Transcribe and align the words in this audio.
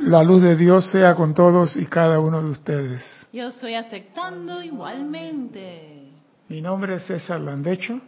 La 0.00 0.22
luz 0.22 0.40
de 0.42 0.54
Dios 0.54 0.88
sea 0.90 1.16
con 1.16 1.34
todos 1.34 1.76
y 1.76 1.84
cada 1.86 2.20
uno 2.20 2.40
de 2.40 2.50
ustedes. 2.50 3.26
Yo 3.32 3.48
estoy 3.48 3.74
aceptando 3.74 4.62
igualmente. 4.62 6.12
Mi 6.48 6.62
nombre 6.62 6.94
es 6.94 7.06
César 7.06 7.40
Landecho 7.40 8.00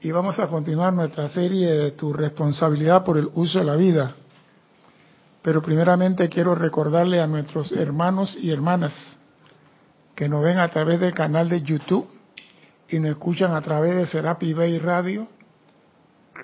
y 0.00 0.10
vamos 0.10 0.40
a 0.40 0.48
continuar 0.48 0.92
nuestra 0.92 1.28
serie 1.28 1.70
de 1.70 1.90
tu 1.92 2.12
responsabilidad 2.12 3.04
por 3.04 3.16
el 3.16 3.30
uso 3.34 3.60
de 3.60 3.64
la 3.64 3.76
vida. 3.76 4.16
Pero 5.40 5.62
primeramente 5.62 6.28
quiero 6.28 6.56
recordarle 6.56 7.20
a 7.20 7.28
nuestros 7.28 7.70
hermanos 7.70 8.36
y 8.40 8.50
hermanas 8.50 9.18
que 10.16 10.28
nos 10.28 10.42
ven 10.42 10.58
a 10.58 10.68
través 10.68 10.98
del 10.98 11.14
canal 11.14 11.48
de 11.48 11.62
YouTube 11.62 12.08
y 12.88 12.98
nos 12.98 13.12
escuchan 13.12 13.54
a 13.54 13.60
través 13.60 13.94
de 13.94 14.06
Serapi 14.08 14.52
Bay 14.52 14.80
Radio, 14.80 15.28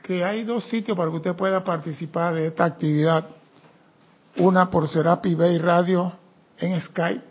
que 0.04 0.25
hay 0.25 0.45
dos 0.45 0.68
sitios 0.68 0.96
para 0.96 1.11
que 1.11 1.16
usted 1.16 1.34
pueda 1.34 1.64
participar 1.64 2.34
de 2.34 2.46
esta 2.46 2.64
actividad. 2.64 3.27
Una 4.37 4.71
por 4.71 4.89
Serapi 4.89 5.35
Bay 5.35 5.59
Radio 5.59 6.12
en 6.59 6.80
Skype 6.80 7.23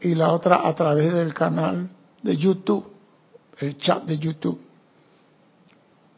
y 0.00 0.14
la 0.14 0.32
otra 0.32 0.66
a 0.66 0.74
través 0.74 1.12
del 1.12 1.32
canal 1.32 1.88
de 2.22 2.36
YouTube, 2.36 2.92
el 3.58 3.78
chat 3.78 4.04
de 4.04 4.18
YouTube. 4.18 4.60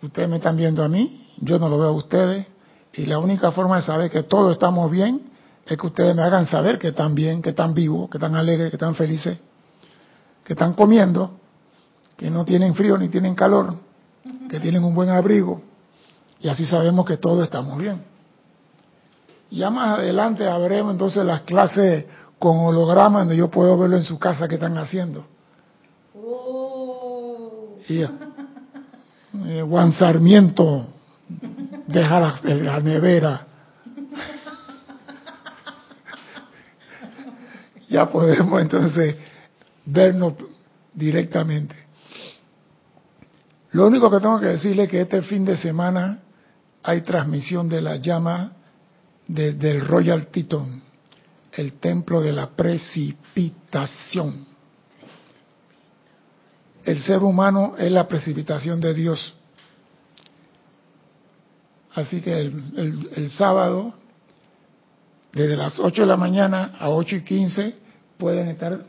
Ustedes 0.02 0.28
me 0.28 0.36
están 0.36 0.56
viendo 0.56 0.82
a 0.82 0.88
mí, 0.88 1.28
yo 1.38 1.58
no 1.58 1.68
lo 1.68 1.78
veo 1.78 1.88
a 1.88 1.92
ustedes, 1.92 2.46
y 2.92 3.06
la 3.06 3.18
única 3.18 3.52
forma 3.52 3.77
de 3.77 3.82
saber 3.82 4.10
que 4.10 4.24
todos 4.24 4.52
estamos 4.52 4.91
bien 4.91 5.22
es 5.66 5.78
que 5.78 5.86
ustedes 5.86 6.14
me 6.14 6.22
hagan 6.22 6.46
saber 6.46 6.78
que 6.78 6.88
están 6.88 7.14
bien, 7.14 7.41
que 7.41 7.50
están 7.50 7.72
vivos, 7.72 8.10
que 8.10 8.19
están 8.19 8.34
alegres, 8.34 8.70
que 8.70 8.77
están 8.77 8.94
felices, 8.94 9.38
que 10.44 10.52
están 10.52 10.74
comiendo, 10.74 11.38
que 12.16 12.30
no 12.30 12.44
tienen 12.44 12.74
frío 12.74 12.98
ni 12.98 13.08
tienen 13.08 13.34
calor, 13.34 13.74
que 14.48 14.60
tienen 14.60 14.84
un 14.84 14.94
buen 14.94 15.10
abrigo, 15.10 15.62
y 16.41 16.48
así 16.48 16.66
sabemos 16.66 17.06
que 17.06 17.16
todos 17.16 17.44
estamos 17.44 17.78
bien. 17.78 18.13
Ya 19.54 19.70
más 19.70 20.00
adelante 20.00 20.48
habremos 20.48 20.94
entonces 20.94 21.24
las 21.24 21.42
clases 21.42 22.06
con 22.40 22.58
holograma 22.58 23.20
donde 23.20 23.36
yo 23.36 23.48
puedo 23.48 23.78
verlo 23.78 23.96
en 23.96 24.02
su 24.02 24.19
casa 24.19 24.48
que 24.48 24.56
están 24.56 24.77
haciendo. 24.77 25.24
Oh. 26.12 27.77
Y, 27.88 28.02
eh, 28.02 28.08
Juan 29.69 29.92
Sarmiento 29.92 30.88
deja 31.86 32.19
la, 32.19 32.41
la 32.42 32.80
nevera. 32.80 33.47
ya 37.88 38.08
podemos 38.10 38.60
entonces 38.60 39.14
vernos 39.84 40.34
directamente. 40.92 41.77
Lo 43.70 43.86
único 43.86 44.10
que 44.10 44.19
tengo 44.19 44.41
que 44.41 44.47
decirle 44.47 44.84
es 44.84 44.88
que 44.88 45.02
este 45.02 45.22
fin 45.22 45.44
de 45.44 45.56
semana 45.56 46.19
hay 46.82 47.02
transmisión 47.02 47.69
de 47.69 47.80
la 47.80 47.97
llama 47.97 48.50
de, 49.27 49.53
del 49.53 49.80
Royal 49.80 50.27
Teton, 50.28 50.83
el 51.53 51.75
templo 51.75 52.20
de 52.20 52.33
la 52.33 52.50
precipitación. 52.50 54.47
El 56.84 57.00
ser 57.00 57.22
humano 57.22 57.75
es 57.78 57.91
la 57.91 58.06
precipitación 58.06 58.81
de 58.81 58.92
Dios. 58.92 59.34
Así 61.94 62.20
que 62.20 62.41
el, 62.41 63.31
sábado, 63.31 63.94
desde 65.33 65.56
las 65.56 65.78
8 65.78 66.03
de 66.03 66.09
la 66.09 66.16
mañana 66.16 66.72
a 66.78 66.91
8 66.91 67.16
y 67.16 67.22
15, 67.22 67.75
pueden 68.19 68.48
estar 68.48 68.84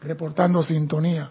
reportando 0.00 0.62
sintonía. 0.62 1.30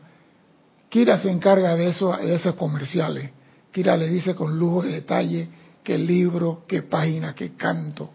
Kira 0.89 1.19
se 1.19 1.29
encarga 1.29 1.75
de, 1.75 1.89
eso, 1.89 2.17
de 2.17 2.33
esos 2.33 2.55
comerciales. 2.55 3.29
Kira 3.71 3.95
le 3.95 4.09
dice 4.09 4.35
con 4.35 4.57
lujo 4.57 4.81
de 4.81 4.93
detalle 4.93 5.47
qué 5.83 5.97
libro, 5.97 6.63
qué 6.67 6.81
página, 6.81 7.35
qué 7.35 7.55
canto. 7.55 8.11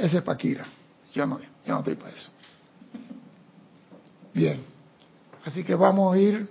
Ese 0.00 0.18
es 0.18 0.22
para 0.22 0.38
Kira. 0.38 0.66
Yo 1.12 1.26
no, 1.26 1.38
yo 1.38 1.46
no 1.66 1.78
estoy 1.80 1.94
para 1.94 2.14
eso. 2.14 2.30
Bien. 4.32 4.64
Así 5.44 5.62
que 5.62 5.74
vamos 5.74 6.14
a 6.14 6.18
ir 6.18 6.48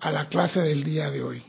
a 0.00 0.10
la 0.10 0.28
clase 0.28 0.60
del 0.60 0.82
día 0.82 1.10
de 1.10 1.22
hoy. 1.22 1.42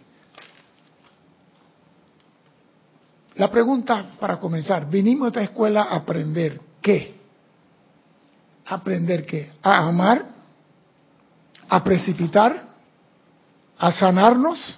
La 3.36 3.50
pregunta 3.50 4.12
para 4.20 4.40
comenzar, 4.40 4.88
vinimos 4.88 5.26
a 5.26 5.30
esta 5.30 5.42
escuela 5.42 5.84
a 5.84 5.96
aprender 5.96 6.62
qué? 6.80 7.20
¿Aprender 8.66 9.26
qué? 9.26 9.54
¿A 9.64 9.88
amar? 9.88 10.26
¿A 11.70 11.84
precipitar? 11.84 12.68
¿A 13.80 13.92
sanarnos? 13.92 14.78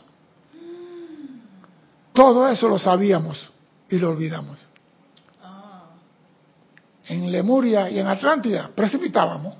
Todo 2.13 2.47
eso 2.47 2.69
lo 2.69 2.79
sabíamos 2.79 3.51
y 3.89 3.97
lo 3.97 4.11
olvidamos. 4.11 4.72
En 7.07 7.31
Lemuria 7.31 7.89
y 7.89 7.99
en 7.99 8.07
Atlántida 8.07 8.71
precipitábamos 8.73 9.55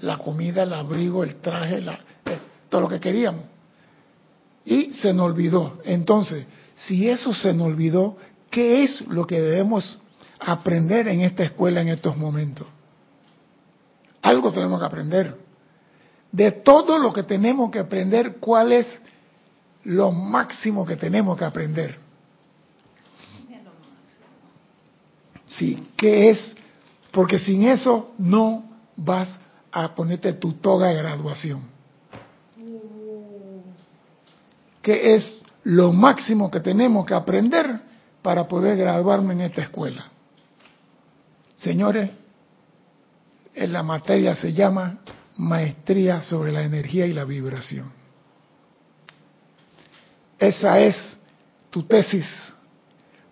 la 0.00 0.18
comida, 0.18 0.64
el 0.64 0.72
abrigo, 0.72 1.24
el 1.24 1.36
traje, 1.36 1.78
eh, 1.78 2.38
todo 2.68 2.82
lo 2.82 2.88
que 2.88 3.00
queríamos. 3.00 3.44
Y 4.64 4.92
se 4.92 5.12
nos 5.12 5.26
olvidó. 5.26 5.78
Entonces, 5.84 6.46
si 6.76 7.08
eso 7.08 7.32
se 7.32 7.52
nos 7.52 7.68
olvidó, 7.68 8.16
¿qué 8.50 8.84
es 8.84 9.06
lo 9.08 9.26
que 9.26 9.40
debemos 9.40 9.98
aprender 10.38 11.08
en 11.08 11.20
esta 11.20 11.44
escuela 11.44 11.80
en 11.80 11.88
estos 11.88 12.16
momentos? 12.16 12.66
Algo 14.22 14.52
tenemos 14.52 14.78
que 14.78 14.86
aprender. 14.86 15.36
De 16.32 16.50
todo 16.50 16.98
lo 16.98 17.12
que 17.12 17.22
tenemos 17.22 17.70
que 17.70 17.78
aprender, 17.78 18.36
¿cuál 18.40 18.72
es 18.72 19.00
lo 19.84 20.12
máximo 20.12 20.84
que 20.84 20.96
tenemos 20.96 21.38
que 21.38 21.44
aprender? 21.44 21.98
Sí, 25.46 25.86
¿qué 25.96 26.30
es? 26.30 26.56
Porque 27.14 27.38
sin 27.38 27.62
eso 27.62 28.12
no 28.18 28.64
vas 28.96 29.38
a 29.70 29.94
ponerte 29.94 30.32
tu 30.32 30.54
toga 30.54 30.88
de 30.88 30.96
graduación. 30.96 31.62
¿Qué 34.82 35.14
es 35.14 35.42
lo 35.62 35.92
máximo 35.92 36.50
que 36.50 36.58
tenemos 36.58 37.06
que 37.06 37.14
aprender 37.14 37.80
para 38.20 38.48
poder 38.48 38.76
graduarme 38.76 39.32
en 39.32 39.42
esta 39.42 39.62
escuela? 39.62 40.04
Señores, 41.54 42.10
en 43.54 43.72
la 43.72 43.84
materia 43.84 44.34
se 44.34 44.52
llama 44.52 44.98
Maestría 45.36 46.22
sobre 46.24 46.50
la 46.50 46.62
Energía 46.62 47.06
y 47.06 47.12
la 47.12 47.24
Vibración. 47.24 47.92
Esa 50.36 50.80
es 50.80 51.16
tu 51.70 51.84
tesis. 51.84 52.52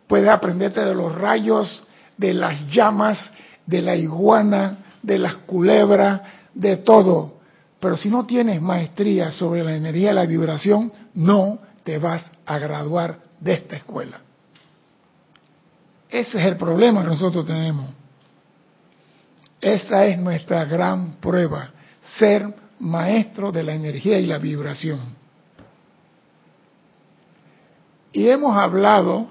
Puedes 0.07 0.29
aprenderte 0.29 0.85
de 0.85 0.95
los 0.95 1.13
rayos, 1.13 1.85
de 2.17 2.33
las 2.33 2.71
llamas, 2.71 3.33
de 3.67 3.83
la 3.83 3.97
iguana, 3.97 4.79
de 5.03 5.19
las 5.19 5.37
culebras, 5.37 6.23
de 6.55 6.79
todo. 6.79 7.41
Pero 7.81 7.97
si 7.97 8.09
no 8.09 8.27
tienes 8.27 8.61
maestría 8.61 9.31
sobre 9.31 9.65
la 9.65 9.75
energía 9.75 10.13
y 10.13 10.15
la 10.15 10.27
vibración, 10.27 10.93
no 11.15 11.59
te 11.85 11.99
vas 11.99 12.31
a 12.47 12.59
graduar 12.59 13.19
de 13.41 13.55
esta 13.55 13.77
escuela. 13.77 14.21
Ese 16.09 16.39
es 16.39 16.47
el 16.47 16.57
problema 16.57 17.03
que 17.03 17.09
nosotros 17.09 17.47
tenemos. 17.47 17.91
Esa 19.61 20.05
es 20.07 20.19
nuestra 20.19 20.65
gran 20.65 21.15
prueba, 21.15 21.71
ser 22.19 22.55
maestro 22.79 23.53
de 23.53 23.63
la 23.63 23.75
energía 23.75 24.19
y 24.19 24.27
la 24.27 24.39
vibración. 24.39 25.01
Y 28.13 28.29
hemos 28.29 28.57
hablado 28.57 29.29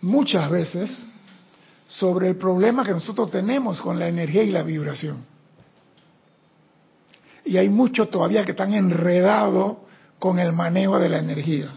muchas 0.00 0.50
veces 0.50 1.06
sobre 1.92 2.28
el 2.28 2.36
problema 2.36 2.84
que 2.84 2.92
nosotros 2.92 3.30
tenemos 3.30 3.80
con 3.82 3.98
la 3.98 4.08
energía 4.08 4.42
y 4.42 4.50
la 4.50 4.62
vibración. 4.62 5.26
Y 7.44 7.58
hay 7.58 7.68
muchos 7.68 8.10
todavía 8.10 8.44
que 8.44 8.52
están 8.52 8.72
enredados 8.72 9.78
con 10.18 10.38
el 10.38 10.52
manejo 10.52 10.98
de 10.98 11.08
la 11.10 11.18
energía. 11.18 11.68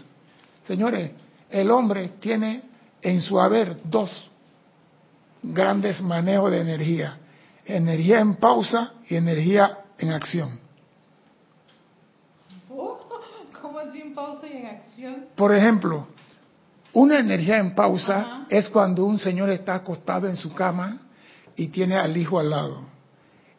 Señores, 0.66 1.10
el 1.50 1.70
hombre 1.70 2.12
tiene 2.18 2.62
en 3.02 3.20
su 3.20 3.38
haber 3.38 3.76
dos 3.84 4.30
grandes 5.42 6.00
manejos 6.00 6.50
de 6.50 6.60
energía. 6.60 7.18
Energía 7.66 8.20
en 8.20 8.36
pausa 8.36 8.94
y 9.10 9.16
energía 9.16 9.80
en 9.98 10.12
acción. 10.12 10.58
¿Cómo 13.60 13.80
en 13.80 14.14
pausa 14.14 14.46
y 14.46 14.56
en 14.56 14.66
acción? 14.66 15.26
Por 15.36 15.54
ejemplo, 15.54 16.06
una 16.96 17.18
energía 17.18 17.58
en 17.58 17.74
pausa 17.74 18.20
Ajá. 18.20 18.46
es 18.48 18.70
cuando 18.70 19.04
un 19.04 19.18
señor 19.18 19.50
está 19.50 19.74
acostado 19.74 20.28
en 20.28 20.36
su 20.36 20.54
cama 20.54 21.02
y 21.54 21.68
tiene 21.68 21.96
al 21.96 22.16
hijo 22.16 22.38
al 22.38 22.48
lado 22.48 22.80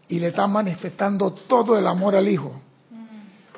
y 0.07 0.17
le 0.17 0.29
está 0.29 0.47
manifestando 0.47 1.31
todo 1.33 1.77
el 1.77 1.85
amor 1.85 2.15
al 2.15 2.27
hijo. 2.27 2.59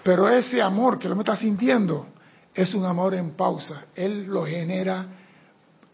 Pero 0.04 0.28
ese 0.28 0.62
amor 0.62 1.00
que 1.00 1.08
lo 1.08 1.18
está 1.18 1.38
sintiendo 1.38 2.08
es 2.54 2.74
un 2.74 2.86
amor 2.86 3.14
en 3.14 3.31
pausa. 3.31 3.86
Él 3.96 4.26
lo 4.26 4.46
genera 4.46 5.06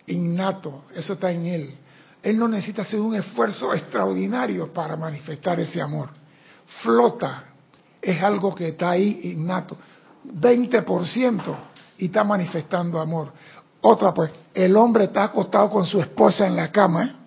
innato, 0.07 0.85
eso 0.95 1.13
está 1.13 1.31
en 1.31 1.45
él. 1.45 1.77
Él 2.23 2.39
no 2.39 2.47
necesita 2.47 2.81
hacer 2.81 2.99
un 2.99 3.13
esfuerzo 3.13 3.71
extraordinario 3.71 4.73
para 4.73 4.95
manifestar 4.95 5.59
ese 5.59 5.79
amor. 5.79 6.09
Flota, 6.81 7.43
es 8.01 8.19
algo 8.23 8.55
que 8.55 8.69
está 8.69 8.91
ahí 8.91 9.19
innato. 9.35 9.77
20% 10.25 11.55
y 11.97 12.05
está 12.05 12.23
manifestando 12.23 12.99
amor. 12.99 13.31
Otra 13.87 14.15
pues, 14.15 14.31
el 14.55 14.75
hombre 14.77 15.03
está 15.03 15.25
acostado 15.25 15.69
con 15.69 15.85
su 15.85 16.01
esposa 16.01 16.47
en 16.47 16.55
la 16.55 16.71
cama 16.71 17.19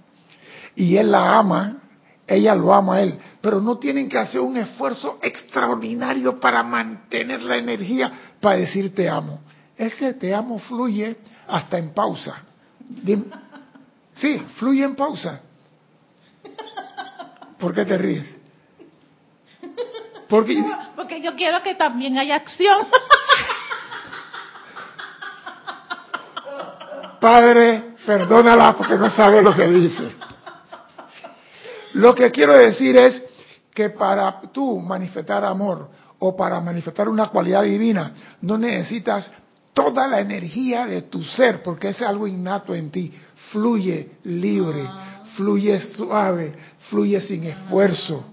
y 0.75 0.97
él 0.97 1.13
la 1.13 1.39
ama, 1.39 1.83
ella 2.27 2.53
lo 2.57 2.75
ama 2.75 2.97
a 2.97 3.03
él, 3.03 3.17
pero 3.41 3.61
no 3.61 3.79
tienen 3.79 4.09
que 4.09 4.19
hacer 4.19 4.41
un 4.41 4.57
esfuerzo 4.57 5.21
extraordinario 5.23 6.41
para 6.41 6.65
mantener 6.65 7.45
la 7.45 7.59
energía 7.59 8.11
para 8.41 8.57
decir 8.57 8.93
te 8.93 9.09
amo. 9.09 9.39
Ese 9.77 10.15
te 10.15 10.35
amo 10.35 10.59
fluye 10.59 11.19
hasta 11.47 11.79
en 11.79 11.95
pausa. 11.95 12.43
Sí, 14.17 14.43
fluye 14.57 14.83
en 14.83 14.97
pausa. 14.97 15.41
¿Por 17.57 17.73
qué 17.73 17.85
te 17.85 17.97
ríes? 17.97 18.37
Porque, 20.29 20.61
Porque 20.97 21.23
yo 21.23 21.37
quiero 21.37 21.63
que 21.63 21.77
también 21.77 22.19
haya 22.19 22.35
acción. 22.35 22.89
Padre, 27.21 27.95
perdónala 28.07 28.77
porque 28.77 28.97
no 28.97 29.11
sabe 29.11 29.43
lo 29.43 29.55
que 29.55 29.69
dice. 29.69 30.13
Lo 31.95 32.15
que 32.15 32.31
quiero 32.31 32.57
decir 32.57 32.97
es 32.97 33.23
que 33.75 33.91
para 33.91 34.41
tú 34.53 34.79
manifestar 34.81 35.45
amor 35.45 35.89
o 36.19 36.37
para 36.37 36.61
manifestar 36.61 37.09
una 37.09 37.29
cualidad 37.29 37.63
divina, 37.63 38.13
no 38.43 38.59
necesitas 38.59 39.31
toda 39.73 40.09
la 40.09 40.21
energía 40.21 40.87
de 40.87 41.03
tu 41.03 41.23
ser, 41.23 41.63
porque 41.63 41.91
es 41.91 42.03
algo 42.03 42.27
innato 42.27 42.75
en 42.75 42.91
ti. 42.91 43.15
Fluye 43.53 44.19
libre, 44.25 44.85
ah. 44.87 45.23
fluye 45.37 45.81
suave, 45.81 46.53
fluye 46.91 47.21
sin 47.21 47.45
esfuerzo. 47.45 48.25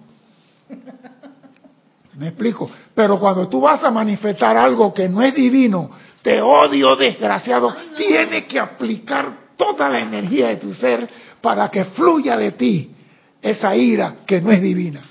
¿Me 2.17 2.29
explico? 2.29 2.69
Pero 2.93 3.19
cuando 3.19 3.47
tú 3.47 3.61
vas 3.61 3.83
a 3.83 3.91
manifestar 3.91 4.57
algo 4.57 4.93
que 4.93 5.09
no 5.09 5.21
es 5.21 5.35
divino, 5.35 5.91
te 6.25 6.42
odio 6.42 6.95
desgraciado, 6.95 7.75
tienes 7.95 8.45
que 8.45 8.60
aplicar 8.60 9.51
toda 9.56 9.88
la 9.88 10.00
energía 10.00 10.48
de 10.48 10.56
tu 10.56 10.74
ser 10.74 11.07
para 11.39 11.69
que 11.69 11.86
fluya 11.86 12.36
de 12.36 12.54
ti 12.54 12.95
esa 13.39 13.75
ira 13.75 14.16
que 14.25 14.42
no 14.42 14.50
es 14.50 14.60
divina. 14.60 15.04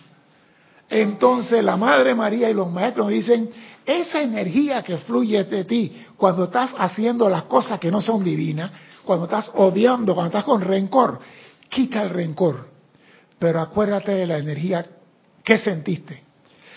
Entonces 0.90 1.62
la 1.62 1.76
Madre 1.76 2.16
María 2.16 2.50
y 2.50 2.54
los 2.54 2.68
maestros 2.68 3.10
dicen, 3.10 3.48
esa 3.86 4.22
energía 4.22 4.82
que 4.82 4.96
fluye 4.96 5.44
de 5.44 5.64
ti 5.64 6.04
cuando 6.16 6.46
estás 6.46 6.74
haciendo 6.76 7.30
las 7.30 7.44
cosas 7.44 7.78
que 7.78 7.92
no 7.92 8.00
son 8.00 8.24
divinas, 8.24 8.72
cuando 9.04 9.26
estás 9.26 9.52
odiando, 9.54 10.14
cuando 10.14 10.36
estás 10.36 10.42
con 10.42 10.62
rencor, 10.62 11.20
quita 11.68 12.02
el 12.02 12.10
rencor. 12.10 12.70
Pero 13.38 13.60
acuérdate 13.60 14.10
de 14.16 14.26
la 14.26 14.38
energía 14.38 14.84
que 15.44 15.58
sentiste. 15.58 16.24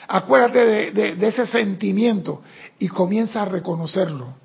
Acuérdate 0.08 0.92
de, 0.92 1.28
ese 1.28 1.46
sentimiento 1.46 2.42
y 2.80 2.88
comienza 2.88 3.42
a 3.42 3.46
reconocerlo 3.46 4.36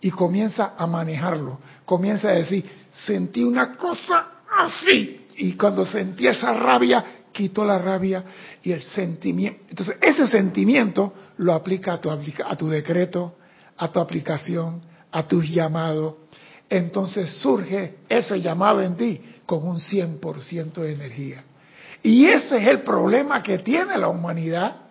y 0.00 0.10
comienza 0.10 0.74
a 0.76 0.86
manejarlo. 0.86 1.58
Comienza 1.84 2.28
a 2.28 2.32
decir, 2.32 2.64
sentí 2.90 3.42
una 3.42 3.76
cosa 3.76 4.28
así. 4.58 5.26
Y 5.36 5.54
cuando 5.54 5.84
sentí 5.84 6.26
esa 6.26 6.52
rabia, 6.52 7.04
quitó 7.32 7.64
la 7.64 7.78
rabia 7.78 8.24
y 8.62 8.72
el 8.72 8.82
sentimiento. 8.82 9.60
Entonces, 9.68 9.96
ese 10.00 10.26
sentimiento 10.28 11.12
lo 11.38 11.54
aplica 11.54 11.94
a 11.94 12.00
tu, 12.00 12.10
a 12.10 12.56
tu 12.56 12.68
decreto, 12.68 13.36
a 13.78 13.90
tu 13.90 13.98
aplicación, 13.98 14.82
a 15.10 15.26
tus 15.26 15.48
llamados. 15.48 16.14
Entonces 16.68 17.34
surge 17.40 17.96
ese 18.08 18.40
llamado 18.40 18.80
en 18.80 18.96
ti 18.96 19.20
con 19.44 19.66
un 19.66 19.78
100% 19.78 20.72
de 20.74 20.92
energía. 20.92 21.44
Y 22.02 22.26
ese 22.26 22.58
es 22.58 22.68
el 22.68 22.82
problema 22.82 23.42
que 23.42 23.58
tiene 23.58 23.98
la 23.98 24.08
humanidad, 24.08 24.82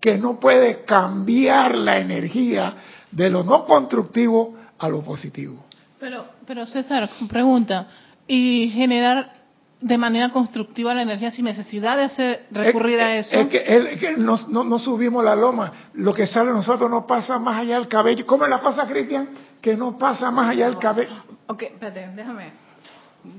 que 0.00 0.16
no 0.16 0.40
puede 0.40 0.84
cambiar 0.84 1.76
la 1.76 1.98
energía 1.98 2.74
de 3.10 3.30
lo 3.30 3.42
no 3.44 3.64
constructivo 3.64 4.56
a 4.78 4.88
lo 4.88 5.02
positivo. 5.02 5.64
Pero, 5.98 6.24
pero 6.46 6.66
César, 6.66 7.08
pregunta, 7.28 7.86
¿y 8.26 8.70
generar 8.74 9.34
de 9.80 9.98
manera 9.98 10.30
constructiva 10.30 10.94
la 10.94 11.02
energía 11.02 11.30
sin 11.30 11.44
necesidad 11.44 11.96
de 11.96 12.04
hacer 12.04 12.46
recurrir 12.50 13.00
a 13.00 13.16
eso? 13.16 13.34
Es 13.34 13.48
que, 13.48 14.14
no, 14.16 14.78
subimos 14.78 15.22
la 15.22 15.36
loma. 15.36 15.72
Lo 15.94 16.14
que 16.14 16.26
sale 16.26 16.48
de 16.48 16.56
nosotros 16.56 16.90
no 16.90 17.06
pasa 17.06 17.38
más 17.38 17.60
allá 17.60 17.76
del 17.78 17.88
cabello. 17.88 18.26
¿Cómo 18.26 18.46
la 18.46 18.60
pasa, 18.60 18.86
Cristian? 18.86 19.28
Que 19.60 19.76
no 19.76 19.98
pasa 19.98 20.30
más 20.30 20.50
allá 20.50 20.66
del 20.66 20.78
cabello. 20.78 21.12
Ok, 21.46 21.62
espérate, 21.64 22.10
déjame. 22.16 22.52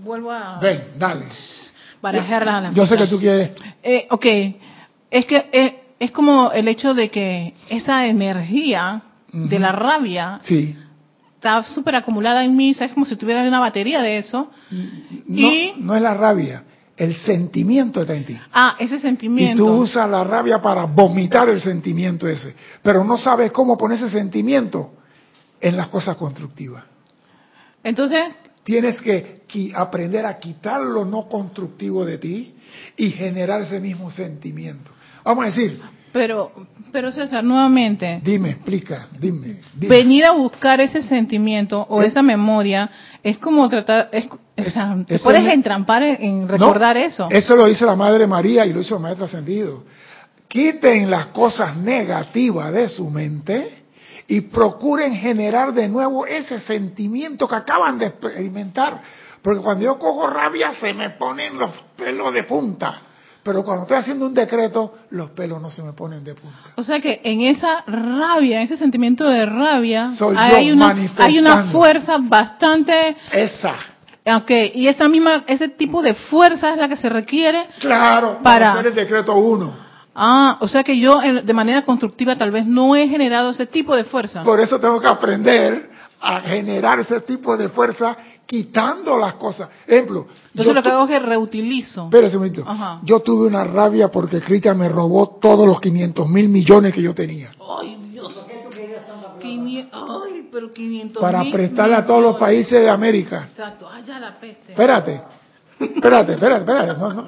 Vuelvo 0.03 0.31
a... 0.31 0.59
Ven, 0.59 0.91
dale. 0.97 1.25
Para 1.99 2.71
yo, 2.71 2.85
sé 2.85 2.97
que 2.97 3.07
tú 3.07 3.19
quieres... 3.19 3.51
Eh, 3.83 4.07
ok, 4.09 4.25
es 5.11 5.25
que 5.25 5.49
eh, 5.51 5.80
es 6.01 6.11
como 6.11 6.51
el 6.51 6.67
hecho 6.67 6.95
de 6.95 7.11
que 7.11 7.53
esa 7.69 8.07
energía 8.07 9.03
de 9.31 9.59
la 9.59 9.71
rabia... 9.71 10.39
Sí 10.41 10.75
está 11.41 11.63
súper 11.63 11.95
acumulada 11.95 12.45
en 12.45 12.55
mí, 12.55 12.75
es 12.79 12.91
como 12.91 13.03
si 13.03 13.15
tuviera 13.15 13.41
una 13.41 13.59
batería 13.59 13.99
de 14.03 14.19
eso. 14.19 14.51
No, 14.69 15.51
y... 15.51 15.73
no 15.77 15.95
es 15.95 16.01
la 16.03 16.13
rabia, 16.13 16.63
el 16.95 17.15
sentimiento 17.15 18.01
está 18.01 18.13
en 18.13 18.25
ti. 18.25 18.37
Ah, 18.53 18.75
ese 18.77 18.99
sentimiento. 18.99 19.63
Y 19.63 19.65
tú 19.65 19.73
usas 19.73 20.07
la 20.07 20.23
rabia 20.23 20.61
para 20.61 20.85
vomitar 20.85 21.49
el 21.49 21.59
sentimiento 21.59 22.27
ese, 22.27 22.53
pero 22.83 23.03
no 23.03 23.17
sabes 23.17 23.51
cómo 23.51 23.75
poner 23.75 23.97
ese 23.97 24.09
sentimiento 24.09 24.93
en 25.59 25.75
las 25.75 25.87
cosas 25.87 26.15
constructivas. 26.15 26.83
Entonces... 27.83 28.35
Tienes 28.63 29.01
que 29.01 29.41
aprender 29.73 30.27
a 30.27 30.37
quitar 30.37 30.81
lo 30.81 31.05
no 31.05 31.27
constructivo 31.27 32.05
de 32.05 32.19
ti 32.19 32.53
y 32.97 33.09
generar 33.09 33.63
ese 33.63 33.79
mismo 33.79 34.11
sentimiento. 34.11 34.91
Vamos 35.23 35.43
a 35.43 35.47
decir, 35.47 35.79
pero, 36.11 36.51
pero 36.91 37.11
César, 37.11 37.43
nuevamente. 37.43 38.19
Dime, 38.23 38.51
explica, 38.51 39.07
dime. 39.17 39.61
Venir 39.75 40.25
a 40.25 40.31
buscar 40.31 40.81
ese 40.81 41.03
sentimiento 41.03 41.85
o 41.89 42.01
esa 42.01 42.21
memoria 42.21 42.89
es 43.23 43.37
como 43.37 43.67
tratar, 43.69 44.09
es, 44.11 44.27
puedes 45.23 45.53
entrampar 45.53 46.03
en, 46.03 46.47
recordar 46.47 46.97
eso. 46.97 47.27
Eso 47.29 47.55
lo 47.55 47.65
dice 47.65 47.85
la 47.85 47.95
Madre 47.95 48.27
María 48.27 48.65
y 48.65 48.73
lo 48.73 48.81
hizo 48.81 48.95
el 48.95 49.01
Maestro 49.01 49.25
Ascendido. 49.25 49.83
Quiten 50.47 51.09
las 51.09 51.27
cosas 51.27 51.77
negativas 51.77 52.73
de 52.73 52.89
su 52.89 53.09
mente 53.09 53.83
y 54.27 54.41
procuren 54.41 55.15
generar 55.15 55.73
de 55.73 55.87
nuevo 55.87 56.25
ese 56.25 56.59
sentimiento 56.59 57.47
que 57.47 57.55
acaban 57.55 57.97
de 57.97 58.07
experimentar. 58.07 59.01
Porque 59.41 59.61
cuando 59.61 59.85
yo 59.85 59.97
cojo 59.97 60.27
rabia 60.27 60.73
se 60.73 60.93
me 60.93 61.11
ponen 61.11 61.57
los 61.57 61.71
pelos 61.95 62.33
de 62.33 62.43
punta 62.43 63.03
pero 63.43 63.63
cuando 63.63 63.83
estoy 63.83 63.97
haciendo 63.97 64.27
un 64.27 64.33
decreto, 64.33 64.93
los 65.09 65.31
pelos 65.31 65.61
no 65.61 65.71
se 65.71 65.81
me 65.81 65.93
ponen 65.93 66.23
de 66.23 66.35
punta. 66.35 66.57
O 66.75 66.83
sea 66.83 66.99
que 66.99 67.21
en 67.23 67.41
esa 67.41 67.83
rabia, 67.87 68.59
en 68.59 68.65
ese 68.65 68.77
sentimiento 68.77 69.27
de 69.27 69.45
rabia, 69.45 70.11
hay, 70.37 70.71
una, 70.71 70.95
hay 71.17 71.39
una 71.39 71.65
fuerza 71.71 72.17
bastante... 72.19 73.17
Esa. 73.31 73.75
Okay, 74.23 74.71
y 74.75 74.87
esa 74.87 75.07
misma, 75.07 75.43
ese 75.47 75.69
tipo 75.69 76.03
de 76.03 76.13
fuerza 76.13 76.73
es 76.73 76.77
la 76.77 76.87
que 76.87 76.95
se 76.95 77.09
requiere 77.09 77.65
claro, 77.79 78.37
para, 78.43 78.73
hacer 78.73 78.87
el 78.87 78.95
decreto 78.95 79.35
uno. 79.35 79.73
Ah, 80.13 80.57
o 80.59 80.67
sea 80.67 80.83
que 80.83 80.99
yo 80.99 81.19
de 81.19 81.53
manera 81.53 81.83
constructiva 81.85 82.35
tal 82.35 82.51
vez 82.51 82.65
no 82.67 82.95
he 82.95 83.07
generado 83.07 83.51
ese 83.51 83.65
tipo 83.65 83.95
de 83.95 84.03
fuerza. 84.03 84.43
Por 84.43 84.59
eso 84.59 84.79
tengo 84.79 85.01
que 85.01 85.07
aprender 85.07 85.89
a 86.21 86.41
generar 86.41 86.99
ese 86.99 87.21
tipo 87.21 87.57
de 87.57 87.69
fuerza 87.69 88.15
quitando 88.45 89.17
las 89.17 89.35
cosas. 89.35 89.69
Ejemplo. 89.87 90.27
Entonces 90.49 90.75
lo 90.75 90.83
que 90.83 90.89
hago 90.89 91.03
es 91.05 91.09
que 91.09 91.19
reutilizo. 91.19 92.05
Espérate 92.05 92.37
un 92.37 92.43
momento. 92.43 92.65
Yo 93.03 93.21
tuve 93.21 93.47
una 93.47 93.63
rabia 93.63 94.09
porque 94.09 94.41
Cristian 94.41 94.77
me 94.77 94.89
robó 94.89 95.39
todos 95.41 95.65
los 95.65 95.79
500 95.79 96.27
mil 96.29 96.49
millones 96.49 96.93
que 96.93 97.01
yo 97.01 97.15
tenía. 97.15 97.51
Ay, 97.79 97.97
Dios. 98.11 98.47
Ay, 99.93 100.47
pero 100.51 100.71
500 100.71 101.21
Para 101.21 101.43
prestarle 101.51 101.95
a 101.95 102.05
todos 102.05 102.21
los 102.21 102.37
países 102.37 102.81
de 102.81 102.89
América. 102.89 103.47
Exacto. 103.49 103.89
Ay, 103.91 104.03
ya 104.05 104.19
la 104.19 104.39
peste. 104.39 104.73
Espérate. 104.73 105.21
Espérate, 105.79 106.33
espérate, 106.33 106.59
espérate. 106.61 106.99
No, 106.99 107.13
no. 107.13 107.27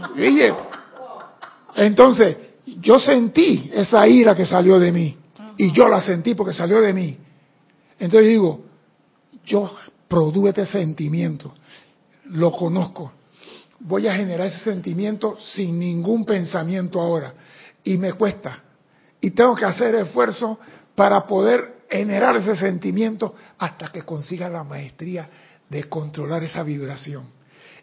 Entonces, 1.75 2.37
yo 2.65 2.99
sentí 2.99 3.71
esa 3.73 4.07
ira 4.07 4.35
que 4.35 4.45
salió 4.45 4.79
de 4.79 4.91
mí. 4.91 5.17
Y 5.57 5.71
yo 5.71 5.87
la 5.87 6.01
sentí 6.01 6.35
porque 6.35 6.53
salió 6.53 6.81
de 6.81 6.93
mí. 6.93 7.17
Entonces 7.99 8.29
digo, 8.29 8.65
yo 9.45 9.75
produce 10.07 10.49
este 10.49 10.65
sentimiento, 10.65 11.53
lo 12.25 12.51
conozco, 12.51 13.11
voy 13.79 14.07
a 14.07 14.15
generar 14.15 14.47
ese 14.47 14.59
sentimiento 14.59 15.37
sin 15.39 15.79
ningún 15.79 16.25
pensamiento 16.25 17.01
ahora. 17.01 17.33
Y 17.83 17.97
me 17.97 18.13
cuesta. 18.13 18.63
Y 19.19 19.31
tengo 19.31 19.55
que 19.55 19.65
hacer 19.65 19.95
esfuerzo 19.95 20.57
para 20.95 21.25
poder 21.27 21.83
generar 21.89 22.35
ese 22.37 22.55
sentimiento 22.55 23.35
hasta 23.57 23.91
que 23.91 24.03
consiga 24.03 24.49
la 24.49 24.63
maestría 24.63 25.29
de 25.69 25.83
controlar 25.85 26.43
esa 26.43 26.63
vibración. 26.63 27.25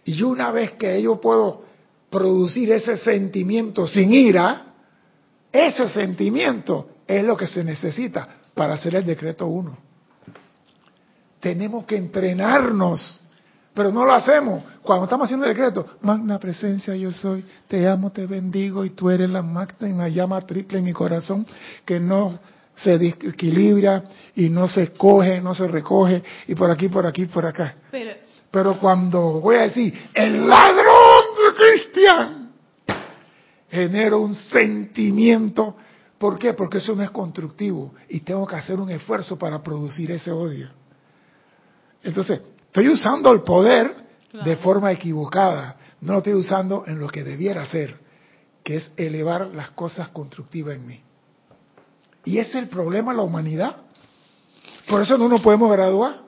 Y 0.04 0.22
una 0.22 0.50
vez 0.50 0.72
que 0.72 1.00
yo 1.02 1.20
puedo 1.20 1.64
producir 2.08 2.72
ese 2.72 2.96
sentimiento 2.96 3.86
sin 3.86 4.12
ira, 4.12 4.74
ese 5.52 5.88
sentimiento 5.88 6.88
es 7.06 7.24
lo 7.24 7.36
que 7.36 7.46
se 7.46 7.62
necesita 7.62 8.36
para 8.54 8.74
hacer 8.74 8.94
el 8.94 9.04
decreto 9.04 9.46
1 9.46 9.89
tenemos 11.40 11.84
que 11.86 11.96
entrenarnos, 11.96 13.20
pero 13.74 13.90
no 13.90 14.04
lo 14.04 14.12
hacemos. 14.12 14.62
Cuando 14.82 15.04
estamos 15.04 15.24
haciendo 15.24 15.46
el 15.46 15.54
decreto, 15.54 15.86
magna 16.02 16.38
presencia 16.38 16.94
yo 16.94 17.10
soy, 17.10 17.44
te 17.66 17.88
amo, 17.88 18.10
te 18.10 18.26
bendigo 18.26 18.84
y 18.84 18.90
tú 18.90 19.10
eres 19.10 19.30
la 19.30 19.42
magna 19.42 19.88
la 19.88 20.08
llama 20.08 20.40
triple 20.42 20.78
en 20.78 20.84
mi 20.84 20.92
corazón 20.92 21.46
que 21.84 21.98
no 21.98 22.38
se 22.76 22.98
desequilibra 22.98 24.04
y 24.34 24.48
no 24.48 24.68
se 24.68 24.84
escoge, 24.84 25.40
no 25.40 25.54
se 25.54 25.66
recoge 25.68 26.22
y 26.46 26.54
por 26.54 26.70
aquí, 26.70 26.88
por 26.88 27.06
aquí, 27.06 27.26
por 27.26 27.46
acá. 27.46 27.74
Pero, 27.90 28.12
pero 28.50 28.78
cuando 28.78 29.40
voy 29.40 29.56
a 29.56 29.62
decir, 29.62 29.94
el 30.14 30.48
ladrón 30.48 31.20
Cristian, 31.56 32.52
genero 33.70 34.20
un 34.20 34.34
sentimiento. 34.34 35.76
¿Por 36.18 36.38
qué? 36.38 36.52
Porque 36.54 36.78
eso 36.78 36.94
no 36.94 37.02
es 37.02 37.10
constructivo 37.10 37.94
y 38.08 38.20
tengo 38.20 38.46
que 38.46 38.56
hacer 38.56 38.78
un 38.78 38.90
esfuerzo 38.90 39.38
para 39.38 39.62
producir 39.62 40.10
ese 40.10 40.30
odio. 40.30 40.79
Entonces, 42.02 42.40
estoy 42.66 42.88
usando 42.88 43.30
el 43.32 43.42
poder 43.42 43.94
de 44.32 44.56
forma 44.56 44.92
equivocada, 44.92 45.76
no 46.00 46.12
lo 46.12 46.18
estoy 46.18 46.34
usando 46.34 46.84
en 46.86 46.98
lo 46.98 47.08
que 47.08 47.24
debiera 47.24 47.66
ser, 47.66 47.98
que 48.62 48.76
es 48.76 48.92
elevar 48.96 49.48
las 49.48 49.70
cosas 49.70 50.08
constructivas 50.08 50.76
en 50.76 50.86
mí. 50.86 51.00
Y 52.24 52.38
ese 52.38 52.58
es 52.58 52.64
el 52.64 52.68
problema 52.68 53.12
de 53.12 53.18
la 53.18 53.22
humanidad. 53.22 53.76
Por 54.88 55.02
eso 55.02 55.18
no 55.18 55.28
nos 55.28 55.40
podemos 55.40 55.70
graduar. 55.72 56.20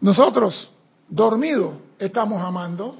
Nosotros, 0.00 0.70
dormidos, 1.08 1.76
estamos 1.98 2.42
amando, 2.42 2.96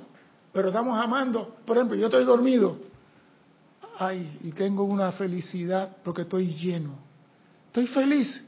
pero 0.52 0.68
estamos 0.68 0.98
amando, 0.98 1.56
por 1.66 1.76
ejemplo, 1.76 1.96
yo 1.96 2.06
estoy 2.06 2.24
dormido, 2.24 2.78
ay, 3.98 4.38
y 4.42 4.52
tengo 4.52 4.84
una 4.84 5.12
felicidad 5.12 5.96
porque 6.02 6.22
estoy 6.22 6.54
lleno. 6.54 7.03
Estoy 7.74 7.88
feliz, 7.88 8.44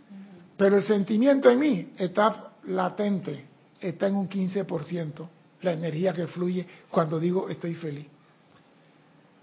pero 0.56 0.76
el 0.76 0.85
sentimiento 0.85 1.50
en 1.50 1.59
mí 1.59 1.92
está 1.99 2.52
latente, 2.66 3.45
está 3.80 4.06
en 4.06 4.14
un 4.14 4.28
15%, 4.28 5.28
la 5.62 5.73
energía 5.73 6.12
que 6.12 6.28
fluye 6.28 6.64
cuando 6.88 7.18
digo 7.18 7.49
estoy 7.49 7.75
feliz. 7.75 8.06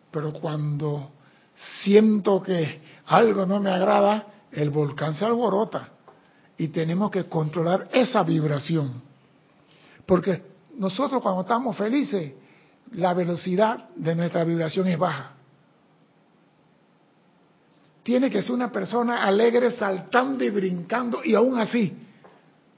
Pero 0.09 0.31
cuando 0.31 1.11
siento 1.83 2.41
que 2.41 2.79
algo 3.07 3.45
no 3.45 3.59
me 3.59 3.71
agrada, 3.71 4.25
el 4.53 4.69
volcán 4.69 5.15
se 5.15 5.25
alborota 5.25 5.89
y 6.57 6.69
tenemos 6.69 7.11
que 7.11 7.25
controlar 7.25 7.89
esa 7.91 8.23
vibración. 8.23 9.01
Porque 10.05 10.43
nosotros 10.77 11.21
cuando 11.21 11.41
estamos 11.41 11.75
felices, 11.75 12.31
la 12.93 13.13
velocidad 13.13 13.89
de 13.97 14.15
nuestra 14.15 14.45
vibración 14.45 14.87
es 14.87 14.97
baja. 14.97 15.32
Tiene 18.03 18.29
que 18.29 18.41
ser 18.41 18.51
una 18.51 18.71
persona 18.71 19.23
alegre, 19.23 19.71
saltando 19.71 20.43
y 20.43 20.49
brincando, 20.49 21.23
y 21.23 21.35
aún 21.35 21.57
así 21.57 21.97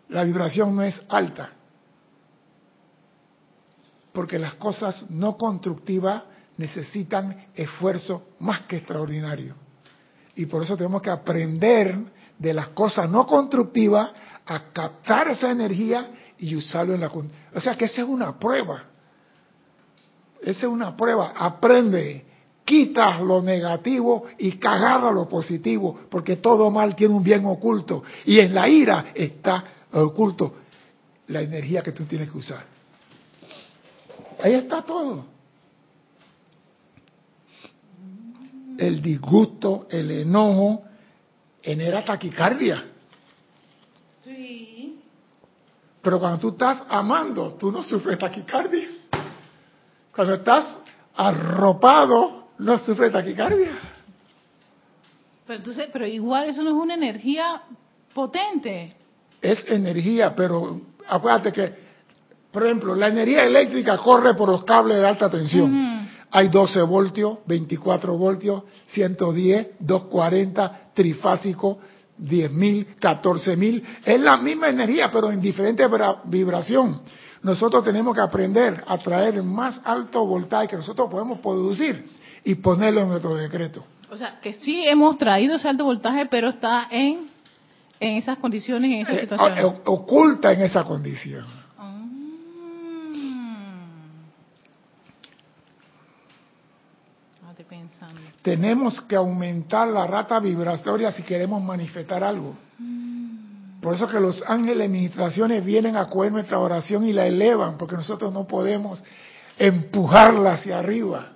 la 0.09 0.23
vibración 0.23 0.75
no 0.75 0.83
es 0.83 1.01
alta. 1.09 1.51
Porque 4.13 4.39
las 4.39 4.53
cosas 4.55 5.09
no 5.09 5.35
constructivas 5.37 6.23
necesitan 6.57 7.47
esfuerzo 7.53 8.29
más 8.39 8.61
que 8.61 8.77
extraordinario. 8.77 9.55
Y 10.35 10.45
por 10.45 10.63
eso 10.63 10.77
tenemos 10.77 11.01
que 11.01 11.09
aprender 11.09 11.97
de 12.37 12.53
las 12.53 12.69
cosas 12.69 13.09
no 13.09 13.25
constructivas 13.25 14.11
a 14.45 14.71
captar 14.71 15.29
esa 15.29 15.51
energía 15.51 16.11
y 16.37 16.55
usarlo 16.55 16.93
en 16.93 17.01
la... 17.01 17.11
O 17.53 17.59
sea 17.59 17.75
que 17.75 17.85
esa 17.85 18.01
es 18.01 18.07
una 18.07 18.37
prueba. 18.37 18.83
Esa 20.41 20.67
es 20.67 20.71
una 20.71 20.95
prueba. 20.95 21.33
Aprende, 21.35 22.24
quita 22.65 23.21
lo 23.21 23.41
negativo 23.41 24.25
y 24.39 24.57
agarra 24.65 25.11
lo 25.11 25.29
positivo, 25.29 26.01
porque 26.09 26.37
todo 26.37 26.71
mal 26.71 26.95
tiene 26.95 27.13
un 27.13 27.23
bien 27.23 27.45
oculto. 27.45 28.03
Y 28.25 28.39
en 28.39 28.53
la 28.53 28.67
ira 28.67 29.05
está 29.13 29.63
oculto 29.93 30.55
la 31.27 31.41
energía 31.41 31.81
que 31.83 31.91
tú 31.91 32.05
tienes 32.05 32.29
que 32.31 32.37
usar. 32.37 32.65
Ahí 34.41 34.53
está 34.53 34.81
todo. 34.81 35.25
El 38.77 39.01
disgusto, 39.01 39.87
el 39.89 40.11
enojo, 40.11 40.83
genera 41.61 42.03
taquicardia. 42.03 42.83
Sí. 44.23 44.99
Pero 46.01 46.19
cuando 46.19 46.39
tú 46.39 46.49
estás 46.49 46.83
amando, 46.89 47.53
tú 47.53 47.71
no 47.71 47.81
sufres 47.81 48.19
taquicardia. 48.19 48.89
Cuando 50.13 50.33
estás 50.35 50.79
arropado, 51.15 52.44
no 52.59 52.77
sufres 52.79 53.11
taquicardia. 53.11 53.71
Pero, 55.47 55.57
entonces, 55.59 55.89
pero 55.93 56.07
igual 56.07 56.49
eso 56.49 56.63
no 56.63 56.69
es 56.69 56.75
una 56.75 56.95
energía 56.95 57.61
potente. 58.13 58.93
Es 59.41 59.63
energía, 59.67 60.33
pero 60.35 60.81
acuérdate 61.07 61.51
que, 61.51 61.73
por 62.51 62.63
ejemplo, 62.65 62.95
la 62.95 63.07
energía 63.07 63.43
eléctrica 63.45 63.97
corre 63.97 64.33
por 64.33 64.49
los 64.49 64.63
cables 64.63 64.97
de 64.97 65.07
alta 65.07 65.29
tensión. 65.29 65.69
Hay 66.31 66.49
12 66.49 66.81
voltios, 66.81 67.37
24 67.45 68.17
voltios, 68.17 68.63
110, 68.87 69.67
240, 69.79 70.89
trifásico, 70.93 71.77
10.000, 72.19 72.95
14.000. 72.99 73.83
Es 74.03 74.19
la 74.19 74.37
misma 74.37 74.69
energía, 74.69 75.11
pero 75.11 75.31
en 75.31 75.39
diferente 75.39 75.85
vibra- 75.87 76.21
vibración. 76.25 77.01
Nosotros 77.43 77.83
tenemos 77.83 78.15
que 78.15 78.21
aprender 78.21 78.83
a 78.87 78.97
traer 78.97 79.35
el 79.35 79.43
más 79.43 79.79
alto 79.83 80.25
voltaje 80.25 80.67
que 80.69 80.77
nosotros 80.77 81.09
podemos 81.11 81.39
producir 81.39 82.09
y 82.45 82.55
ponerlo 82.55 83.01
en 83.01 83.07
nuestro 83.09 83.35
decreto. 83.35 83.83
O 84.11 84.15
sea, 84.17 84.39
que 84.39 84.53
sí 84.53 84.87
hemos 84.87 85.17
traído 85.17 85.55
ese 85.57 85.67
alto 85.67 85.83
voltaje, 85.83 86.27
pero 86.27 86.47
está 86.49 86.87
en, 86.91 87.27
en 87.99 88.17
esas 88.17 88.37
condiciones, 88.37 88.91
en 88.91 89.01
esa 89.01 89.13
Eh, 89.13 89.21
situación. 89.21 89.65
o- 89.65 89.91
oculta 89.91 90.53
en 90.53 90.61
esa 90.61 90.83
condición. 90.85 91.43
Ah. 91.77 92.01
Pensando. 97.67 98.21
Tenemos 98.41 99.01
que 99.01 99.15
aumentar 99.15 99.87
la 99.87 100.05
rata 100.05 100.39
vibratoria 100.39 101.11
si 101.11 101.23
queremos 101.23 101.63
manifestar 101.63 102.23
algo. 102.23 102.55
Por 103.81 103.93
eso 103.95 104.07
que 104.07 104.19
los 104.19 104.43
ángeles 104.47 104.77
de 104.79 104.85
administraciones 104.85 105.63
vienen 105.65 105.95
a 105.95 106.09
coger 106.09 106.31
nuestra 106.31 106.59
oración 106.59 107.05
y 107.07 107.13
la 107.13 107.25
elevan, 107.25 107.77
porque 107.77 107.95
nosotros 107.95 108.33
no 108.33 108.45
podemos 108.45 109.03
empujarla 109.57 110.53
hacia 110.53 110.79
arriba. 110.79 111.33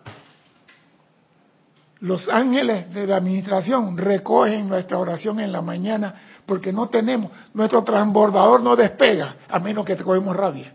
Los 2.02 2.30
ángeles 2.30 2.94
de 2.94 3.06
la 3.06 3.18
administración 3.18 3.98
recogen 3.98 4.70
nuestra 4.70 4.98
oración 4.98 5.40
en 5.40 5.52
la 5.52 5.62
mañana 5.62 6.16
porque 6.46 6.72
no 6.72 6.88
tenemos, 6.88 7.32
nuestro 7.54 7.84
transbordador 7.84 8.62
no 8.64 8.76
despega 8.76 9.36
a 9.50 9.60
menos 9.60 9.86
que 9.86 9.98
cogemos 9.98 10.36
rabia. 10.36 10.74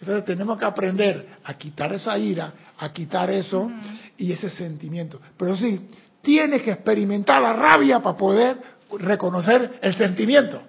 Entonces 0.00 0.24
tenemos 0.24 0.58
que 0.58 0.64
aprender 0.64 1.28
a 1.44 1.54
quitar 1.54 1.92
esa 1.92 2.16
ira, 2.16 2.52
a 2.78 2.92
quitar 2.92 3.30
eso 3.30 3.70
y 4.16 4.32
ese 4.32 4.50
sentimiento. 4.50 5.20
Pero 5.36 5.56
sí, 5.56 5.88
tienes 6.22 6.62
que 6.62 6.72
experimentar 6.72 7.42
la 7.42 7.52
rabia 7.52 8.00
para 8.00 8.16
poder 8.16 8.56
reconocer 8.98 9.78
el 9.82 9.94
sentimiento. 9.94 10.62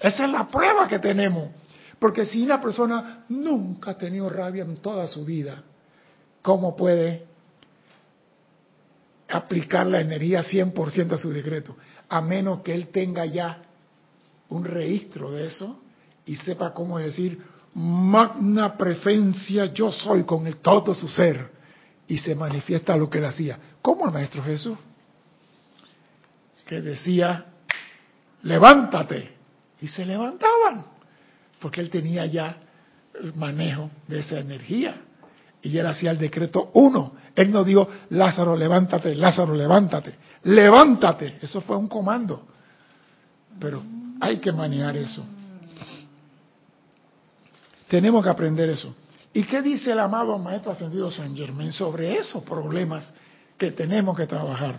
Esa 0.00 0.24
es 0.24 0.30
la 0.30 0.48
prueba 0.48 0.86
que 0.86 0.98
tenemos. 0.98 1.48
Porque 1.98 2.26
si 2.26 2.42
una 2.42 2.60
persona 2.60 3.24
nunca 3.28 3.92
ha 3.92 3.98
tenido 3.98 4.28
rabia 4.28 4.64
en 4.64 4.76
toda 4.76 5.06
su 5.06 5.24
vida, 5.24 5.62
¿cómo 6.42 6.76
puede 6.76 7.35
aplicar 9.28 9.86
la 9.86 10.00
energía 10.00 10.42
100% 10.42 11.12
a 11.12 11.18
su 11.18 11.30
decreto? 11.30 11.76
A 12.08 12.20
menos 12.20 12.62
que 12.62 12.74
él 12.74 12.88
tenga 12.88 13.26
ya 13.26 13.62
un 14.48 14.64
registro 14.64 15.30
de 15.30 15.46
eso 15.46 15.80
y 16.24 16.36
sepa 16.36 16.72
cómo 16.72 16.98
decir, 16.98 17.40
magna 17.74 18.76
presencia 18.76 19.66
yo 19.66 19.90
soy 19.92 20.24
con 20.24 20.46
el 20.46 20.56
todo 20.56 20.94
su 20.94 21.08
ser 21.08 21.50
y 22.08 22.18
se 22.18 22.34
manifiesta 22.34 22.96
lo 22.96 23.10
que 23.10 23.18
él 23.18 23.24
hacía. 23.24 23.58
Como 23.82 24.06
el 24.06 24.12
Maestro 24.12 24.42
Jesús, 24.42 24.78
que 26.66 26.80
decía, 26.80 27.46
levántate, 28.42 29.36
y 29.80 29.88
se 29.88 30.04
levantaban, 30.04 30.86
porque 31.60 31.80
él 31.80 31.90
tenía 31.90 32.26
ya 32.26 32.56
el 33.20 33.34
manejo 33.34 33.90
de 34.08 34.20
esa 34.20 34.40
energía. 34.40 35.02
Y 35.66 35.76
él 35.76 35.86
hacía 35.86 36.12
el 36.12 36.18
decreto 36.18 36.70
uno. 36.74 37.14
Él 37.34 37.50
no 37.50 37.64
dijo, 37.64 37.88
Lázaro, 38.10 38.56
levántate, 38.56 39.16
Lázaro, 39.16 39.52
levántate, 39.52 40.14
levántate. 40.44 41.38
Eso 41.42 41.60
fue 41.60 41.76
un 41.76 41.88
comando. 41.88 42.46
Pero 43.58 43.82
hay 44.20 44.38
que 44.38 44.52
manejar 44.52 44.96
eso. 44.96 45.24
Tenemos 47.88 48.22
que 48.22 48.30
aprender 48.30 48.68
eso. 48.70 48.94
¿Y 49.32 49.42
qué 49.42 49.60
dice 49.60 49.90
el 49.90 49.98
amado 49.98 50.38
Maestro 50.38 50.70
Ascendido 50.70 51.10
San 51.10 51.34
Germán 51.36 51.72
sobre 51.72 52.16
esos 52.16 52.44
problemas 52.44 53.12
que 53.58 53.72
tenemos 53.72 54.16
que 54.16 54.26
trabajar? 54.26 54.76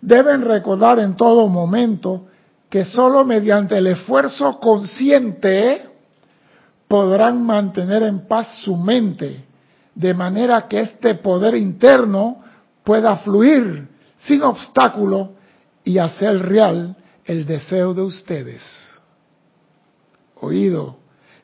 Deben 0.00 0.42
recordar 0.42 1.00
en 1.00 1.16
todo 1.16 1.48
momento 1.48 2.28
que 2.70 2.84
solo 2.84 3.24
mediante 3.24 3.76
el 3.76 3.88
esfuerzo 3.88 4.60
consciente 4.60 5.84
podrán 6.86 7.44
mantener 7.44 8.04
en 8.04 8.28
paz 8.28 8.60
su 8.62 8.76
mente, 8.76 9.44
de 9.94 10.14
manera 10.14 10.66
que 10.68 10.80
este 10.80 11.14
poder 11.16 11.54
interno 11.54 12.42
pueda 12.82 13.16
fluir 13.16 13.88
sin 14.18 14.42
obstáculo 14.42 15.32
y 15.84 15.98
hacer 15.98 16.38
real 16.40 16.96
el 17.24 17.46
deseo 17.46 17.94
de 17.94 18.02
ustedes. 18.02 18.62
Oído, 20.40 20.98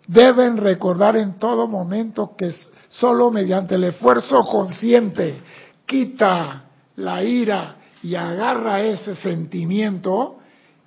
deben 0.07 0.57
recordar 0.57 1.17
en 1.17 1.39
todo 1.39 1.67
momento 1.69 2.35
que 2.37 2.53
solo 2.89 3.31
mediante 3.31 3.77
el 3.77 3.85
esfuerzo 3.85 4.45
consciente 4.45 5.41
quita 5.87 6.65
la 6.97 7.23
ira 7.23 7.77
y 8.03 8.15
agarra 8.15 8.83
ese 8.83 9.15
sentimiento 9.17 10.39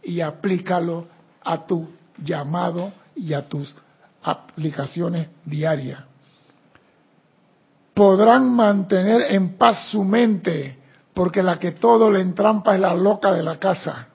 y 0.04 0.22
aplícalo 0.22 1.08
a 1.44 1.66
tu 1.66 1.88
llamado 2.18 2.92
y 3.16 3.34
a 3.34 3.48
tus 3.48 3.74
aplicaciones 4.22 5.28
diarias. 5.46 6.13
Podrán 7.94 8.50
mantener 8.50 9.34
en 9.34 9.58
paz 9.58 9.90
su 9.92 10.04
mente, 10.04 10.78
porque 11.14 11.44
la 11.44 11.60
que 11.60 11.74
todo 11.74 12.12
le 12.12 12.22
entrampa 12.22 12.74
es 12.76 12.82
la 12.82 12.94
loca 12.94 13.32
de 13.32 13.44
la 13.44 13.60
casa. 13.60 14.08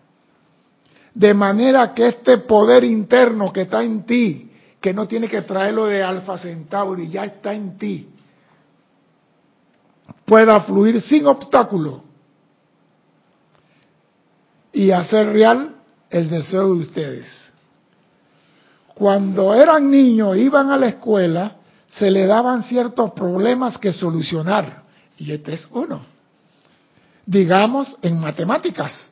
De 1.15 1.35
manera 1.35 1.95
que 1.95 2.09
este 2.09 2.39
poder 2.39 2.85
interno 2.85 3.53
que 3.53 3.63
está 3.63 3.83
en 3.83 4.05
ti, 4.05 4.51
que 4.81 4.93
no 4.93 5.07
tiene 5.07 5.29
que 5.29 5.43
traerlo 5.43 5.87
de 5.87 6.03
Alfa 6.03 6.39
Centauri, 6.39 7.09
ya 7.09 7.25
está 7.25 7.53
en 7.53 7.77
ti, 7.79 8.09
pueda 10.25 10.61
fluir 10.61 11.01
sin 11.03 11.27
obstáculo 11.27 12.03
y 14.73 14.91
hacer 14.91 15.33
real 15.33 15.77
el 16.11 16.29
deseo 16.29 16.75
de 16.75 16.81
ustedes. 16.81 17.53
Cuando 18.95 19.55
eran 19.55 19.91
niños, 19.91 20.37
iban 20.37 20.71
a 20.71 20.77
la 20.77 20.89
escuela, 20.89 21.57
se 21.91 22.11
le 22.11 22.27
daban 22.27 22.63
ciertos 22.63 23.13
problemas 23.13 23.79
que 23.79 23.93
solucionar. 23.93 24.83
Y 25.17 25.33
este 25.33 25.55
es 25.55 25.69
uno. 25.73 26.01
Digamos, 27.27 27.97
en 28.03 28.21
matemáticas. 28.21 29.11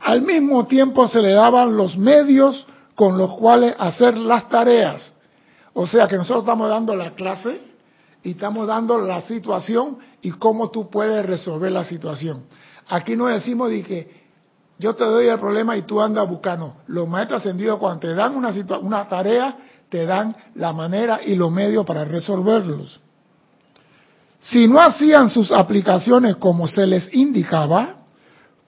Al 0.00 0.22
mismo 0.22 0.66
tiempo 0.66 1.08
se 1.08 1.22
le 1.22 1.32
daban 1.32 1.76
los 1.76 1.96
medios 1.96 2.66
con 2.94 3.16
los 3.16 3.34
cuales 3.34 3.74
hacer 3.78 4.16
las 4.16 4.48
tareas. 4.48 5.12
O 5.72 5.86
sea 5.86 6.06
que 6.06 6.16
nosotros 6.16 6.44
estamos 6.44 6.68
dando 6.68 6.94
la 6.94 7.14
clase 7.14 7.60
y 8.22 8.32
estamos 8.32 8.66
dando 8.66 8.98
la 8.98 9.20
situación 9.22 9.98
y 10.22 10.30
cómo 10.32 10.70
tú 10.70 10.90
puedes 10.90 11.24
resolver 11.26 11.72
la 11.72 11.84
situación. 11.84 12.44
Aquí 12.88 13.16
no 13.16 13.26
decimos 13.26 13.70
de 13.70 13.82
que 13.82 14.24
yo 14.78 14.94
te 14.94 15.04
doy 15.04 15.28
el 15.28 15.38
problema 15.38 15.76
y 15.76 15.82
tú 15.82 16.00
andas 16.00 16.28
buscando. 16.28 16.76
Los 16.86 17.08
maestros 17.08 17.40
ascendidos 17.40 17.78
cuando 17.78 18.00
te 18.00 18.14
dan 18.14 18.36
una, 18.36 18.52
una 18.80 19.08
tarea, 19.08 19.56
te 19.94 20.06
dan 20.06 20.34
la 20.56 20.72
manera 20.72 21.20
y 21.24 21.36
los 21.36 21.52
medios 21.52 21.86
para 21.86 22.04
resolverlos. 22.04 22.98
Si 24.40 24.66
no 24.66 24.80
hacían 24.80 25.30
sus 25.30 25.52
aplicaciones 25.52 26.34
como 26.34 26.66
se 26.66 26.84
les 26.84 27.14
indicaba, 27.14 27.98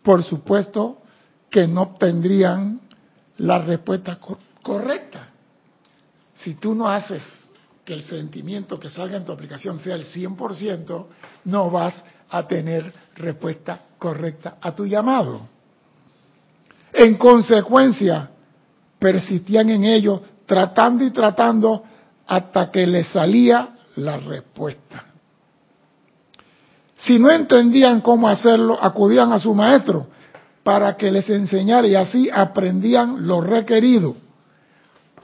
por 0.05 0.23
supuesto 0.23 0.99
que 1.51 1.67
no 1.67 1.83
obtendrían 1.83 2.79
la 3.39 3.59
respuesta 3.59 4.21
correcta. 4.63 5.31
Si 6.33 6.55
tú 6.55 6.77
no 6.77 6.89
haces 6.89 7.25
que 7.85 7.95
el 7.95 8.05
sentimiento 8.05 8.79
que 8.79 8.89
salga 8.89 9.17
en 9.17 9.25
tu 9.25 9.33
aplicación 9.33 9.81
sea 9.81 9.97
el 9.97 10.05
100%, 10.05 11.07
no 11.47 11.71
vas 11.73 12.05
a 12.31 12.47
tener 12.47 12.93
respuesta 13.17 13.81
correcta 13.99 14.59
a 14.61 14.73
tu 14.77 14.87
llamado. 14.87 15.49
En 16.93 17.17
consecuencia, 17.17 18.31
persistían 19.01 19.71
en 19.71 19.83
ello, 19.83 20.23
tratando 20.47 21.05
y 21.05 21.11
tratando 21.11 21.83
hasta 22.27 22.71
que 22.71 22.87
les 22.87 23.09
salía 23.09 23.77
la 23.97 24.17
respuesta. 24.17 25.05
Si 26.99 27.19
no 27.19 27.31
entendían 27.31 28.01
cómo 28.01 28.29
hacerlo, 28.29 28.79
acudían 28.81 29.33
a 29.33 29.39
su 29.39 29.55
maestro 29.55 30.07
para 30.63 30.97
que 30.97 31.11
les 31.11 31.29
enseñara 31.31 31.87
y 31.87 31.95
así 31.95 32.29
aprendían 32.33 33.27
lo 33.27 33.41
requerido. 33.41 34.17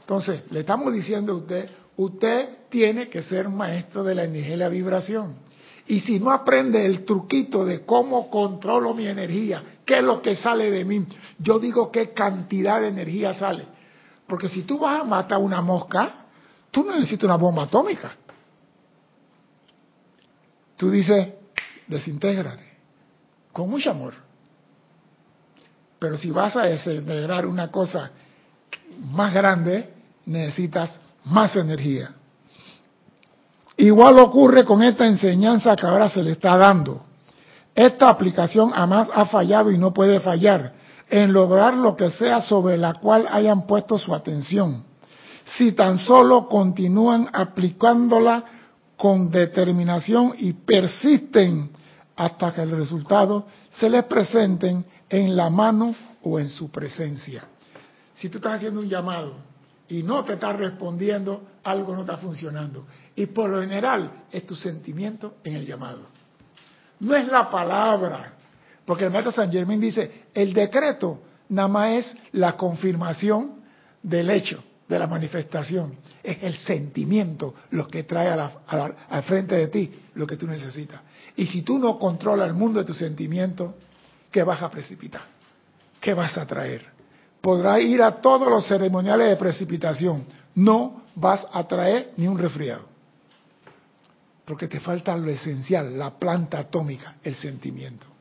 Entonces, 0.00 0.42
le 0.50 0.60
estamos 0.60 0.92
diciendo 0.92 1.32
a 1.32 1.36
usted, 1.36 1.70
usted 1.96 2.48
tiene 2.68 3.08
que 3.08 3.22
ser 3.22 3.48
maestro 3.48 4.04
de 4.04 4.14
la 4.14 4.24
energía 4.24 4.54
y 4.54 4.58
la 4.58 4.68
vibración. 4.68 5.34
Y 5.86 6.00
si 6.00 6.20
no 6.20 6.30
aprende 6.30 6.86
el 6.86 7.04
truquito 7.04 7.64
de 7.64 7.84
cómo 7.84 8.30
controlo 8.30 8.94
mi 8.94 9.06
energía, 9.06 9.62
qué 9.84 9.98
es 9.98 10.04
lo 10.04 10.22
que 10.22 10.36
sale 10.36 10.70
de 10.70 10.84
mí, 10.84 11.06
yo 11.38 11.58
digo 11.58 11.90
qué 11.90 12.10
cantidad 12.12 12.80
de 12.80 12.88
energía 12.88 13.34
sale. 13.34 13.64
Porque 14.32 14.48
si 14.48 14.62
tú 14.62 14.78
vas 14.78 15.02
a 15.02 15.04
matar 15.04 15.36
una 15.36 15.60
mosca, 15.60 16.10
tú 16.70 16.82
no 16.82 16.94
necesitas 16.94 17.24
una 17.24 17.36
bomba 17.36 17.64
atómica. 17.64 18.12
Tú 20.74 20.90
dices, 20.90 21.34
desintégrate, 21.86 22.64
con 23.52 23.68
mucho 23.68 23.90
amor. 23.90 24.14
Pero 25.98 26.16
si 26.16 26.30
vas 26.30 26.56
a 26.56 26.62
desintegrar 26.62 27.44
una 27.44 27.70
cosa 27.70 28.10
más 29.10 29.34
grande, 29.34 29.92
necesitas 30.24 30.98
más 31.26 31.54
energía. 31.54 32.14
Igual 33.76 34.18
ocurre 34.18 34.64
con 34.64 34.82
esta 34.82 35.04
enseñanza 35.04 35.76
que 35.76 35.84
ahora 35.86 36.08
se 36.08 36.22
le 36.22 36.32
está 36.32 36.56
dando. 36.56 37.04
Esta 37.74 38.08
aplicación 38.08 38.70
jamás 38.70 39.10
ha 39.12 39.26
fallado 39.26 39.70
y 39.70 39.76
no 39.76 39.92
puede 39.92 40.20
fallar 40.20 40.80
en 41.12 41.30
lograr 41.30 41.74
lo 41.74 41.94
que 41.94 42.10
sea 42.10 42.40
sobre 42.40 42.78
la 42.78 42.94
cual 42.94 43.28
hayan 43.30 43.66
puesto 43.66 43.98
su 43.98 44.14
atención. 44.14 44.82
Si 45.44 45.72
tan 45.72 45.98
solo 45.98 46.48
continúan 46.48 47.28
aplicándola 47.34 48.42
con 48.96 49.30
determinación 49.30 50.34
y 50.38 50.54
persisten 50.54 51.70
hasta 52.16 52.54
que 52.54 52.62
el 52.62 52.70
resultado 52.70 53.46
se 53.72 53.90
les 53.90 54.04
presenten 54.04 54.86
en 55.10 55.36
la 55.36 55.50
mano 55.50 55.94
o 56.22 56.40
en 56.40 56.48
su 56.48 56.70
presencia. 56.70 57.44
Si 58.14 58.30
tú 58.30 58.38
estás 58.38 58.54
haciendo 58.54 58.80
un 58.80 58.88
llamado 58.88 59.34
y 59.88 60.02
no 60.02 60.24
te 60.24 60.32
estás 60.32 60.56
respondiendo, 60.56 61.42
algo 61.62 61.94
no 61.94 62.00
está 62.02 62.16
funcionando. 62.16 62.86
Y 63.14 63.26
por 63.26 63.50
lo 63.50 63.60
general 63.60 64.24
es 64.30 64.46
tu 64.46 64.56
sentimiento 64.56 65.34
en 65.44 65.56
el 65.56 65.66
llamado. 65.66 66.06
No 67.00 67.14
es 67.14 67.28
la 67.28 67.50
palabra, 67.50 68.32
porque 68.92 69.06
el 69.06 69.10
maestro 69.10 69.32
San 69.32 69.50
Germán 69.50 69.80
dice, 69.80 70.26
el 70.34 70.52
decreto 70.52 71.22
nada 71.48 71.66
más 71.66 71.90
es 71.92 72.14
la 72.32 72.58
confirmación 72.58 73.62
del 74.02 74.28
hecho, 74.28 74.62
de 74.86 74.98
la 74.98 75.06
manifestación. 75.06 75.94
Es 76.22 76.42
el 76.42 76.58
sentimiento 76.58 77.54
lo 77.70 77.88
que 77.88 78.02
trae 78.02 78.28
al 78.28 79.22
frente 79.22 79.54
de 79.54 79.68
ti 79.68 79.90
lo 80.14 80.26
que 80.26 80.36
tú 80.36 80.46
necesitas. 80.46 81.00
Y 81.36 81.46
si 81.46 81.62
tú 81.62 81.78
no 81.78 81.98
controlas 81.98 82.48
el 82.48 82.52
mundo 82.52 82.80
de 82.80 82.84
tus 82.84 82.98
sentimientos, 82.98 83.72
¿qué 84.30 84.42
vas 84.42 84.60
a 84.60 84.70
precipitar? 84.70 85.22
¿Qué 85.98 86.12
vas 86.12 86.36
a 86.36 86.46
traer? 86.46 86.84
Podrás 87.40 87.80
ir 87.80 88.02
a 88.02 88.20
todos 88.20 88.46
los 88.46 88.66
ceremoniales 88.66 89.26
de 89.26 89.36
precipitación. 89.36 90.24
No 90.54 91.04
vas 91.14 91.46
a 91.50 91.66
traer 91.66 92.12
ni 92.18 92.26
un 92.26 92.36
resfriado 92.36 92.92
porque 94.44 94.68
te 94.68 94.80
falta 94.80 95.16
lo 95.16 95.30
esencial, 95.30 95.98
la 95.98 96.10
planta 96.10 96.58
atómica, 96.58 97.14
el 97.22 97.36
sentimiento. 97.36 98.11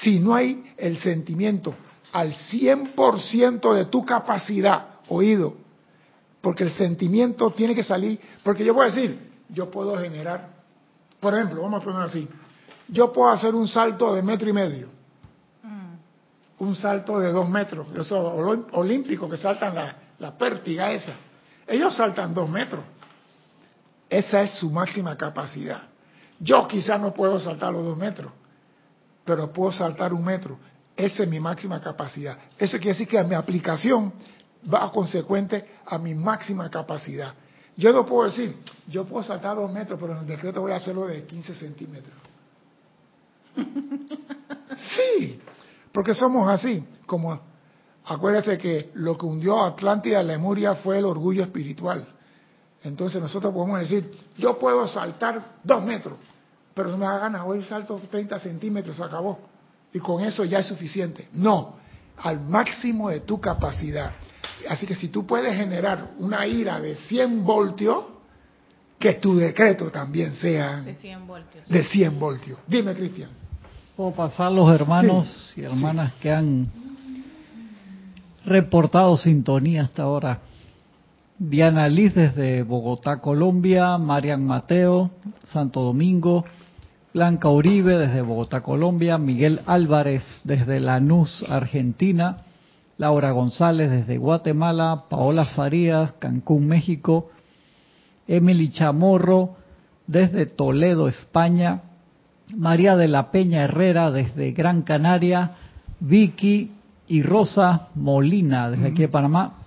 Si 0.00 0.18
no 0.18 0.34
hay 0.34 0.74
el 0.76 0.98
sentimiento 0.98 1.74
al 2.12 2.32
100% 2.32 3.74
de 3.74 3.84
tu 3.86 4.04
capacidad, 4.04 4.86
oído, 5.08 5.54
porque 6.40 6.64
el 6.64 6.70
sentimiento 6.70 7.50
tiene 7.50 7.74
que 7.74 7.82
salir, 7.82 8.20
porque 8.42 8.64
yo 8.64 8.80
a 8.80 8.86
decir, 8.86 9.18
yo 9.48 9.70
puedo 9.70 9.96
generar, 9.98 10.48
por 11.20 11.34
ejemplo, 11.34 11.62
vamos 11.62 11.80
a 11.80 11.84
poner 11.84 12.02
así, 12.02 12.28
yo 12.88 13.12
puedo 13.12 13.30
hacer 13.30 13.54
un 13.54 13.66
salto 13.66 14.14
de 14.14 14.22
metro 14.22 14.48
y 14.48 14.52
medio, 14.52 14.88
mm. 15.62 16.62
un 16.62 16.76
salto 16.76 17.18
de 17.18 17.32
dos 17.32 17.48
metros, 17.48 17.88
esos 17.96 18.64
olímpicos 18.72 19.30
que 19.30 19.36
saltan 19.36 19.74
la, 19.74 19.96
la 20.18 20.36
pértiga 20.36 20.92
esa, 20.92 21.14
ellos 21.66 21.94
saltan 21.94 22.34
dos 22.34 22.48
metros, 22.48 22.84
esa 24.08 24.42
es 24.42 24.52
su 24.52 24.70
máxima 24.70 25.16
capacidad. 25.16 25.82
Yo 26.38 26.68
quizás 26.68 27.00
no 27.00 27.14
puedo 27.14 27.40
saltar 27.40 27.72
los 27.72 27.84
dos 27.84 27.96
metros, 27.96 28.32
pero 29.24 29.52
puedo 29.52 29.72
saltar 29.72 30.12
un 30.12 30.24
metro. 30.24 30.58
Esa 30.96 31.24
es 31.24 31.28
mi 31.28 31.40
máxima 31.40 31.80
capacidad. 31.80 32.38
Eso 32.58 32.76
quiere 32.76 32.90
decir 32.90 33.08
que 33.08 33.22
mi 33.24 33.34
aplicación 33.34 34.12
va 34.72 34.90
consecuente 34.92 35.64
a 35.86 35.98
mi 35.98 36.14
máxima 36.14 36.70
capacidad. 36.70 37.34
Yo 37.76 37.92
no 37.92 38.06
puedo 38.06 38.24
decir, 38.30 38.56
yo 38.86 39.04
puedo 39.04 39.24
saltar 39.24 39.56
dos 39.56 39.72
metros, 39.72 39.98
pero 40.00 40.12
en 40.12 40.20
el 40.20 40.26
decreto 40.26 40.60
voy 40.60 40.72
a 40.72 40.76
hacerlo 40.76 41.06
de 41.06 41.24
15 41.24 41.54
centímetros. 41.54 42.14
Sí, 44.96 45.40
porque 45.92 46.14
somos 46.14 46.48
así. 46.48 46.84
Como 47.06 47.40
acuérdate 48.04 48.58
que 48.58 48.90
lo 48.94 49.16
que 49.16 49.26
hundió 49.26 49.62
a 49.62 49.68
Atlántida 49.68 50.22
y 50.22 50.26
Lemuria 50.26 50.74
fue 50.74 50.98
el 50.98 51.04
orgullo 51.04 51.42
espiritual. 51.42 52.06
Entonces 52.82 53.20
nosotros 53.20 53.52
podemos 53.52 53.80
decir, 53.80 54.10
yo 54.36 54.58
puedo 54.58 54.86
saltar 54.86 55.58
dos 55.62 55.82
metros, 55.82 56.18
pero 56.74 56.90
no 56.90 56.98
me 56.98 57.06
da 57.06 57.18
ganas, 57.18 57.42
hoy 57.44 57.62
salto 57.62 58.00
30 58.10 58.38
centímetros, 58.38 59.00
acabó. 59.00 59.38
Y 59.92 59.98
con 60.00 60.22
eso 60.22 60.44
ya 60.44 60.58
es 60.58 60.66
suficiente. 60.66 61.28
No, 61.32 61.76
al 62.18 62.40
máximo 62.40 63.10
de 63.10 63.20
tu 63.20 63.40
capacidad. 63.40 64.12
Así 64.68 64.86
que 64.86 64.94
si 64.94 65.08
tú 65.08 65.26
puedes 65.26 65.54
generar 65.56 66.10
una 66.18 66.46
ira 66.46 66.80
de 66.80 66.96
100 66.96 67.44
voltios, 67.44 68.04
que 68.98 69.14
tu 69.14 69.36
decreto 69.36 69.90
también 69.90 70.34
sea 70.34 70.80
de 70.80 70.94
100 70.94 71.26
voltios. 71.26 71.68
De 71.68 71.84
100 71.84 72.18
voltios. 72.18 72.58
Dime, 72.66 72.94
Cristian. 72.94 73.30
Puedo 73.96 74.12
pasar 74.12 74.50
los 74.50 74.68
hermanos 74.70 75.52
y 75.56 75.62
hermanas 75.62 76.14
que 76.14 76.32
han 76.32 76.68
reportado 78.44 79.16
sintonía 79.16 79.82
hasta 79.82 80.02
ahora. 80.02 80.40
Diana 81.38 81.88
Liz 81.88 82.14
desde 82.14 82.62
Bogotá, 82.62 83.20
Colombia, 83.20 83.98
Marian 83.98 84.44
Mateo, 84.44 85.10
Santo 85.52 85.80
Domingo, 85.80 86.44
Blanca 87.14 87.48
Uribe 87.48 87.96
desde 87.96 88.22
Bogotá, 88.22 88.62
Colombia, 88.62 89.18
Miguel 89.18 89.60
Álvarez 89.66 90.24
desde 90.42 90.80
Lanús, 90.80 91.44
Argentina, 91.48 92.38
Laura 92.98 93.30
González 93.30 93.88
desde 93.88 94.18
Guatemala, 94.18 95.04
Paola 95.08 95.44
Farías, 95.44 96.14
Cancún, 96.18 96.66
México, 96.66 97.30
Emily 98.26 98.68
Chamorro 98.70 99.54
desde 100.08 100.46
Toledo, 100.46 101.06
España, 101.06 101.82
María 102.56 102.96
de 102.96 103.06
la 103.06 103.30
Peña 103.30 103.62
Herrera 103.62 104.10
desde 104.10 104.50
Gran 104.50 104.82
Canaria, 104.82 105.52
Vicky 106.00 106.72
y 107.06 107.22
Rosa 107.22 107.90
Molina 107.94 108.70
desde 108.70 108.88
aquí 108.88 109.02
de 109.02 109.08
Panamá, 109.08 109.58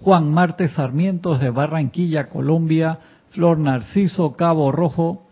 Juan 0.00 0.30
Marte 0.32 0.70
Sarmiento 0.70 1.34
desde 1.34 1.50
Barranquilla, 1.50 2.30
Colombia, 2.30 2.98
Flor 3.32 3.58
Narciso, 3.58 4.36
Cabo 4.36 4.72
Rojo, 4.72 5.25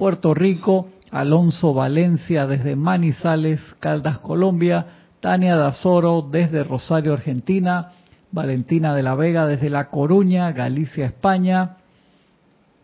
Puerto 0.00 0.32
Rico, 0.32 0.88
Alonso 1.10 1.74
Valencia 1.74 2.46
desde 2.46 2.74
Manizales, 2.74 3.60
Caldas, 3.80 4.18
Colombia, 4.20 4.86
Tania 5.20 5.56
Dazoro 5.56 6.22
desde 6.22 6.64
Rosario, 6.64 7.12
Argentina, 7.12 7.92
Valentina 8.32 8.94
de 8.94 9.02
la 9.02 9.14
Vega 9.14 9.46
desde 9.46 9.68
La 9.68 9.90
Coruña, 9.90 10.52
Galicia, 10.52 11.04
España, 11.04 11.76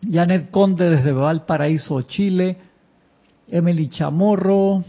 Janet 0.07 0.51
Conde 0.51 0.91
desde 0.91 1.11
Valparaíso, 1.11 2.03
Chile, 2.03 2.57
Emily 3.47 3.89
Chamorro, 3.89 4.83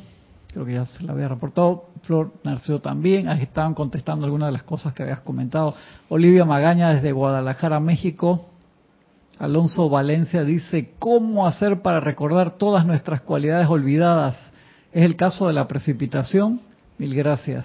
creo 0.48 0.66
que 0.66 0.74
ya 0.74 0.84
se 0.84 1.04
la 1.04 1.14
había 1.14 1.28
reportado, 1.28 1.86
Flor 2.02 2.34
Narciso 2.44 2.82
también, 2.82 3.30
ahí 3.30 3.40
estaban 3.40 3.72
contestando 3.72 4.26
algunas 4.26 4.48
de 4.48 4.52
las 4.52 4.64
cosas 4.64 4.92
que 4.92 5.02
habías 5.02 5.20
comentado, 5.20 5.74
Olivia 6.10 6.44
Magaña 6.44 6.90
desde 6.90 7.10
Guadalajara, 7.10 7.80
México, 7.80 8.47
Alonso 9.38 9.88
Valencia 9.88 10.42
dice, 10.42 10.90
¿cómo 10.98 11.46
hacer 11.46 11.81
para 11.81 12.01
recordar 12.01 12.59
todas 12.59 12.85
nuestras 12.85 13.20
cualidades 13.20 13.68
olvidadas? 13.68 14.37
¿Es 14.92 15.05
el 15.05 15.14
caso 15.14 15.46
de 15.46 15.53
la 15.53 15.68
precipitación? 15.68 16.61
Mil 16.98 17.14
gracias. 17.14 17.64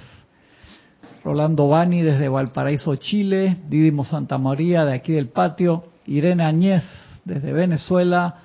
Rolando 1.23 1.67
Bani 1.67 2.03
desde 2.03 2.29
Valparaíso, 2.29 2.95
Chile, 2.97 3.57
Didimo 3.69 4.03
Santa 4.03 4.37
María 4.37 4.85
de 4.85 4.93
aquí 4.93 5.13
del 5.13 5.29
patio, 5.29 5.85
Irene 6.05 6.43
Añez 6.43 6.83
desde 7.25 7.53
Venezuela, 7.53 8.35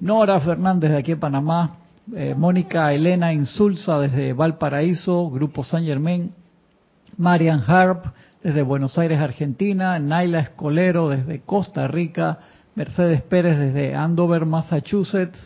Nora 0.00 0.40
Fernández 0.40 0.90
de 0.90 0.96
aquí 0.96 1.10
de 1.10 1.16
Panamá, 1.18 1.76
eh, 2.14 2.34
Mónica 2.34 2.92
Elena 2.94 3.34
Insulza 3.34 3.98
desde 3.98 4.32
Valparaíso, 4.32 5.28
Grupo 5.28 5.62
San 5.62 5.84
Germán, 5.84 6.30
Marian 7.18 7.62
Harp 7.66 8.06
desde 8.42 8.62
Buenos 8.62 8.96
Aires, 8.96 9.20
Argentina, 9.20 9.98
Naila 9.98 10.38
Escolero 10.38 11.10
desde 11.10 11.40
Costa 11.40 11.88
Rica, 11.88 12.38
Mercedes 12.78 13.22
Pérez 13.22 13.58
desde 13.58 13.96
Andover, 13.96 14.46
Massachusetts, 14.46 15.36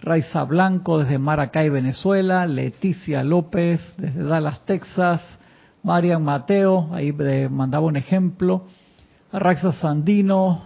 Raiza 0.00 0.42
Blanco 0.42 0.98
desde 0.98 1.16
Maracay, 1.16 1.68
Venezuela, 1.68 2.44
Leticia 2.44 3.22
López 3.22 3.80
desde 3.96 4.24
Dallas, 4.24 4.58
Texas, 4.64 5.22
Marian 5.84 6.24
Mateo, 6.24 6.88
ahí 6.92 7.12
mandaba 7.12 7.86
un 7.86 7.94
ejemplo, 7.94 8.64
Raxa 9.32 9.70
Sandino, 9.74 10.62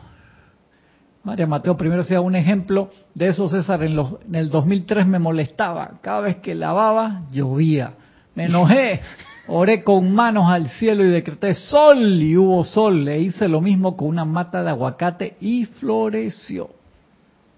María 1.23 1.47
Mateo 1.47 1.77
primero 1.77 2.03
sea 2.03 2.23
un 2.23 2.35
ejemplo 2.35 2.89
de 3.13 3.29
eso, 3.29 3.47
César, 3.51 3.83
en, 3.83 3.95
los, 3.95 4.17
en 4.27 4.37
el 4.37 4.49
2003 4.49 5.07
me 5.07 5.19
molestaba, 5.19 5.99
cada 6.01 6.23
vez 6.23 6.37
que 6.37 6.55
lavaba 6.55 7.25
llovía, 7.31 7.93
me 8.35 8.47
enojé, 8.47 9.03
oré 9.47 9.83
con 9.83 10.15
manos 10.15 10.51
al 10.51 10.69
cielo 10.71 11.05
y 11.05 11.09
decreté 11.09 11.55
sol 11.55 12.23
y 12.23 12.37
hubo 12.37 12.65
sol, 12.65 13.05
le 13.05 13.21
hice 13.21 13.49
lo 13.49 13.61
mismo 13.61 13.97
con 13.97 14.09
una 14.09 14.25
mata 14.25 14.63
de 14.63 14.71
aguacate 14.71 15.37
y 15.41 15.67
floreció. 15.67 16.71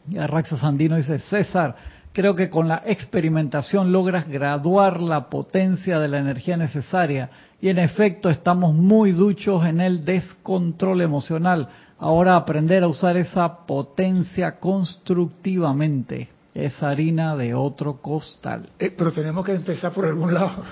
Y 0.09 0.19
Arraxa 0.19 0.59
Sandino 0.59 0.97
dice, 0.97 1.19
César, 1.19 1.75
creo 2.13 2.35
que 2.35 2.49
con 2.49 2.69
la 2.69 2.83
experimentación 2.87 3.93
logras 3.93 4.29
graduar 4.29 5.03
la 5.03 5.29
potencia 5.29 5.99
de 5.99 6.09
la 6.09 6.19
energía 6.19 6.57
necesaria 6.57 7.31
y 7.61 7.69
en 7.69 7.79
efecto 7.79 8.31
estamos 8.31 8.75
muy 8.75 9.13
duchos 9.13 9.67
en 9.67 9.81
el 9.81 10.05
descontrol 10.05 11.03
emocional 11.03 11.69
ahora 11.99 12.37
aprender 12.37 12.83
a 12.83 12.89
usar 12.89 13.17
esa 13.17 13.67
potencia 13.67 14.59
constructivamente. 14.59 16.29
Es 16.55 16.83
harina 16.83 17.37
de 17.37 17.53
otro 17.53 18.01
costal. 18.01 18.71
Eh, 18.79 18.95
pero 18.97 19.13
tenemos 19.13 19.45
que 19.45 19.53
empezar 19.53 19.93
por 19.93 20.07
algún 20.07 20.33
lado. 20.33 20.65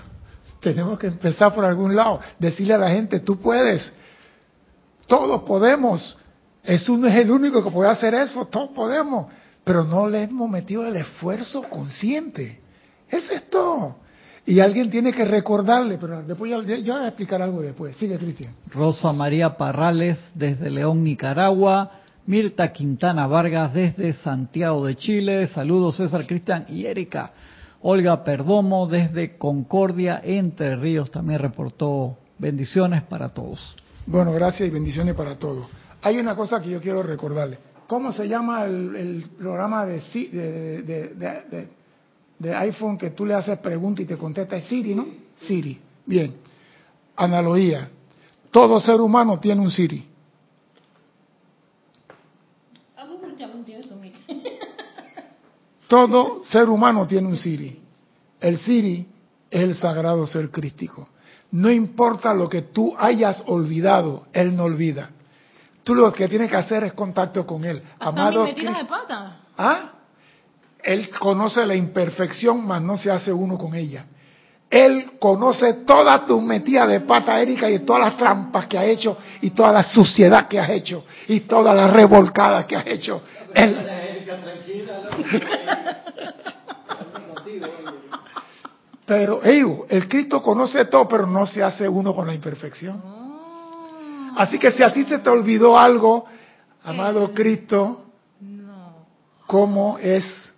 Tenemos 0.64 0.98
que 0.98 1.06
empezar 1.06 1.54
por 1.54 1.64
algún 1.64 1.94
lado. 1.94 2.20
Decirle 2.38 2.74
a 2.74 2.78
la 2.78 2.88
gente, 2.88 3.20
tú 3.20 3.38
puedes. 3.38 3.92
Todos 5.06 5.42
podemos. 5.42 6.18
Jesús 6.64 6.98
no 6.98 7.06
es 7.06 7.14
el 7.14 7.30
único 7.30 7.62
que 7.62 7.70
puede 7.70 7.90
hacer 7.90 8.14
eso. 8.14 8.46
Todos 8.46 8.70
podemos. 8.70 9.26
Pero 9.62 9.84
no 9.84 10.08
le 10.08 10.22
hemos 10.22 10.50
metido 10.50 10.86
el 10.86 10.96
esfuerzo 10.96 11.62
consciente. 11.62 12.60
Es 13.08 13.30
todo. 13.50 13.96
Y 14.46 14.60
alguien 14.60 14.90
tiene 14.90 15.12
que 15.12 15.24
recordarle, 15.24 15.96
pero 15.98 16.22
después 16.22 16.50
ya, 16.50 16.76
yo 16.76 16.94
voy 16.94 17.04
a 17.04 17.08
explicar 17.08 17.40
algo 17.40 17.62
después. 17.62 17.96
Sigue, 17.96 18.18
Cristian. 18.18 18.54
Rosa 18.70 19.12
María 19.12 19.56
Parrales 19.56 20.18
desde 20.34 20.70
León, 20.70 21.04
Nicaragua. 21.04 22.00
Mirta 22.26 22.72
Quintana 22.72 23.26
Vargas 23.26 23.74
desde 23.74 24.14
Santiago 24.14 24.86
de 24.86 24.96
Chile. 24.96 25.46
Saludos 25.48 25.96
César, 25.96 26.26
Cristian 26.26 26.64
y 26.68 26.86
Erika. 26.86 27.32
Olga 27.86 28.24
Perdomo 28.24 28.86
desde 28.86 29.36
Concordia, 29.36 30.20
Entre 30.24 30.74
Ríos, 30.76 31.10
también 31.10 31.38
reportó 31.38 32.16
bendiciones 32.38 33.02
para 33.02 33.28
todos. 33.28 33.76
Bueno, 34.06 34.32
gracias 34.32 34.68
y 34.68 34.72
bendiciones 34.72 35.14
para 35.14 35.36
todos. 35.36 35.66
Hay 36.02 36.18
una 36.18 36.34
cosa 36.34 36.60
que 36.60 36.70
yo 36.70 36.80
quiero 36.80 37.02
recordarle. 37.02 37.58
¿Cómo 37.86 38.12
se 38.12 38.26
llama 38.26 38.64
el, 38.64 39.24
programa 39.38 39.84
de, 39.86 40.00
de 40.82 41.68
de 42.38 42.54
iPhone 42.54 42.98
que 42.98 43.10
tú 43.10 43.24
le 43.24 43.34
haces 43.34 43.58
pregunta 43.58 44.02
y 44.02 44.04
te 44.04 44.16
contesta 44.16 44.56
es 44.56 44.64
Siri, 44.64 44.94
¿no? 44.94 45.06
Siri. 45.36 45.78
Bien. 46.04 46.34
Analogía. 47.16 47.88
Todo 48.50 48.80
ser 48.80 49.00
humano 49.00 49.38
tiene 49.38 49.60
un 49.60 49.70
Siri. 49.70 50.04
Todo 55.94 56.42
ser 56.42 56.68
humano 56.68 57.06
tiene 57.06 57.28
un 57.28 57.36
Siri. 57.36 57.80
El 58.40 58.58
Siri 58.58 59.06
es 59.48 59.62
el 59.62 59.76
sagrado 59.76 60.26
ser 60.26 60.50
crístico. 60.50 61.08
No 61.52 61.70
importa 61.70 62.34
lo 62.34 62.48
que 62.48 62.62
tú 62.62 62.96
hayas 62.98 63.44
olvidado, 63.46 64.26
Él 64.32 64.56
no 64.56 64.64
olvida. 64.64 65.10
Tú 65.84 65.94
lo 65.94 66.12
que 66.12 66.26
tienes 66.26 66.50
que 66.50 66.56
hacer 66.56 66.82
es 66.82 66.94
contacto 66.94 67.46
con 67.46 67.64
Él. 67.64 67.80
Amado. 68.00 68.44
de 68.44 68.54
pata. 68.88 69.36
¿Ah? 69.56 69.92
Él 70.82 71.08
conoce 71.10 71.64
la 71.64 71.76
imperfección, 71.76 72.66
mas 72.66 72.82
no 72.82 72.96
se 72.96 73.12
hace 73.12 73.32
uno 73.32 73.56
con 73.56 73.76
ella. 73.76 74.04
Él 74.68 75.12
conoce 75.20 75.74
toda 75.86 76.26
tu 76.26 76.40
metida 76.40 76.88
de 76.88 77.02
pata, 77.02 77.40
Erika, 77.40 77.70
y 77.70 77.78
todas 77.84 78.02
las 78.02 78.16
trampas 78.16 78.66
que 78.66 78.76
ha 78.76 78.84
hecho, 78.84 79.16
y 79.42 79.50
toda 79.50 79.72
la 79.72 79.84
suciedad 79.84 80.48
que 80.48 80.58
has 80.58 80.70
hecho, 80.70 81.04
y 81.28 81.42
toda 81.42 81.72
la 81.72 81.86
revolcada 81.86 82.66
que 82.66 82.74
has 82.74 82.86
hecho. 82.88 83.22
Él... 83.54 83.76
Pero, 89.06 89.42
el 89.42 90.08
Cristo 90.08 90.42
conoce 90.42 90.86
todo, 90.86 91.06
pero 91.06 91.26
no 91.26 91.46
se 91.46 91.62
hace 91.62 91.86
uno 91.86 92.14
con 92.14 92.26
la 92.26 92.34
imperfección. 92.34 93.02
Así 94.34 94.58
que 94.58 94.72
si 94.72 94.82
a 94.82 94.90
ti 94.94 95.04
se 95.04 95.18
te 95.18 95.28
olvidó 95.28 95.78
algo, 95.78 96.24
amado 96.82 97.30
Cristo, 97.34 98.06
¿cómo 99.46 99.98
es 99.98 100.54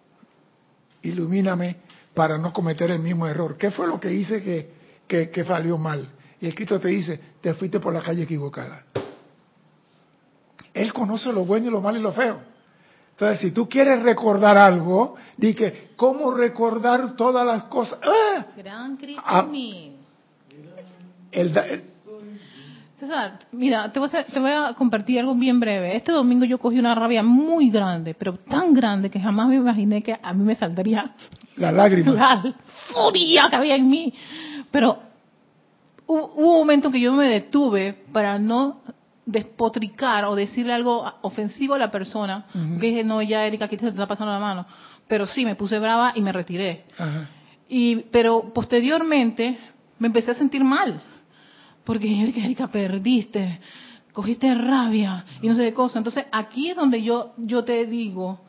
ilumíname 1.02 1.76
para 2.14 2.38
no 2.38 2.52
cometer 2.52 2.90
el 2.90 2.98
mismo 2.98 3.26
error. 3.26 3.56
¿Qué 3.56 3.70
fue 3.70 3.86
lo 3.86 4.00
que 4.00 4.12
hice 4.12 4.42
que, 4.42 5.30
que, 5.30 5.44
salió 5.44 5.78
mal? 5.78 6.08
Y 6.40 6.46
el 6.46 6.54
Cristo 6.54 6.80
te 6.80 6.88
dice, 6.88 7.20
te 7.40 7.54
fuiste 7.54 7.80
por 7.80 7.92
la 7.92 8.02
calle 8.02 8.22
equivocada. 8.22 8.84
Él 10.72 10.92
conoce 10.92 11.32
lo 11.32 11.44
bueno 11.44 11.66
y 11.68 11.70
lo 11.70 11.80
malo 11.80 11.98
y 11.98 12.02
lo 12.02 12.12
feo. 12.12 12.40
Entonces, 13.16 13.40
si 13.40 13.50
tú 13.50 13.66
quieres 13.66 14.02
recordar 14.02 14.58
algo, 14.58 15.14
di 15.38 15.54
que, 15.54 15.92
¿cómo 15.96 16.34
recordar 16.34 17.16
todas 17.16 17.46
las 17.46 17.64
cosas? 17.64 17.98
¡Ah! 18.02 18.44
Gran 18.54 18.98
Cristo 18.98 19.22
ah, 19.24 19.46
el, 21.32 21.82
César, 23.00 23.38
mira, 23.52 23.90
te 23.90 23.98
voy, 23.98 24.10
a, 24.12 24.24
te 24.24 24.38
voy, 24.38 24.50
a, 24.50 24.74
compartir 24.74 25.18
algo 25.18 25.34
bien 25.34 25.58
breve. 25.58 25.96
Este 25.96 26.12
domingo 26.12 26.44
yo 26.44 26.58
cogí 26.58 26.78
una 26.78 26.94
rabia 26.94 27.22
muy 27.22 27.70
grande, 27.70 28.12
pero 28.12 28.34
tan 28.34 28.74
grande 28.74 29.08
que 29.08 29.18
jamás 29.18 29.48
me 29.48 29.56
imaginé 29.56 30.02
que 30.02 30.18
a 30.22 30.34
mí 30.34 30.44
me 30.44 30.54
saldría 30.54 31.14
la 31.56 31.72
lágrima. 31.72 32.12
La 32.12 32.54
furia 32.92 33.48
que 33.48 33.56
había 33.56 33.76
en 33.76 33.88
mí. 33.88 34.12
Pero 34.70 34.98
hubo, 36.06 36.34
un 36.34 36.58
momento 36.58 36.90
que 36.90 37.00
yo 37.00 37.14
me 37.14 37.28
detuve 37.28 38.04
para 38.12 38.38
no 38.38 38.82
despotricar 39.26 40.24
o 40.24 40.34
decirle 40.34 40.72
algo 40.72 41.04
ofensivo 41.22 41.74
a 41.74 41.78
la 41.78 41.90
persona. 41.90 42.46
Que 42.80 42.86
dije, 42.86 43.04
no, 43.04 43.20
ya 43.20 43.44
Erika, 43.46 43.66
aquí 43.66 43.76
te 43.76 43.88
está 43.88 44.06
pasando 44.06 44.32
la 44.32 44.38
mano. 44.38 44.66
Pero 45.06 45.26
sí, 45.26 45.44
me 45.44 45.54
puse 45.54 45.78
brava 45.78 46.12
y 46.14 46.22
me 46.22 46.32
retiré. 46.32 46.84
Y, 47.68 47.96
pero 48.12 48.52
posteriormente 48.54 49.58
me 49.98 50.06
empecé 50.06 50.30
a 50.30 50.34
sentir 50.34 50.64
mal 50.64 51.02
porque 51.86 52.08
Erika, 52.20 52.66
perdiste, 52.66 53.60
cogiste 54.12 54.52
rabia 54.54 55.24
y 55.40 55.48
no 55.48 55.54
sé 55.54 55.62
qué 55.62 55.72
cosa. 55.72 55.98
Entonces 55.98 56.26
aquí 56.32 56.70
es 56.70 56.76
donde 56.76 57.00
yo, 57.00 57.32
yo 57.38 57.64
te 57.64 57.86
digo, 57.86 58.40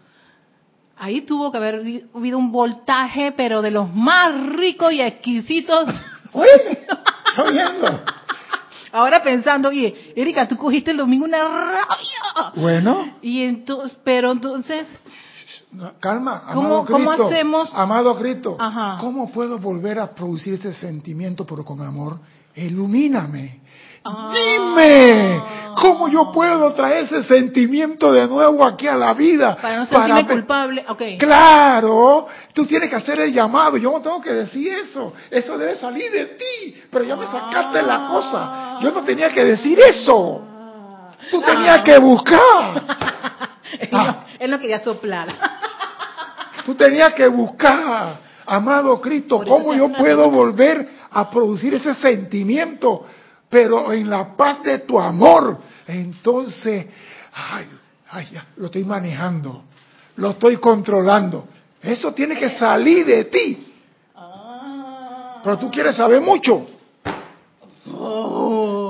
ahí 0.97 1.21
tuvo 1.21 1.51
que 1.51 1.57
haber 1.57 2.09
habido 2.13 2.37
un 2.39 2.51
voltaje, 2.51 3.31
pero 3.37 3.61
de 3.61 3.71
los 3.71 3.93
más 3.93 4.49
ricos 4.55 4.91
y 4.91 5.01
exquisitos. 5.01 5.87
¿Estás 6.33 7.45
oyendo? 7.45 8.01
Ahora 8.91 9.21
pensando, 9.23 9.69
oye, 9.69 10.13
Erika, 10.15 10.47
tú 10.47 10.57
cogiste 10.57 10.91
el 10.91 10.97
domingo 10.97 11.25
una 11.25 11.47
rabia. 11.47 12.51
Bueno, 12.55 13.13
Y 13.21 13.43
entonces, 13.43 13.99
pero 14.03 14.31
entonces, 14.31 14.87
calma, 15.99 16.43
¿Cómo- 16.53 16.67
amado 16.67 16.85
cómo 16.85 17.05
Cristo. 17.11 17.27
hacemos? 17.27 17.73
Amado 17.73 18.15
Cristo, 18.17 18.55
Ajá. 18.59 18.97
¿cómo 18.99 19.31
puedo 19.31 19.59
volver 19.59 19.99
a 19.99 20.13
producir 20.13 20.53
ese 20.55 20.73
sentimiento 20.73 21.45
pero 21.45 21.63
con 21.65 21.81
amor? 21.81 22.19
Ilumíname. 22.55 23.61
Ah. 24.09 24.33
Dime, 24.33 25.41
¿cómo 25.81 26.07
yo 26.07 26.31
puedo 26.31 26.73
traer 26.73 27.05
ese 27.05 27.23
sentimiento 27.23 28.11
de 28.11 28.27
nuevo 28.27 28.63
aquí 28.65 28.87
a 28.87 28.95
la 28.95 29.13
vida? 29.13 29.57
para 29.61 29.77
no 29.77 29.85
sentirme 29.85 30.25
culpable, 30.25 30.85
ok. 30.87 31.01
Claro, 31.19 32.27
tú 32.53 32.65
tienes 32.65 32.89
que 32.89 32.95
hacer 32.95 33.19
el 33.19 33.33
llamado. 33.33 33.77
Yo 33.77 33.91
no 33.91 34.01
tengo 34.01 34.21
que 34.21 34.31
decir 34.33 34.71
eso. 34.73 35.13
Eso 35.29 35.57
debe 35.57 35.75
salir 35.75 36.11
de 36.11 36.25
ti. 36.25 36.81
Pero 36.89 37.03
ya 37.05 37.15
me 37.15 37.25
sacaste 37.25 37.81
la 37.81 38.05
cosa. 38.05 38.77
Yo 38.81 38.91
no 38.91 39.01
tenía 39.03 39.29
que 39.29 39.43
decir 39.43 39.77
eso. 39.79 40.41
Tú 41.29 41.41
tenías 41.41 41.81
que 41.81 41.97
buscar. 41.99 42.39
él, 43.79 43.89
Ah. 43.91 44.03
no, 44.05 44.25
él 44.39 44.51
no 44.51 44.59
quería 44.59 44.79
soplar. 44.79 45.27
Tú 46.65 46.75
tenías 46.75 47.13
que 47.13 47.27
buscar, 47.29 48.19
amado 48.45 48.99
Cristo, 48.99 49.41
cómo 49.47 49.73
yo 49.73 49.89
puedo 49.93 50.29
volver 50.29 50.85
a 51.11 51.29
producir 51.29 51.73
ese 51.75 51.93
sentimiento, 51.93 53.05
pero 53.49 53.91
en 53.91 54.09
la 54.09 54.35
paz 54.35 54.63
de 54.63 54.79
tu 54.79 54.99
amor. 54.99 55.57
Entonces, 55.87 56.85
ay, 57.33 57.65
ay, 58.09 58.27
ya, 58.31 58.45
lo 58.57 58.65
estoy 58.65 58.83
manejando, 58.83 59.63
lo 60.17 60.31
estoy 60.31 60.57
controlando. 60.57 61.47
Eso 61.81 62.13
tiene 62.13 62.37
que 62.37 62.49
salir 62.49 63.05
de 63.05 63.25
ti. 63.25 63.63
Pero 65.43 65.59
tú 65.59 65.71
quieres 65.71 65.95
saber 65.95 66.21
mucho. 66.21 66.67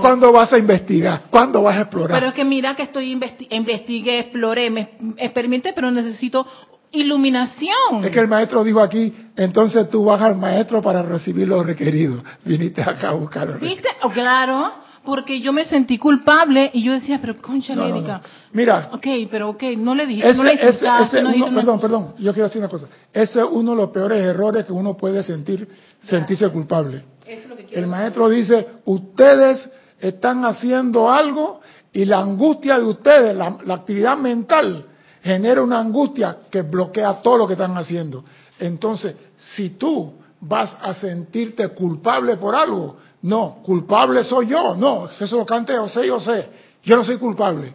¿Cuándo 0.02 0.32
vas 0.32 0.54
a 0.54 0.58
investigar? 0.58 1.24
¿Cuándo 1.30 1.62
vas 1.62 1.78
a 1.78 1.82
explorar? 1.82 2.20
Pero 2.20 2.30
es 2.30 2.34
que 2.34 2.46
mira 2.46 2.76
que 2.76 2.84
estoy 2.84 3.12
investi 3.12 3.48
investigué, 3.52 4.20
exploré, 4.20 4.70
me 4.70 4.98
experimenté, 5.18 5.74
pero 5.74 5.92
necesito 5.92 6.48
iluminación. 6.92 8.04
Es 8.04 8.12
que 8.12 8.20
el 8.20 8.28
maestro 8.28 8.64
dijo 8.64 8.82
aquí, 8.82 9.14
entonces 9.36 9.90
tú 9.90 10.06
vas 10.06 10.22
al 10.22 10.36
maestro 10.38 10.82
para 10.82 11.02
recibir 11.02 11.48
lo 11.48 11.64
requerido. 11.64 12.24
Viniste 12.44 12.82
acá 12.82 13.10
a 13.10 13.14
buscar 13.14 13.48
lo 13.48 13.54
requerido. 13.54 13.76
¿Viste? 13.76 13.90
Oh, 14.04 14.10
claro, 14.10 14.72
porque 15.04 15.40
yo 15.40 15.54
me 15.54 15.66
sentí 15.66 15.98
culpable 15.98 16.70
y 16.74 16.84
yo 16.84 16.94
decía, 16.94 17.18
pero 17.22 17.42
concha, 17.42 17.74
No, 17.76 17.84
no, 17.84 17.90
no. 17.90 17.96
Erika. 17.98 18.22
Mira, 18.52 18.90
Ok, 18.92 19.08
pero 19.32 19.50
ok, 19.50 19.64
no 19.78 19.96
le 19.96 20.06
dije, 20.06 20.28
ese, 20.28 20.38
no 20.38 20.44
le 20.44 20.54
insultaste, 20.54 21.18
ese 21.20 21.26
uno, 21.26 21.56
perdón, 21.56 21.80
perdón, 21.80 22.14
yo 22.20 22.34
quiero 22.34 22.48
decir 22.48 22.60
una 22.60 22.70
cosa. 22.70 22.88
Ese 23.14 23.40
es 23.40 23.46
uno 23.50 23.72
de 23.72 23.78
los 23.78 23.90
peores 23.92 24.22
errores 24.22 24.66
que 24.66 24.74
uno 24.74 24.98
puede 24.98 25.24
sentir, 25.24 25.68
sentirse 26.02 26.50
culpable. 26.50 27.04
Eso 27.26 27.44
es 27.44 27.50
lo 27.50 27.56
que 27.56 27.66
quiero 27.66 27.84
El 27.84 27.88
maestro 27.88 28.30
dice, 28.30 28.68
ustedes 28.86 29.70
están 30.00 30.44
haciendo 30.46 31.10
algo 31.10 31.62
y 31.94 32.06
la 32.06 32.20
angustia 32.20 32.78
de 32.78 32.86
ustedes, 32.86 33.36
la, 33.36 33.58
la 33.64 33.76
actividad 33.76 34.18
mental, 34.18 34.86
genera 35.28 35.62
una 35.62 35.80
angustia 35.80 36.38
que 36.50 36.62
bloquea 36.62 37.22
todo 37.22 37.38
lo 37.40 37.48
que 37.48 37.54
están 37.54 37.78
haciendo. 37.78 38.24
Entonces, 38.58 39.16
si 39.36 39.72
tú 39.72 40.14
vas 40.40 40.76
a 40.82 40.94
sentirte 40.94 41.68
culpable 41.70 42.38
por 42.38 42.56
algo, 42.56 42.98
no, 43.24 43.58
culpable 43.62 44.24
soy 44.24 44.48
yo, 44.48 44.76
no, 44.76 45.10
eso 45.20 45.36
lo 45.38 45.46
cante 45.46 45.76
José, 45.76 46.08
yo 46.08 46.20
sé, 46.22 46.50
yo 46.84 46.96
no 46.96 47.04
soy 47.04 47.18
culpable. 47.18 47.74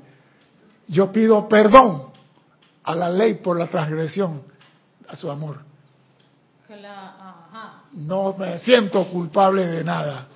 Yo 0.88 1.12
pido 1.12 1.46
perdón 1.46 2.04
a 2.84 2.94
la 2.94 3.10
ley 3.10 3.34
por 3.34 3.58
la 3.58 3.66
transgresión 3.66 4.42
a 5.06 5.14
su 5.14 5.30
amor. 5.30 5.58
No 7.92 8.34
me 8.38 8.58
siento 8.60 9.06
culpable 9.08 9.66
de 9.66 9.84
nada. 9.84 10.26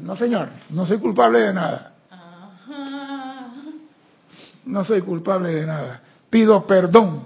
No, 0.00 0.16
señor, 0.16 0.48
no 0.70 0.86
soy 0.86 0.98
culpable 0.98 1.40
de 1.40 1.52
nada. 1.52 1.91
No 4.64 4.84
soy 4.84 5.02
culpable 5.02 5.54
de 5.54 5.66
nada. 5.66 6.02
Pido 6.30 6.66
perdón 6.66 7.24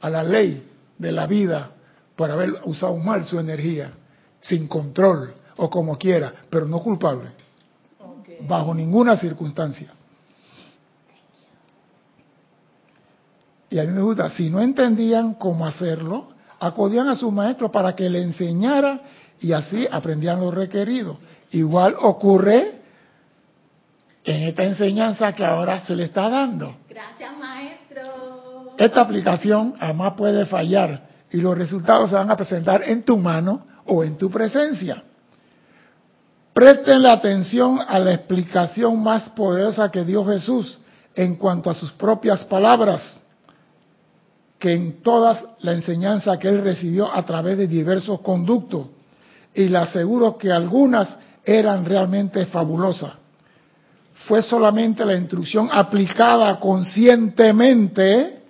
a 0.00 0.10
la 0.10 0.22
ley 0.22 0.68
de 0.98 1.12
la 1.12 1.26
vida 1.26 1.70
por 2.16 2.30
haber 2.30 2.60
usado 2.64 2.96
mal 2.96 3.24
su 3.24 3.38
energía, 3.38 3.92
sin 4.40 4.68
control 4.68 5.32
o 5.56 5.70
como 5.70 5.96
quiera, 5.96 6.32
pero 6.50 6.66
no 6.66 6.80
culpable, 6.80 7.30
bajo 8.46 8.74
ninguna 8.74 9.16
circunstancia. 9.16 9.92
Y 13.70 13.78
a 13.78 13.84
mí 13.84 13.92
me 13.92 14.02
gusta, 14.02 14.28
si 14.30 14.50
no 14.50 14.60
entendían 14.60 15.34
cómo 15.34 15.66
hacerlo, 15.66 16.28
acudían 16.58 17.08
a 17.08 17.14
su 17.14 17.30
maestro 17.30 17.70
para 17.70 17.94
que 17.94 18.10
le 18.10 18.20
enseñara 18.22 19.00
y 19.40 19.52
así 19.52 19.86
aprendían 19.90 20.40
lo 20.40 20.50
requerido. 20.50 21.18
Igual 21.52 21.94
ocurre 22.00 22.79
en 24.24 24.42
esta 24.44 24.64
enseñanza 24.64 25.32
que 25.32 25.44
ahora 25.44 25.80
se 25.80 25.96
le 25.96 26.04
está 26.04 26.28
dando. 26.28 26.76
Gracias, 26.88 27.38
maestro. 27.38 28.74
Esta 28.76 29.00
aplicación 29.00 29.74
jamás 29.78 30.14
puede 30.14 30.46
fallar 30.46 31.08
y 31.30 31.38
los 31.38 31.56
resultados 31.56 32.10
se 32.10 32.16
van 32.16 32.30
a 32.30 32.36
presentar 32.36 32.82
en 32.84 33.02
tu 33.02 33.16
mano 33.16 33.66
o 33.86 34.04
en 34.04 34.16
tu 34.16 34.30
presencia. 34.30 35.02
Presten 36.52 37.02
la 37.02 37.12
atención 37.12 37.78
a 37.86 37.98
la 37.98 38.12
explicación 38.12 39.02
más 39.02 39.30
poderosa 39.30 39.90
que 39.90 40.04
dio 40.04 40.24
Jesús 40.26 40.78
en 41.14 41.36
cuanto 41.36 41.70
a 41.70 41.74
sus 41.74 41.92
propias 41.92 42.44
palabras, 42.44 43.22
que 44.58 44.72
en 44.72 45.02
toda 45.02 45.56
la 45.60 45.72
enseñanza 45.72 46.38
que 46.38 46.48
él 46.48 46.62
recibió 46.62 47.12
a 47.12 47.24
través 47.24 47.56
de 47.56 47.66
diversos 47.66 48.20
conductos, 48.20 48.88
y 49.54 49.68
le 49.68 49.78
aseguro 49.78 50.36
que 50.36 50.52
algunas 50.52 51.16
eran 51.44 51.84
realmente 51.84 52.46
fabulosas. 52.46 53.19
Fue 54.26 54.42
solamente 54.42 55.04
la 55.04 55.14
instrucción 55.14 55.68
aplicada 55.72 56.58
conscientemente 56.58 58.40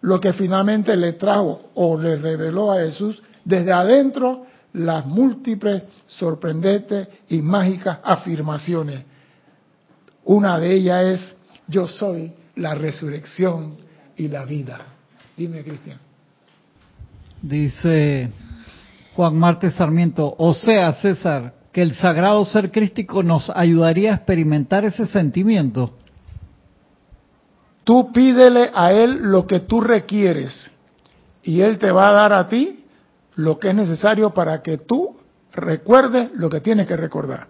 lo 0.00 0.20
que 0.20 0.32
finalmente 0.32 0.96
le 0.96 1.14
trajo 1.14 1.70
o 1.74 1.98
le 1.98 2.16
reveló 2.16 2.72
a 2.72 2.78
Jesús 2.80 3.22
desde 3.44 3.72
adentro 3.72 4.46
las 4.74 5.06
múltiples, 5.06 5.82
sorprendentes 6.06 7.08
y 7.28 7.42
mágicas 7.42 7.98
afirmaciones. 8.04 9.02
Una 10.24 10.58
de 10.58 10.74
ellas 10.74 11.04
es, 11.04 11.36
yo 11.66 11.88
soy 11.88 12.32
la 12.56 12.74
resurrección 12.74 13.76
y 14.16 14.28
la 14.28 14.44
vida. 14.44 14.78
Dime, 15.36 15.62
Cristian. 15.62 15.98
Dice 17.40 18.30
Juan 19.14 19.36
Marte 19.36 19.70
Sarmiento, 19.70 20.34
o 20.38 20.52
sea, 20.52 20.92
César, 20.92 21.54
que 21.78 21.82
el 21.82 21.94
sagrado 21.94 22.44
ser 22.44 22.72
crístico 22.72 23.22
nos 23.22 23.50
ayudaría 23.50 24.10
a 24.10 24.16
experimentar 24.16 24.84
ese 24.84 25.06
sentimiento. 25.06 25.92
Tú 27.84 28.10
pídele 28.10 28.72
a 28.74 28.90
Él 28.90 29.20
lo 29.22 29.46
que 29.46 29.60
tú 29.60 29.80
requieres 29.80 30.68
y 31.44 31.60
Él 31.60 31.78
te 31.78 31.92
va 31.92 32.08
a 32.08 32.12
dar 32.14 32.32
a 32.32 32.48
ti 32.48 32.84
lo 33.36 33.60
que 33.60 33.68
es 33.68 33.76
necesario 33.76 34.30
para 34.30 34.60
que 34.60 34.78
tú 34.78 35.18
recuerdes 35.52 36.30
lo 36.34 36.50
que 36.50 36.60
tienes 36.60 36.88
que 36.88 36.96
recordar. 36.96 37.46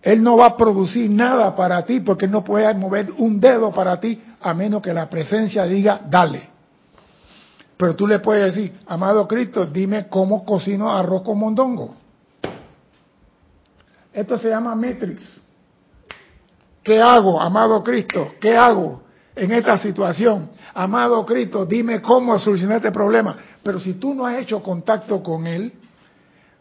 Él 0.00 0.22
no 0.22 0.38
va 0.38 0.46
a 0.46 0.56
producir 0.56 1.10
nada 1.10 1.54
para 1.54 1.84
ti 1.84 2.00
porque 2.00 2.26
no 2.26 2.42
puede 2.42 2.72
mover 2.72 3.12
un 3.18 3.38
dedo 3.40 3.72
para 3.72 4.00
ti 4.00 4.22
a 4.40 4.54
menos 4.54 4.80
que 4.80 4.94
la 4.94 5.10
presencia 5.10 5.64
diga, 5.64 6.00
dale. 6.08 6.48
Pero 7.76 7.94
tú 7.94 8.06
le 8.06 8.20
puedes 8.20 8.54
decir, 8.54 8.72
amado 8.86 9.28
Cristo, 9.28 9.66
dime 9.66 10.08
cómo 10.08 10.46
cocino 10.46 10.90
arroz 10.90 11.20
con 11.20 11.38
mondongo. 11.38 11.99
Esto 14.12 14.38
se 14.38 14.48
llama 14.48 14.74
Matrix. 14.74 15.40
¿Qué 16.82 17.00
hago, 17.00 17.40
amado 17.40 17.82
Cristo? 17.82 18.32
¿Qué 18.40 18.56
hago 18.56 19.02
en 19.36 19.52
esta 19.52 19.78
situación? 19.78 20.50
Amado 20.74 21.24
Cristo, 21.26 21.66
dime 21.66 22.00
cómo 22.00 22.38
solucionar 22.38 22.78
este 22.78 22.90
problema. 22.90 23.36
Pero 23.62 23.78
si 23.78 23.94
tú 23.94 24.14
no 24.14 24.26
has 24.26 24.38
hecho 24.38 24.62
contacto 24.62 25.22
con 25.22 25.46
Él, 25.46 25.72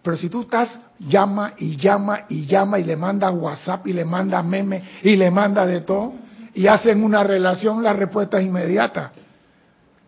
pero 0.02 0.18
si 0.18 0.30
tú 0.30 0.42
estás, 0.42 0.78
llama 1.00 1.54
y 1.58 1.78
llama 1.78 2.26
y 2.30 2.46
llama 2.46 2.80
y 2.80 2.84
le 2.84 2.96
manda 2.96 3.32
WhatsApp 3.32 3.88
y 3.88 3.94
le 3.94 4.06
manda 4.06 4.44
meme 4.44 4.84
y 5.04 5.16
le 5.16 5.32
manda 5.32 5.66
de 5.66 5.82
todo 5.82 6.14
y 6.54 6.68
hacen 6.68 7.04
una 7.04 7.24
relación, 7.24 7.84
la 7.84 7.94
respuesta 7.94 8.40
es 8.40 8.46
inmediata. 8.46 9.12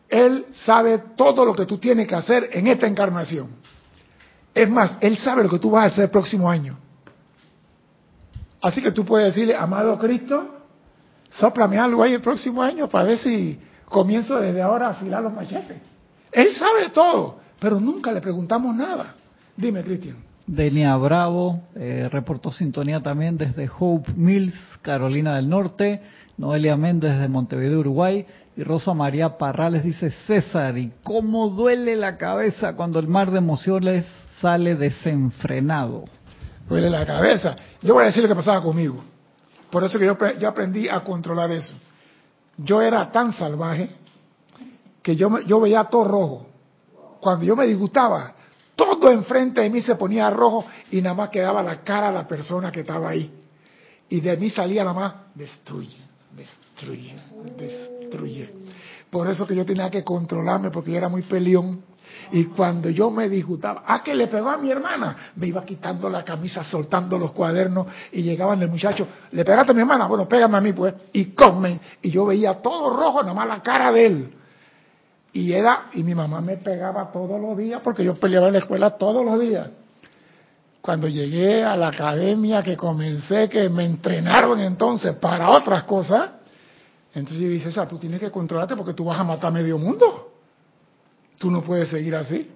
Él 0.09 0.47
sabe 0.53 1.03
todo 1.15 1.45
lo 1.45 1.53
que 1.53 1.65
tú 1.65 1.77
tienes 1.77 2.07
que 2.07 2.15
hacer 2.15 2.49
en 2.51 2.67
esta 2.67 2.87
encarnación. 2.87 3.49
Es 4.53 4.69
más, 4.69 4.97
Él 4.99 5.17
sabe 5.17 5.43
lo 5.43 5.49
que 5.49 5.59
tú 5.59 5.71
vas 5.71 5.83
a 5.83 5.87
hacer 5.87 6.03
el 6.05 6.09
próximo 6.09 6.49
año. 6.49 6.77
Así 8.61 8.81
que 8.81 8.91
tú 8.91 9.03
puedes 9.05 9.33
decirle, 9.33 9.55
amado 9.55 9.97
Cristo, 9.97 10.49
sóplame 11.31 11.79
algo 11.79 12.03
ahí 12.03 12.13
el 12.13 12.21
próximo 12.21 12.61
año 12.61 12.87
para 12.87 13.05
ver 13.05 13.17
si 13.17 13.59
comienzo 13.85 14.39
desde 14.39 14.61
ahora 14.61 14.87
a 14.87 14.89
afilar 14.91 15.23
los 15.23 15.33
machetes. 15.33 15.77
Él 16.31 16.53
sabe 16.53 16.89
todo, 16.93 17.39
pero 17.59 17.79
nunca 17.79 18.11
le 18.11 18.21
preguntamos 18.21 18.75
nada. 18.75 19.15
Dime, 19.57 19.83
Cristian. 19.83 20.17
Denia 20.45 20.95
Bravo 20.97 21.61
eh, 21.75 22.09
reportó 22.11 22.51
sintonía 22.51 22.99
también 22.99 23.37
desde 23.37 23.69
Hope 23.79 24.11
Mills, 24.15 24.55
Carolina 24.81 25.35
del 25.35 25.49
Norte. 25.49 26.01
Noelia 26.37 26.75
Méndez 26.75 27.19
de 27.19 27.27
Montevideo, 27.27 27.79
Uruguay. 27.79 28.25
Y 28.57 28.63
Rosa 28.63 28.93
María 28.93 29.37
Parrales 29.37 29.83
dice, 29.83 30.09
César, 30.27 30.77
¿y 30.77 30.91
cómo 31.03 31.49
duele 31.49 31.95
la 31.95 32.17
cabeza 32.17 32.75
cuando 32.75 32.99
el 32.99 33.07
mar 33.07 33.31
de 33.31 33.37
emociones 33.37 34.05
sale 34.41 34.75
desenfrenado. 34.75 36.05
Duele 36.71 36.89
la 36.89 37.05
cabeza. 37.05 37.53
Yo 37.81 37.95
voy 37.95 38.03
a 38.03 38.05
decir 38.05 38.23
lo 38.23 38.29
que 38.29 38.35
pasaba 38.35 38.63
conmigo. 38.63 39.03
Por 39.69 39.83
eso 39.83 39.99
que 39.99 40.05
yo, 40.05 40.17
yo 40.39 40.47
aprendí 40.47 40.87
a 40.87 41.01
controlar 41.01 41.51
eso. 41.51 41.73
Yo 42.55 42.81
era 42.81 43.11
tan 43.11 43.33
salvaje 43.33 43.89
que 45.03 45.17
yo, 45.17 45.39
yo 45.41 45.59
veía 45.59 45.83
todo 45.83 46.05
rojo. 46.05 46.47
Cuando 47.19 47.43
yo 47.43 47.57
me 47.57 47.67
disgustaba, 47.67 48.33
todo 48.73 49.11
enfrente 49.11 49.59
de 49.59 49.69
mí 49.69 49.81
se 49.81 49.95
ponía 49.95 50.29
rojo 50.29 50.63
y 50.91 51.01
nada 51.01 51.13
más 51.13 51.29
quedaba 51.29 51.61
la 51.61 51.81
cara 51.81 52.07
de 52.07 52.13
la 52.13 52.25
persona 52.25 52.71
que 52.71 52.79
estaba 52.79 53.09
ahí. 53.09 53.29
Y 54.07 54.21
de 54.21 54.37
mí 54.37 54.49
salía 54.49 54.85
nada 54.85 54.93
más, 54.93 55.13
destruye, 55.35 55.97
destruye, 56.37 57.17
destruye. 57.57 58.49
Por 59.09 59.29
eso 59.29 59.45
que 59.45 59.57
yo 59.57 59.65
tenía 59.65 59.89
que 59.89 60.05
controlarme 60.05 60.71
porque 60.71 60.91
yo 60.91 60.97
era 60.99 61.09
muy 61.09 61.23
peleón. 61.23 61.83
Y 62.31 62.45
cuando 62.45 62.89
yo 62.89 63.09
me 63.09 63.27
disgustaba, 63.27 63.83
¿a 63.85 64.03
que 64.03 64.13
le 64.15 64.27
pegó 64.27 64.49
a 64.49 64.57
mi 64.57 64.71
hermana? 64.71 65.31
Me 65.35 65.47
iba 65.47 65.63
quitando 65.65 66.09
la 66.09 66.23
camisa, 66.23 66.63
soltando 66.63 67.17
los 67.17 67.31
cuadernos 67.31 67.87
y 68.11 68.21
llegaban 68.21 68.61
el 68.61 68.69
muchacho, 68.69 69.07
¿le 69.31 69.43
pegaste 69.43 69.71
a 69.71 69.75
mi 69.75 69.81
hermana? 69.81 70.07
Bueno, 70.07 70.27
pégame 70.27 70.57
a 70.57 70.61
mí 70.61 70.73
pues. 70.73 70.93
Y 71.13 71.25
comen. 71.31 71.79
Y 72.01 72.11
yo 72.11 72.25
veía 72.25 72.55
todo 72.55 72.95
rojo, 72.95 73.21
nada 73.21 73.33
más 73.33 73.47
la 73.47 73.61
cara 73.61 73.91
de 73.91 74.05
él. 74.05 74.33
Y 75.33 75.53
era, 75.53 75.89
y 75.93 76.03
mi 76.03 76.13
mamá 76.13 76.41
me 76.41 76.57
pegaba 76.57 77.11
todos 77.11 77.39
los 77.39 77.57
días 77.57 77.81
porque 77.83 78.03
yo 78.03 78.15
peleaba 78.15 78.47
en 78.47 78.53
la 78.53 78.59
escuela 78.59 78.91
todos 78.91 79.25
los 79.25 79.39
días. 79.39 79.69
Cuando 80.81 81.07
llegué 81.07 81.63
a 81.63 81.77
la 81.77 81.89
academia, 81.89 82.63
que 82.63 82.75
comencé, 82.75 83.47
que 83.47 83.69
me 83.69 83.85
entrenaron 83.85 84.59
entonces 84.59 85.15
para 85.15 85.49
otras 85.51 85.83
cosas, 85.83 86.31
entonces 87.13 87.43
yo 87.43 87.49
dije, 87.49 87.65
César, 87.65 87.87
tú 87.87 87.97
tienes 87.97 88.19
que 88.19 88.31
controlarte 88.31 88.75
porque 88.75 88.93
tú 88.93 89.05
vas 89.05 89.19
a 89.19 89.23
matar 89.23 89.49
a 89.49 89.51
medio 89.51 89.77
mundo. 89.77 90.30
Tú 91.41 91.49
no 91.49 91.63
puedes 91.63 91.89
seguir 91.89 92.15
así. 92.15 92.51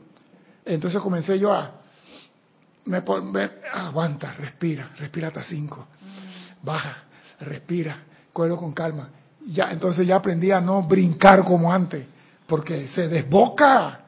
Entonces 0.63 1.02
comencé 1.02 1.39
yo 1.39 1.52
a, 1.52 1.71
me, 2.86 3.02
aguanta, 3.74 4.34
respira, 4.34 4.91
respira 5.00 5.30
hasta 5.30 5.41
cinco, 5.41 5.88
baja, 6.62 6.98
respira, 7.39 7.98
cuero 8.32 8.58
con 8.58 8.74
calma. 8.74 9.10
Ya, 9.48 9.71
entonces 9.71 10.06
ya 10.06 10.17
aprendí 10.17 10.52
a 10.52 10.62
no 10.62 10.84
brincar 10.84 11.43
como 11.43 11.74
antes 11.74 12.06
porque 12.45 12.88
se 12.89 13.08
desboca. 13.08 14.02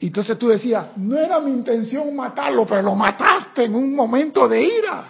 Y 0.00 0.06
entonces 0.06 0.38
tú 0.38 0.48
decías, 0.48 0.96
no 0.96 1.18
era 1.18 1.38
mi 1.40 1.50
intención 1.50 2.16
matarlo, 2.16 2.66
pero 2.66 2.80
lo 2.80 2.94
mataste 2.94 3.64
en 3.64 3.74
un 3.74 3.94
momento 3.94 4.48
de 4.48 4.62
ira. 4.62 5.04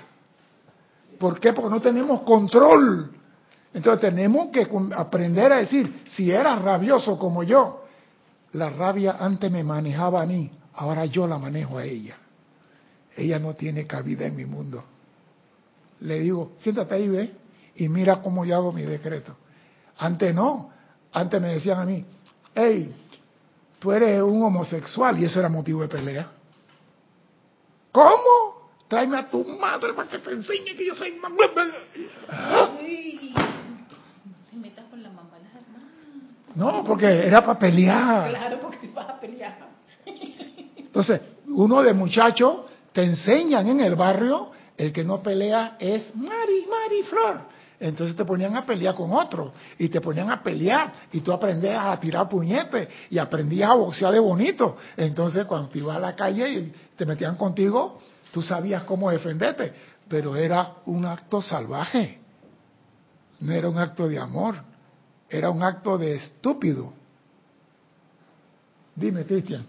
¿Por 1.21 1.39
qué? 1.39 1.53
Porque 1.53 1.71
no 1.71 1.81
tenemos 1.81 2.23
control. 2.23 3.13
Entonces 3.73 4.01
tenemos 4.01 4.49
que 4.49 4.67
aprender 4.97 5.53
a 5.53 5.59
decir, 5.59 6.03
si 6.09 6.33
era 6.33 6.57
rabioso 6.57 7.17
como 7.17 7.45
yo, 7.45 7.85
la 8.53 8.71
rabia 8.71 9.17
antes 9.21 9.51
me 9.51 9.63
manejaba 9.63 10.23
a 10.23 10.27
mí, 10.27 10.51
ahora 10.75 11.05
yo 11.07 11.27
la 11.27 11.39
manejo 11.39 11.79
a 11.79 11.85
ella. 11.85 12.17
Ella 13.17 13.39
no 13.39 13.55
tiene 13.55 13.87
cabida 13.87 14.27
en 14.27 14.37
mi 14.37 14.45
mundo. 14.45 14.85
Le 16.01 16.21
digo, 16.21 16.53
siéntate 16.59 16.95
ahí, 16.95 17.09
ve, 17.09 17.35
y 17.75 17.89
mira 17.89 18.23
cómo 18.23 18.45
yo 18.45 18.57
hago 18.57 18.73
mi 18.73 18.83
decreto. 18.83 19.37
Antes 19.99 20.35
no, 20.35 20.71
antes 21.13 21.41
me 21.43 21.55
decían 21.55 21.81
a 21.81 21.85
mí, 21.85 22.05
hey, 22.55 22.95
tú 23.79 23.93
eres 23.93 24.23
un 24.23 24.43
homosexual 24.43 25.19
y 25.19 25.25
eso 25.25 25.41
era 25.41 25.49
motivo 25.49 25.83
de 25.83 25.89
pelea. 25.89 26.31
¿Cómo? 27.93 28.71
Tráeme 28.87 29.19
a 29.19 29.29
tu 29.29 29.45
madre 29.45 29.93
para 29.93 30.09
que 30.09 30.19
te 30.19 30.31
enseñe 30.31 30.77
que 30.77 30.87
yo 30.87 30.95
soy 30.95 31.13
mamá. 31.17 31.37
No, 36.59 36.83
porque 36.83 37.07
era 37.07 37.40
para 37.40 37.57
pelear. 37.57 38.31
Claro, 38.31 38.59
porque 38.61 38.88
vas 38.88 39.09
a 39.09 39.21
pelear. 39.21 39.59
Entonces, 40.77 41.21
uno 41.47 41.85
de 41.85 41.94
muchachos 41.94 42.62
te 42.92 43.05
enseñan 43.05 43.68
en 43.68 43.79
el 43.79 43.94
barrio, 43.94 44.51
el 44.77 44.92
que 44.92 45.05
no 45.05 45.23
pelea 45.23 45.77
es 45.79 46.12
Mari, 46.16 46.66
Mari 46.68 47.03
Flor. 47.05 47.40
Entonces 47.79 48.16
te 48.16 48.25
ponían 48.25 48.57
a 48.57 48.66
pelear 48.66 48.97
con 48.97 49.12
otro 49.12 49.53
y 49.79 49.88
te 49.88 50.01
ponían 50.01 50.33
a 50.33 50.42
pelear 50.42 50.92
y 51.12 51.21
tú 51.21 51.33
aprendías 51.33 51.81
a 51.81 52.01
tirar 52.01 52.29
puñetes 52.29 52.88
y 53.09 53.18
aprendías 53.18 53.71
a 53.71 53.75
boxear 53.75 54.12
de 54.12 54.18
bonito. 54.18 54.79
Entonces 54.97 55.44
cuando 55.44 55.68
te 55.68 55.79
ibas 55.79 55.97
a 55.97 56.01
la 56.01 56.16
calle 56.16 56.51
y 56.51 56.73
te 56.97 57.07
metían 57.07 57.37
contigo, 57.37 58.01
tú 58.33 58.42
sabías 58.42 58.83
cómo 58.83 59.12
defenderte, 59.12 59.73
pero 60.09 60.35
era 60.35 60.73
un 60.87 61.05
acto 61.05 61.40
salvaje, 61.40 62.18
no 63.38 63.53
era 63.53 63.68
un 63.68 63.79
acto 63.79 64.09
de 64.09 64.18
amor, 64.18 64.57
era 65.29 65.51
un 65.51 65.62
acto 65.62 65.99
de 65.99 66.17
estúpido. 66.17 66.93
Dime, 68.97 69.25
Cristian. 69.25 69.64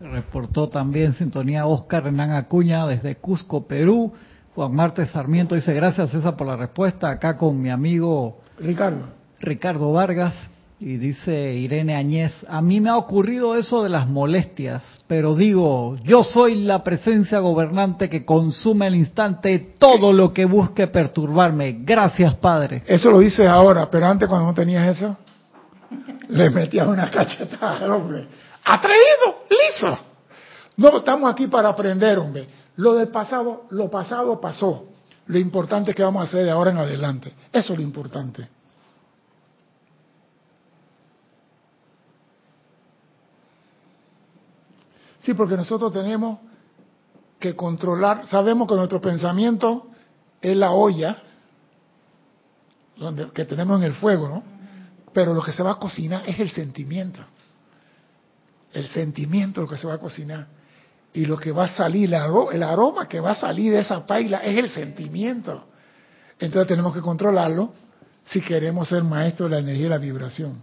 Reportó 0.00 0.68
también 0.68 1.12
sintonía 1.14 1.66
Oscar 1.66 2.06
Hernán 2.06 2.30
Acuña 2.30 2.86
desde 2.86 3.16
Cusco, 3.16 3.66
Perú. 3.66 4.12
Juan 4.54 4.74
Marte 4.74 5.06
Sarmiento 5.06 5.54
dice, 5.54 5.72
gracias 5.74 6.10
César 6.10 6.36
por 6.36 6.46
la 6.46 6.56
respuesta, 6.56 7.10
acá 7.10 7.36
con 7.36 7.60
mi 7.60 7.70
amigo 7.70 8.40
Ricardo. 8.58 9.06
Ricardo 9.40 9.92
Vargas. 9.92 10.34
Y 10.80 10.96
dice 10.96 11.54
Irene 11.54 11.96
Añez, 11.96 12.32
a 12.48 12.62
mí 12.62 12.80
me 12.80 12.88
ha 12.88 12.96
ocurrido 12.96 13.56
eso 13.56 13.82
de 13.82 13.88
las 13.88 14.06
molestias, 14.06 14.80
pero 15.08 15.34
digo, 15.34 15.96
yo 16.04 16.22
soy 16.22 16.54
la 16.54 16.84
presencia 16.84 17.40
gobernante 17.40 18.08
que 18.08 18.24
consume 18.24 18.86
al 18.86 18.94
instante 18.94 19.74
todo 19.76 20.12
lo 20.12 20.32
que 20.32 20.44
busque 20.44 20.86
perturbarme. 20.86 21.78
Gracias, 21.80 22.34
Padre. 22.36 22.84
Eso 22.86 23.10
lo 23.10 23.18
dices 23.18 23.48
ahora, 23.48 23.90
pero 23.90 24.06
antes 24.06 24.28
cuando 24.28 24.46
no 24.46 24.54
tenías 24.54 24.96
eso, 24.96 25.16
le 26.28 26.50
metías 26.50 26.86
una 26.86 27.10
cachetada 27.10 27.78
al 27.78 27.90
hombre. 27.90 28.26
Atrevido, 28.64 29.46
liso. 29.50 29.98
No 30.76 30.98
estamos 30.98 31.28
aquí 31.28 31.48
para 31.48 31.70
aprender, 31.70 32.18
hombre. 32.18 32.46
Lo 32.76 32.94
del 32.94 33.08
pasado, 33.08 33.64
lo 33.70 33.90
pasado 33.90 34.40
pasó. 34.40 34.84
Lo 35.26 35.38
importante 35.38 35.90
es 35.90 35.96
que 35.96 36.04
vamos 36.04 36.22
a 36.22 36.28
hacer 36.28 36.44
de 36.44 36.50
ahora 36.52 36.70
en 36.70 36.78
adelante. 36.78 37.32
Eso 37.52 37.72
es 37.72 37.78
lo 37.80 37.84
importante. 37.84 38.48
Sí, 45.28 45.34
porque 45.34 45.58
nosotros 45.58 45.92
tenemos 45.92 46.38
que 47.38 47.54
controlar, 47.54 48.26
sabemos 48.28 48.66
que 48.66 48.74
nuestro 48.74 48.98
pensamiento 48.98 49.88
es 50.40 50.56
la 50.56 50.70
olla 50.70 51.22
donde, 52.96 53.30
que 53.32 53.44
tenemos 53.44 53.78
en 53.78 53.84
el 53.84 53.92
fuego, 53.92 54.26
¿no? 54.26 54.42
Pero 55.12 55.34
lo 55.34 55.42
que 55.42 55.52
se 55.52 55.62
va 55.62 55.72
a 55.72 55.74
cocinar 55.74 56.22
es 56.26 56.40
el 56.40 56.48
sentimiento. 56.48 57.20
El 58.72 58.88
sentimiento 58.88 59.60
lo 59.60 59.68
que 59.68 59.76
se 59.76 59.86
va 59.86 59.96
a 59.96 59.98
cocinar 59.98 60.46
y 61.12 61.26
lo 61.26 61.36
que 61.36 61.52
va 61.52 61.64
a 61.64 61.68
salir, 61.68 62.08
el 62.08 62.62
aroma 62.62 63.06
que 63.06 63.20
va 63.20 63.32
a 63.32 63.34
salir 63.34 63.74
de 63.74 63.80
esa 63.80 64.06
paila 64.06 64.38
es 64.38 64.56
el 64.56 64.70
sentimiento. 64.70 65.62
Entonces 66.38 66.68
tenemos 66.68 66.94
que 66.94 67.02
controlarlo 67.02 67.74
si 68.24 68.40
queremos 68.40 68.88
ser 68.88 69.04
maestros 69.04 69.50
de 69.50 69.56
la 69.56 69.60
energía 69.60 69.88
y 69.88 69.90
la 69.90 69.98
vibración. 69.98 70.62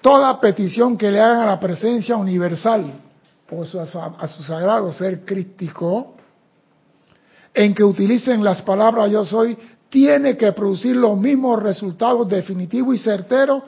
Toda 0.00 0.40
petición 0.40 0.96
que 0.96 1.10
le 1.10 1.20
hagan 1.20 1.40
a 1.40 1.46
la 1.46 1.58
presencia 1.58 2.14
universal 2.14 3.00
o 3.50 3.62
a 3.62 4.28
su, 4.28 4.42
sagrado 4.42 4.92
ser 4.92 5.24
crítico, 5.24 6.14
en 7.52 7.74
que 7.74 7.84
utilicen 7.84 8.42
las 8.42 8.62
palabras 8.62 9.10
yo 9.10 9.24
soy, 9.24 9.56
tiene 9.88 10.36
que 10.36 10.52
producir 10.52 10.96
los 10.96 11.16
mismos 11.16 11.62
resultados 11.62 12.28
definitivos 12.28 12.96
y 12.96 12.98
certeros 12.98 13.62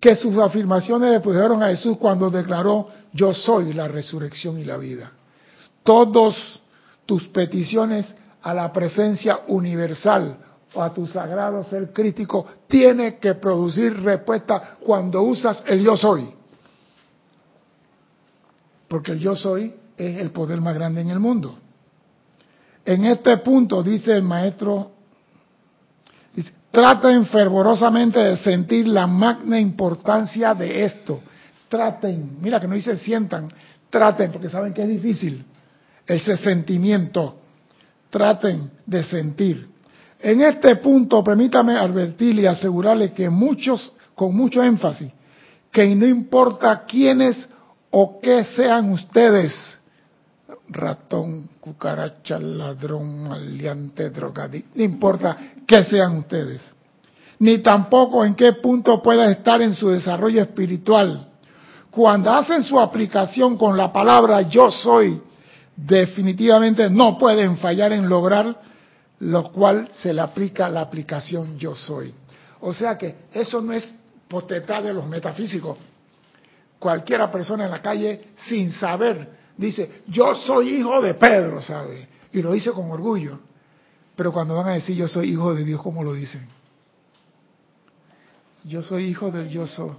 que 0.00 0.16
sus 0.16 0.36
afirmaciones 0.38 1.12
le 1.12 1.20
pusieron 1.20 1.62
a 1.62 1.68
Jesús 1.68 1.98
cuando 1.98 2.30
declaró 2.30 2.88
yo 3.12 3.32
soy 3.32 3.72
la 3.72 3.86
resurrección 3.86 4.58
y 4.58 4.64
la 4.64 4.76
vida. 4.76 5.12
Todos 5.84 6.60
tus 7.06 7.28
peticiones 7.28 8.12
a 8.42 8.54
la 8.54 8.72
presencia 8.72 9.40
universal 9.48 10.36
o 10.74 10.82
a 10.82 10.92
tu 10.92 11.06
sagrado 11.06 11.62
ser 11.62 11.92
crítico 11.92 12.46
tiene 12.66 13.18
que 13.18 13.34
producir 13.34 14.02
respuesta 14.02 14.76
cuando 14.80 15.22
usas 15.22 15.62
el 15.66 15.84
yo 15.84 15.96
soy. 15.96 16.41
Porque 18.92 19.12
el 19.12 19.20
yo 19.20 19.34
soy 19.34 19.72
es 19.96 20.18
el 20.20 20.32
poder 20.32 20.60
más 20.60 20.74
grande 20.74 21.00
en 21.00 21.08
el 21.08 21.18
mundo. 21.18 21.58
En 22.84 23.06
este 23.06 23.38
punto 23.38 23.82
dice 23.82 24.12
el 24.12 24.22
maestro, 24.22 24.92
traten 26.70 27.24
fervorosamente 27.24 28.18
de 28.18 28.36
sentir 28.36 28.86
la 28.86 29.06
magna 29.06 29.58
importancia 29.58 30.54
de 30.54 30.84
esto 30.84 31.22
traten, 31.72 32.36
mira 32.42 32.60
que 32.60 32.68
no 32.68 32.74
dice 32.74 32.98
sientan, 32.98 33.50
traten, 33.88 34.30
porque 34.30 34.50
saben 34.50 34.74
que 34.74 34.82
es 34.82 34.88
difícil, 34.88 35.42
ese 36.06 36.36
sentimiento, 36.36 37.38
traten 38.10 38.70
de 38.84 39.02
sentir. 39.04 39.70
En 40.20 40.42
este 40.42 40.76
punto, 40.76 41.24
permítame 41.24 41.78
advertirle 41.78 42.42
y 42.42 42.46
asegurarle 42.46 43.14
que 43.14 43.30
muchos, 43.30 43.90
con 44.14 44.36
mucho 44.36 44.62
énfasis, 44.62 45.10
que 45.70 45.94
no 45.94 46.04
importa 46.04 46.84
quiénes 46.84 47.48
o 47.92 48.20
qué 48.20 48.44
sean 48.44 48.90
ustedes, 48.90 49.78
ratón, 50.68 51.48
cucaracha, 51.60 52.38
ladrón, 52.38 53.28
maleante, 53.28 54.10
drogadicto, 54.10 54.70
no 54.74 54.82
importa 54.82 55.36
qué 55.66 55.84
sean 55.84 56.16
ustedes, 56.18 56.60
ni 57.38 57.58
tampoco 57.58 58.24
en 58.24 58.34
qué 58.34 58.54
punto 58.54 59.00
pueda 59.00 59.30
estar 59.30 59.62
en 59.62 59.74
su 59.74 59.88
desarrollo 59.90 60.42
espiritual, 60.42 61.28
cuando 61.90 62.30
hacen 62.30 62.62
su 62.62 62.80
aplicación 62.80 63.58
con 63.58 63.76
la 63.76 63.92
palabra 63.92 64.42
yo 64.42 64.70
soy, 64.70 65.20
definitivamente 65.76 66.88
no 66.88 67.18
pueden 67.18 67.58
fallar 67.58 67.92
en 67.92 68.08
lograr 68.08 68.72
lo 69.22 69.52
cual 69.52 69.88
se 69.92 70.12
le 70.12 70.20
aplica 70.20 70.68
la 70.68 70.80
aplicación 70.80 71.56
yo 71.56 71.76
soy. 71.76 72.12
O 72.60 72.72
sea 72.72 72.98
que 72.98 73.26
eso 73.32 73.60
no 73.60 73.72
es 73.72 73.92
potestad 74.26 74.82
de 74.82 74.92
los 74.92 75.06
metafísicos. 75.06 75.78
Cualquiera 76.82 77.30
persona 77.30 77.66
en 77.66 77.70
la 77.70 77.80
calle, 77.80 78.32
sin 78.48 78.72
saber, 78.72 79.28
dice, 79.56 80.02
yo 80.08 80.34
soy 80.34 80.70
hijo 80.70 81.00
de 81.00 81.14
Pedro, 81.14 81.62
¿sabe? 81.62 82.08
Y 82.32 82.42
lo 82.42 82.50
dice 82.50 82.72
con 82.72 82.90
orgullo. 82.90 83.38
Pero 84.16 84.32
cuando 84.32 84.56
van 84.56 84.66
a 84.66 84.72
decir 84.72 84.96
yo 84.96 85.06
soy 85.06 85.30
hijo 85.30 85.54
de 85.54 85.64
Dios, 85.64 85.80
¿cómo 85.80 86.02
lo 86.02 86.12
dicen? 86.12 86.44
Yo 88.64 88.82
soy 88.82 89.04
hijo 89.04 89.30
del 89.30 89.48
yo 89.48 89.64
soy. 89.64 89.92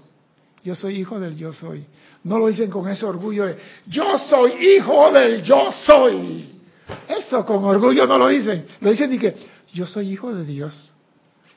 Yo 0.62 0.76
soy 0.76 0.98
hijo 0.98 1.22
del 1.22 1.38
yo 1.38 1.54
soy. 1.54 1.86
No 2.26 2.38
lo 2.38 2.48
dicen 2.48 2.70
con 2.70 2.90
ese 2.90 3.06
orgullo 3.06 3.46
de, 3.46 3.58
yo 3.88 4.18
soy 4.18 4.52
hijo 4.76 5.10
del 5.14 5.42
yo 5.42 5.72
soy. 5.86 6.60
Eso 7.08 7.46
con 7.46 7.64
orgullo 7.64 8.06
no 8.06 8.18
lo 8.18 8.28
dicen. 8.28 8.66
Lo 8.82 8.90
dicen 8.90 9.14
y 9.14 9.20
que 9.20 9.34
yo 9.72 9.88
soy 9.88 10.12
hijo 10.12 10.36
de 10.36 10.44
Dios. 10.44 10.94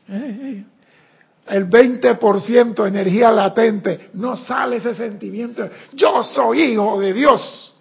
Eh, 0.09 0.39
eh. 0.41 0.64
El 1.49 1.71
20% 1.71 2.89
energía 2.89 3.31
latente, 3.31 4.11
no 4.15 4.37
sale 4.37 4.77
ese 4.77 4.95
sentimiento. 4.95 5.69
Yo 5.93 6.23
soy 6.23 6.63
hijo 6.63 6.99
de 7.01 7.13
Dios. 7.13 7.77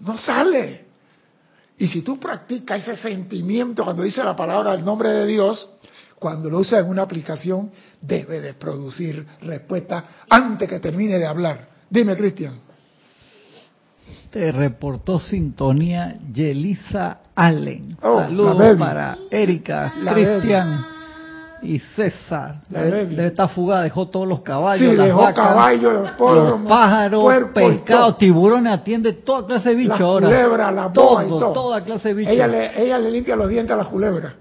No 0.00 0.18
sale. 0.18 0.84
Y 1.78 1.86
si 1.88 2.02
tú 2.02 2.20
practicas 2.20 2.86
ese 2.86 2.96
sentimiento 2.96 3.84
cuando 3.84 4.02
dice 4.02 4.22
la 4.22 4.36
palabra 4.36 4.74
el 4.74 4.84
nombre 4.84 5.08
de 5.08 5.26
Dios, 5.26 5.66
cuando 6.18 6.50
lo 6.50 6.58
usas 6.58 6.80
en 6.84 6.90
una 6.90 7.02
aplicación, 7.02 7.70
debe 8.02 8.40
de 8.40 8.52
producir 8.52 9.26
respuesta 9.40 10.04
antes 10.28 10.68
que 10.68 10.78
termine 10.78 11.18
de 11.18 11.26
hablar. 11.26 11.68
Dime, 11.88 12.14
Cristian. 12.16 12.60
Te 14.30 14.52
reportó 14.52 15.18
sintonía 15.18 16.18
Yelisa 16.32 17.20
Allen. 17.34 17.96
Oh, 18.02 18.20
Saludos 18.20 18.78
para 18.78 19.16
Erika, 19.30 19.92
Cristian 20.12 20.99
y 21.62 21.78
César. 21.78 22.62
De, 22.68 23.26
esta 23.26 23.48
fuga 23.48 23.82
dejó 23.82 24.08
todos 24.08 24.26
los 24.26 24.40
caballos, 24.40 24.94
las 24.94 25.06
dejó 25.06 25.32
caballos, 25.34 25.92
los, 25.92 26.10
pájaros, 26.68 27.50
pescados, 27.52 28.18
tiburones, 28.18 28.72
atiende 28.72 29.12
toda 29.12 29.46
clase 29.46 29.70
de 29.70 29.74
bichos 29.74 30.00
la 30.00 30.06
ahora. 30.06 30.26
Culebra, 30.26 30.72
la 30.72 30.92
todo, 30.92 31.22
y 31.22 31.28
todo. 31.28 31.52
toda 31.52 31.82
clase 31.82 32.08
de 32.08 32.14
bichos. 32.14 32.34
Ella 32.34 32.46
le, 32.46 32.82
ella 32.82 32.98
le 32.98 33.10
limpia 33.10 33.36
los 33.36 33.48
dientes 33.48 33.72
a 33.72 33.76
las 33.76 33.88
culebras. 33.88 34.32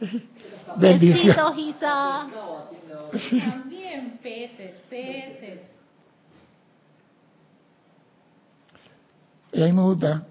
Bendición. 0.76 1.36
También 1.36 1.74
peces, 4.22 4.80
peces. 4.88 5.60
Y 9.52 9.62
a 9.62 9.66
mí 9.66 9.72
me 9.72 9.82
gusta, 9.82 10.24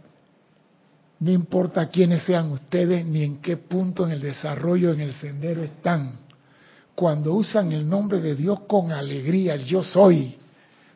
no 1.23 1.31
importa 1.31 1.87
quiénes 1.87 2.23
sean 2.23 2.51
ustedes 2.51 3.05
ni 3.05 3.23
en 3.23 3.37
qué 3.37 3.55
punto 3.55 4.05
en 4.05 4.11
el 4.11 4.19
desarrollo, 4.19 4.91
en 4.91 4.99
el 4.99 5.13
sendero 5.13 5.63
están, 5.63 6.19
cuando 6.95 7.33
usan 7.33 7.71
el 7.71 7.89
nombre 7.89 8.19
de 8.19 8.35
Dios 8.35 8.59
con 8.67 8.91
alegría, 8.91 9.55
yo 9.55 9.81
soy, 9.81 10.35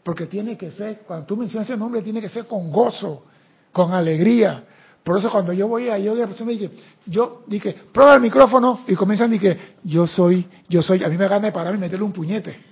porque 0.03 0.25
tiene 0.25 0.57
que 0.57 0.71
ser, 0.71 1.03
cuando 1.07 1.25
tú 1.25 1.37
mencionas 1.37 1.69
ese 1.69 1.79
nombre, 1.79 2.01
tiene 2.01 2.19
que 2.19 2.27
ser 2.27 2.45
con 2.45 2.69
gozo, 2.73 3.23
con 3.71 3.93
alegría. 3.93 4.65
Por 5.01 5.17
eso 5.17 5.31
cuando 5.31 5.53
yo 5.53 5.69
voy 5.69 5.87
a 5.87 5.97
yo 5.97 6.13
la 6.13 6.27
persona 6.27 6.51
dije, 6.51 6.71
yo 7.05 7.43
dije, 7.47 7.73
prueba 7.93 8.15
el 8.15 8.21
micrófono 8.21 8.81
y 8.85 8.95
comienzan 8.95 9.29
a 9.29 9.33
decir, 9.33 9.77
yo 9.85 10.05
soy, 10.05 10.45
yo 10.67 10.81
soy, 10.81 11.05
a 11.05 11.07
mí 11.07 11.17
me 11.17 11.29
gana 11.29 11.45
de 11.45 11.51
pararme 11.53 11.77
y 11.77 11.81
meterle 11.81 12.03
un 12.03 12.11
puñete. 12.11 12.67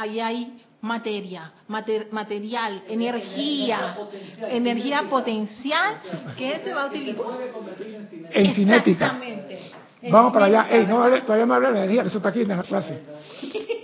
Ahí 0.00 0.20
hay 0.20 0.60
materia, 0.82 1.52
material, 1.68 2.82
energía, 2.88 3.96
energía 4.48 5.02
potencial 5.10 5.96
que 6.36 6.60
se 6.60 6.72
va 6.72 6.84
a 6.84 6.86
utilizar 6.86 7.26
en 8.32 8.54
cinética. 8.54 9.20
Vamos 10.10 10.32
para 10.32 10.46
allá. 10.46 10.66
Ey, 10.70 10.86
no, 10.86 11.04
todavía 11.22 11.46
no 11.46 11.54
habla 11.54 11.72
de 11.72 11.78
energía, 11.80 12.02
eso 12.02 12.16
está 12.16 12.30
aquí 12.30 12.42
en 12.42 12.48
la 12.48 12.62
clase. 12.62 13.02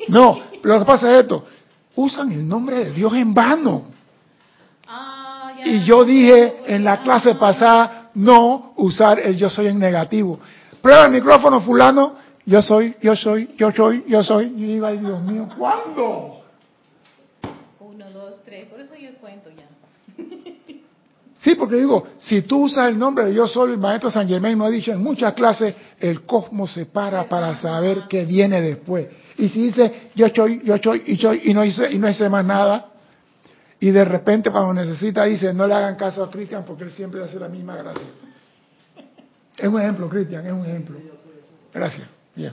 No, 0.08 0.40
lo 0.62 0.78
que 0.78 0.84
pasa 0.84 1.10
es 1.12 1.22
esto. 1.22 1.44
Usan 1.96 2.32
el 2.32 2.46
nombre 2.46 2.76
de 2.76 2.92
Dios 2.92 3.12
en 3.14 3.34
vano. 3.34 3.88
Ah, 4.88 5.52
y 5.64 5.84
yo 5.84 6.04
dije 6.04 6.62
en 6.66 6.84
la 6.84 7.02
clase 7.02 7.34
pasada 7.34 8.10
no 8.14 8.72
usar 8.76 9.18
el 9.18 9.36
yo 9.36 9.50
soy 9.50 9.66
en 9.66 9.78
negativo. 9.78 10.40
Prueba 10.80 11.04
el 11.04 11.10
micrófono 11.10 11.60
fulano 11.60 12.14
yo 12.46 12.62
soy, 12.62 12.94
yo 13.02 13.16
soy, 13.16 13.50
yo 13.56 13.72
soy, 13.72 14.04
yo 14.06 14.22
soy. 14.22 14.46
Y 14.56 14.72
iba, 14.74 14.92
Dios 14.92 15.20
mío, 15.22 15.48
¿cuándo? 15.58 16.44
Uno, 17.80 18.10
dos, 18.12 18.40
tres. 18.44 18.68
Por 18.68 18.80
eso 18.80 18.94
yo 18.94 19.10
cuento 19.20 19.50
ya. 19.50 19.66
Sí, 21.38 21.54
porque 21.54 21.76
digo, 21.76 22.08
si 22.18 22.42
tú 22.42 22.64
usas 22.64 22.88
el 22.88 22.98
nombre 22.98 23.26
de 23.26 23.34
yo 23.34 23.46
soy, 23.46 23.70
el 23.70 23.78
maestro 23.78 24.10
San 24.10 24.26
Germain 24.26 24.58
nos 24.58 24.66
ha 24.66 24.70
dicho 24.70 24.90
en 24.90 25.00
muchas 25.00 25.32
clases, 25.34 25.76
el 26.00 26.22
cosmos 26.24 26.72
se 26.72 26.86
para 26.86 27.28
para 27.28 27.54
saber 27.56 28.04
qué 28.08 28.24
viene 28.24 28.60
después. 28.60 29.06
Y 29.36 29.48
si 29.50 29.64
dice 29.64 30.10
yo 30.14 30.28
soy, 30.34 30.62
yo 30.64 30.76
soy, 30.82 31.04
y 31.06 31.16
soy, 31.18 31.42
y 31.44 31.54
no 31.54 31.62
dice, 31.62 31.92
y 31.92 31.98
no 31.98 32.08
dice 32.08 32.28
más 32.30 32.44
nada, 32.44 32.86
y 33.78 33.90
de 33.90 34.04
repente 34.04 34.50
cuando 34.50 34.74
necesita 34.74 35.24
dice, 35.24 35.52
no 35.52 35.68
le 35.68 35.74
hagan 35.74 35.94
caso 35.94 36.24
a 36.24 36.30
Cristian 36.30 36.64
porque 36.66 36.84
él 36.84 36.90
siempre 36.90 37.22
hace 37.22 37.38
la 37.38 37.48
misma 37.48 37.76
gracia. 37.76 38.08
Es 39.56 39.68
un 39.68 39.80
ejemplo, 39.80 40.08
Cristian, 40.08 40.44
es 40.46 40.52
un 40.52 40.64
ejemplo. 40.64 40.98
Gracias. 41.72 42.15
Bien. 42.36 42.52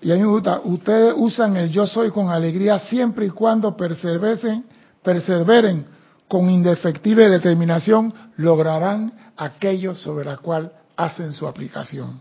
Y 0.00 0.12
a 0.12 0.16
mí 0.16 0.20
me 0.20 0.26
gusta, 0.26 0.60
ustedes 0.62 1.14
usan 1.16 1.56
el 1.56 1.70
yo 1.70 1.86
soy 1.86 2.10
con 2.10 2.28
alegría 2.28 2.78
siempre 2.78 3.26
y 3.26 3.30
cuando 3.30 3.74
perseveren, 3.74 4.64
perseveren 5.02 5.86
con 6.28 6.50
indefectible 6.50 7.30
determinación, 7.30 8.12
lograrán 8.36 9.32
aquello 9.36 9.94
sobre 9.94 10.26
la 10.26 10.36
cual 10.36 10.72
hacen 10.94 11.32
su 11.32 11.46
aplicación. 11.46 12.20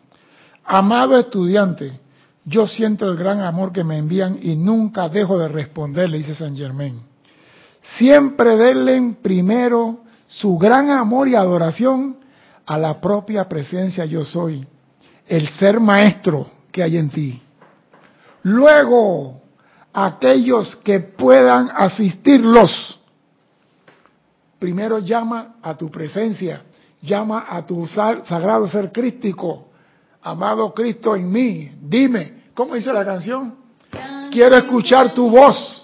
Amado 0.63 1.17
estudiante, 1.19 1.99
yo 2.45 2.67
siento 2.67 3.09
el 3.11 3.17
gran 3.17 3.41
amor 3.41 3.74
que 3.74 3.84
me 3.84 3.97
envían 3.97 4.39
y 4.41 4.55
nunca 4.55 5.09
dejo 5.09 5.38
de 5.38 5.49
responder, 5.49 6.09
le 6.09 6.19
dice 6.19 6.36
San 6.36 6.55
Germain. 6.55 7.12
Siempre 7.84 8.55
denle 8.55 9.17
primero 9.21 9.99
su 10.27 10.57
gran 10.57 10.89
amor 10.89 11.27
y 11.27 11.36
adoración 11.36 12.17
a 12.65 12.77
la 12.77 12.99
propia 12.99 13.47
presencia 13.47 14.05
yo 14.05 14.23
soy, 14.23 14.65
el 15.27 15.49
ser 15.49 15.79
maestro 15.79 16.47
que 16.71 16.81
hay 16.81 16.97
en 16.97 17.09
ti. 17.09 17.41
Luego, 18.43 19.41
aquellos 19.91 20.75
que 20.77 20.99
puedan 21.01 21.69
asistirlos, 21.75 22.99
primero 24.59 24.99
llama 24.99 25.55
a 25.61 25.75
tu 25.75 25.91
presencia, 25.91 26.63
llama 27.01 27.45
a 27.49 27.65
tu 27.65 27.86
sagrado 27.86 28.67
ser 28.67 28.91
crístico, 28.91 29.67
amado 30.21 30.73
Cristo 30.73 31.15
en 31.17 31.29
mí, 31.29 31.71
dime, 31.81 32.43
¿cómo 32.53 32.75
dice 32.75 32.93
la 32.93 33.03
canción? 33.03 33.55
Quiero 34.31 34.55
escuchar 34.55 35.13
tu 35.13 35.29
voz 35.29 35.82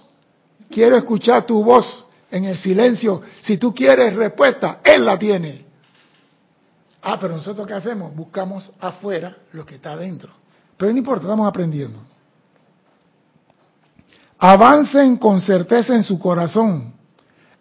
quiero 0.69 0.97
escuchar 0.97 1.45
tu 1.45 1.63
voz 1.63 2.05
en 2.31 2.45
el 2.45 2.57
silencio. 2.57 3.21
Si 3.41 3.57
tú 3.57 3.73
quieres 3.73 4.15
respuesta, 4.15 4.79
Él 4.83 5.05
la 5.05 5.17
tiene. 5.17 5.65
Ah, 7.01 7.17
pero 7.19 7.35
nosotros 7.35 7.65
qué 7.65 7.73
hacemos? 7.73 8.15
Buscamos 8.15 8.73
afuera 8.79 9.37
lo 9.53 9.65
que 9.65 9.75
está 9.75 9.93
adentro. 9.93 10.31
Pero 10.77 10.91
no 10.91 10.97
importa, 10.97 11.23
estamos 11.23 11.47
aprendiendo. 11.47 11.99
Avancen 14.37 15.17
con 15.17 15.41
certeza 15.41 15.95
en 15.95 16.03
su 16.03 16.17
corazón, 16.17 16.93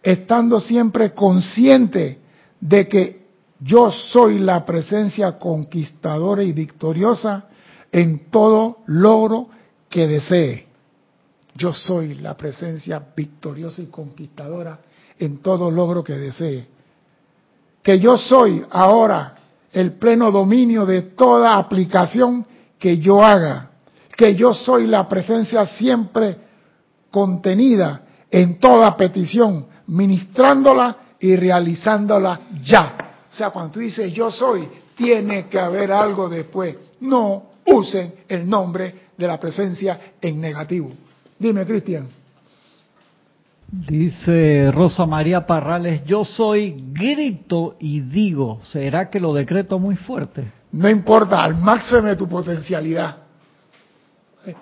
estando 0.03 0.61
siempre 0.61 1.13
consciente 1.13 2.21
de 2.61 2.89
que 2.89 3.27
yo 3.61 3.91
soy 3.91 4.39
la 4.39 4.65
presencia 4.65 5.39
conquistadora 5.39 6.45
y 6.45 6.53
victoriosa 6.53 7.47
en 7.91 8.31
todo 8.31 8.79
logro 8.87 9.49
que 9.89 10.07
desee. 10.07 10.68
Yo 11.59 11.75
soy 11.75 12.15
la 12.15 12.37
presencia 12.37 13.03
victoriosa 13.17 13.83
y 13.83 13.87
conquistadora 13.87 14.79
en 15.19 15.39
todo 15.39 15.73
logro 15.73 16.05
que 16.05 16.13
desee. 16.13 16.69
Que 17.83 17.99
yo 17.99 18.17
soy 18.17 18.65
ahora 18.71 19.35
el 19.73 19.95
pleno 19.95 20.31
dominio 20.31 20.87
de 20.87 21.03
toda 21.03 21.57
aplicación 21.59 22.47
que 22.79 22.99
yo 22.99 23.25
haga. 23.25 23.71
Que 24.17 24.37
yo 24.37 24.55
soy 24.55 24.87
la 24.87 25.09
presencia 25.09 25.67
siempre 25.67 26.37
contenida 27.11 28.03
en 28.31 28.61
toda 28.61 28.97
petición, 28.97 29.67
ministrándola 29.89 30.97
y 31.19 31.35
realizándola 31.35 32.41
ya. 32.63 33.17
O 33.33 33.35
sea, 33.35 33.51
cuando 33.51 33.73
tú 33.73 33.81
dices 33.81 34.13
yo 34.13 34.31
soy, 34.31 34.69
tiene 34.95 35.49
que 35.49 35.59
haber 35.59 35.91
algo 35.91 36.29
después. 36.29 36.77
No 37.01 37.51
usen 37.67 38.15
el 38.29 38.49
nombre 38.49 39.09
de 39.17 39.27
la 39.27 39.41
presencia 39.41 40.13
en 40.21 40.41
negativo. 40.41 40.93
Dime, 41.39 41.65
Cristian. 41.65 42.09
Dice 43.71 44.71
Rosa 44.73 45.05
María 45.05 45.47
Parrales, 45.47 46.03
yo 46.05 46.25
soy 46.25 46.75
grito 46.93 47.77
y 47.79 48.01
digo, 48.01 48.61
¿será 48.63 49.11
que 49.11 49.21
lo 49.21 49.35
decreto 49.35 49.79
muy 49.79 49.95
fuerte? 49.95 50.51
No 50.73 50.89
importa, 50.89 51.45
al 51.45 51.57
máximo 51.57 52.03
de 52.03 52.17
tu 52.17 52.27
potencialidad. 52.27 53.19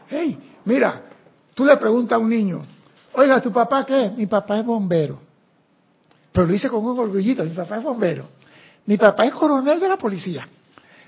Hey, 0.09 0.37
mira, 0.64 1.03
tú 1.55 1.64
le 1.64 1.77
preguntas 1.77 2.16
a 2.16 2.18
un 2.18 2.29
niño, 2.29 2.62
oiga, 3.12 3.41
¿tu 3.41 3.53
papá 3.53 3.87
qué? 3.87 4.11
Mi 4.16 4.27
papá 4.27 4.59
es 4.59 4.66
bombero. 4.66 5.20
Pero 6.33 6.47
lo 6.47 6.53
dice 6.53 6.68
con 6.68 6.85
un 6.85 6.99
orgullito, 6.99 7.45
mi 7.45 7.51
papá 7.51 7.79
es 7.79 7.85
bombero. 7.85 8.29
Mi 8.87 8.97
papá 8.97 9.24
es 9.24 9.33
coronel 9.35 9.79
de 9.79 9.89
la 9.89 9.97
policía. 9.97 10.47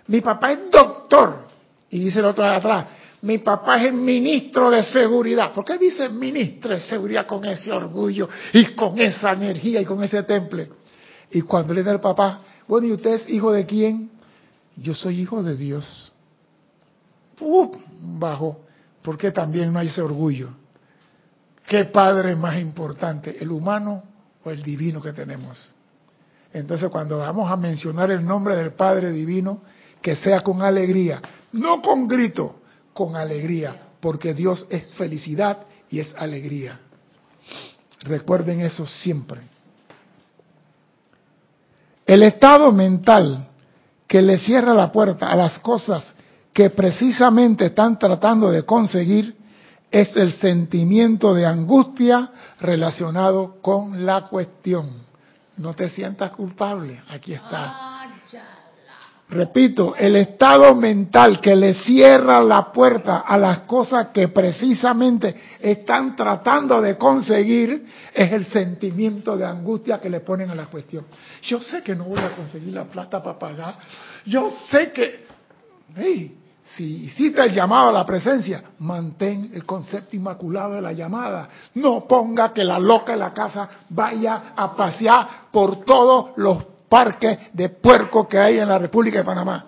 Mi 0.06 0.20
papá 0.20 0.52
es 0.52 0.70
doctor. 0.70 1.48
Y 1.90 1.98
dice 1.98 2.20
el 2.20 2.26
otro 2.26 2.44
de 2.44 2.50
atrás, 2.50 2.86
mi 3.22 3.38
papá 3.38 3.78
es 3.78 3.86
el 3.86 3.94
ministro 3.94 4.70
de 4.70 4.82
seguridad. 4.82 5.52
¿Por 5.52 5.64
qué 5.64 5.76
dice 5.76 6.08
ministro 6.08 6.74
de 6.74 6.80
seguridad 6.80 7.26
con 7.26 7.44
ese 7.44 7.72
orgullo 7.72 8.28
y 8.52 8.66
con 8.74 8.98
esa 8.98 9.32
energía 9.32 9.80
y 9.80 9.84
con 9.84 10.02
ese 10.02 10.22
temple? 10.22 10.70
Y 11.30 11.42
cuando 11.42 11.74
le 11.74 11.82
da 11.82 11.92
el 11.92 12.00
papá, 12.00 12.40
bueno, 12.66 12.86
¿y 12.86 12.92
usted 12.92 13.14
es 13.14 13.28
hijo 13.28 13.52
de 13.52 13.66
quién? 13.66 14.10
Yo 14.76 14.94
soy 14.94 15.20
hijo 15.20 15.42
de 15.42 15.56
Dios. 15.56 16.12
¡Uf! 17.40 17.76
Bajo, 18.00 18.60
porque 19.02 19.32
también 19.32 19.72
no 19.72 19.80
hay 19.80 19.88
ese 19.88 20.00
orgullo. 20.00 20.50
¿Qué 21.66 21.84
padre 21.86 22.32
es 22.32 22.38
más 22.38 22.58
importante, 22.60 23.36
el 23.40 23.50
humano 23.50 24.04
o 24.44 24.50
el 24.50 24.62
divino 24.62 25.02
que 25.02 25.12
tenemos? 25.12 25.72
Entonces, 26.52 26.88
cuando 26.88 27.18
vamos 27.18 27.50
a 27.50 27.56
mencionar 27.56 28.10
el 28.10 28.24
nombre 28.24 28.56
del 28.56 28.72
Padre 28.72 29.12
Divino, 29.12 29.60
que 30.00 30.16
sea 30.16 30.40
con 30.40 30.62
alegría, 30.62 31.20
no 31.52 31.82
con 31.82 32.08
grito, 32.08 32.57
con 32.98 33.14
alegría, 33.14 33.76
porque 34.00 34.34
Dios 34.34 34.66
es 34.70 34.92
felicidad 34.94 35.58
y 35.88 36.00
es 36.00 36.12
alegría. 36.18 36.80
Recuerden 38.00 38.60
eso 38.60 38.88
siempre. 38.88 39.40
El 42.04 42.24
estado 42.24 42.72
mental 42.72 43.46
que 44.04 44.20
le 44.20 44.36
cierra 44.38 44.74
la 44.74 44.90
puerta 44.90 45.28
a 45.28 45.36
las 45.36 45.60
cosas 45.60 46.12
que 46.52 46.70
precisamente 46.70 47.66
están 47.66 48.00
tratando 48.00 48.50
de 48.50 48.64
conseguir 48.64 49.36
es 49.92 50.16
el 50.16 50.32
sentimiento 50.32 51.34
de 51.34 51.46
angustia 51.46 52.32
relacionado 52.58 53.62
con 53.62 54.04
la 54.04 54.26
cuestión. 54.26 55.04
No 55.56 55.72
te 55.72 55.88
sientas 55.88 56.32
culpable, 56.32 57.00
aquí 57.08 57.32
está. 57.32 58.08
Repito, 59.30 59.94
el 59.94 60.16
estado 60.16 60.74
mental 60.74 61.38
que 61.38 61.54
le 61.54 61.74
cierra 61.74 62.40
la 62.40 62.72
puerta 62.72 63.18
a 63.18 63.36
las 63.36 63.60
cosas 63.60 64.08
que 64.08 64.28
precisamente 64.28 65.36
están 65.60 66.16
tratando 66.16 66.80
de 66.80 66.96
conseguir 66.96 67.84
es 68.14 68.32
el 68.32 68.46
sentimiento 68.46 69.36
de 69.36 69.44
angustia 69.44 70.00
que 70.00 70.08
le 70.08 70.20
ponen 70.20 70.50
a 70.50 70.54
la 70.54 70.66
cuestión. 70.66 71.04
Yo 71.42 71.60
sé 71.60 71.82
que 71.82 71.94
no 71.94 72.04
voy 72.04 72.20
a 72.20 72.34
conseguir 72.34 72.72
la 72.72 72.84
plata 72.84 73.22
para 73.22 73.38
pagar. 73.38 73.74
Yo 74.24 74.50
sé 74.70 74.92
que, 74.92 75.26
hey, 75.94 76.38
si 76.64 77.04
hiciste 77.04 77.42
el 77.42 77.52
llamado 77.52 77.90
a 77.90 77.92
la 77.92 78.06
presencia, 78.06 78.62
mantén 78.78 79.50
el 79.52 79.66
concepto 79.66 80.16
inmaculado 80.16 80.74
de 80.74 80.80
la 80.80 80.92
llamada. 80.92 81.50
No 81.74 82.06
ponga 82.08 82.54
que 82.54 82.64
la 82.64 82.78
loca 82.78 83.12
de 83.12 83.18
la 83.18 83.34
casa 83.34 83.68
vaya 83.90 84.54
a 84.56 84.74
pasear 84.74 85.48
por 85.50 85.84
todos 85.84 86.30
los 86.36 86.77
parques 86.88 87.38
de 87.52 87.68
puerco 87.68 88.28
que 88.28 88.38
hay 88.38 88.58
en 88.58 88.68
la 88.68 88.78
República 88.78 89.18
de 89.18 89.24
Panamá. 89.24 89.66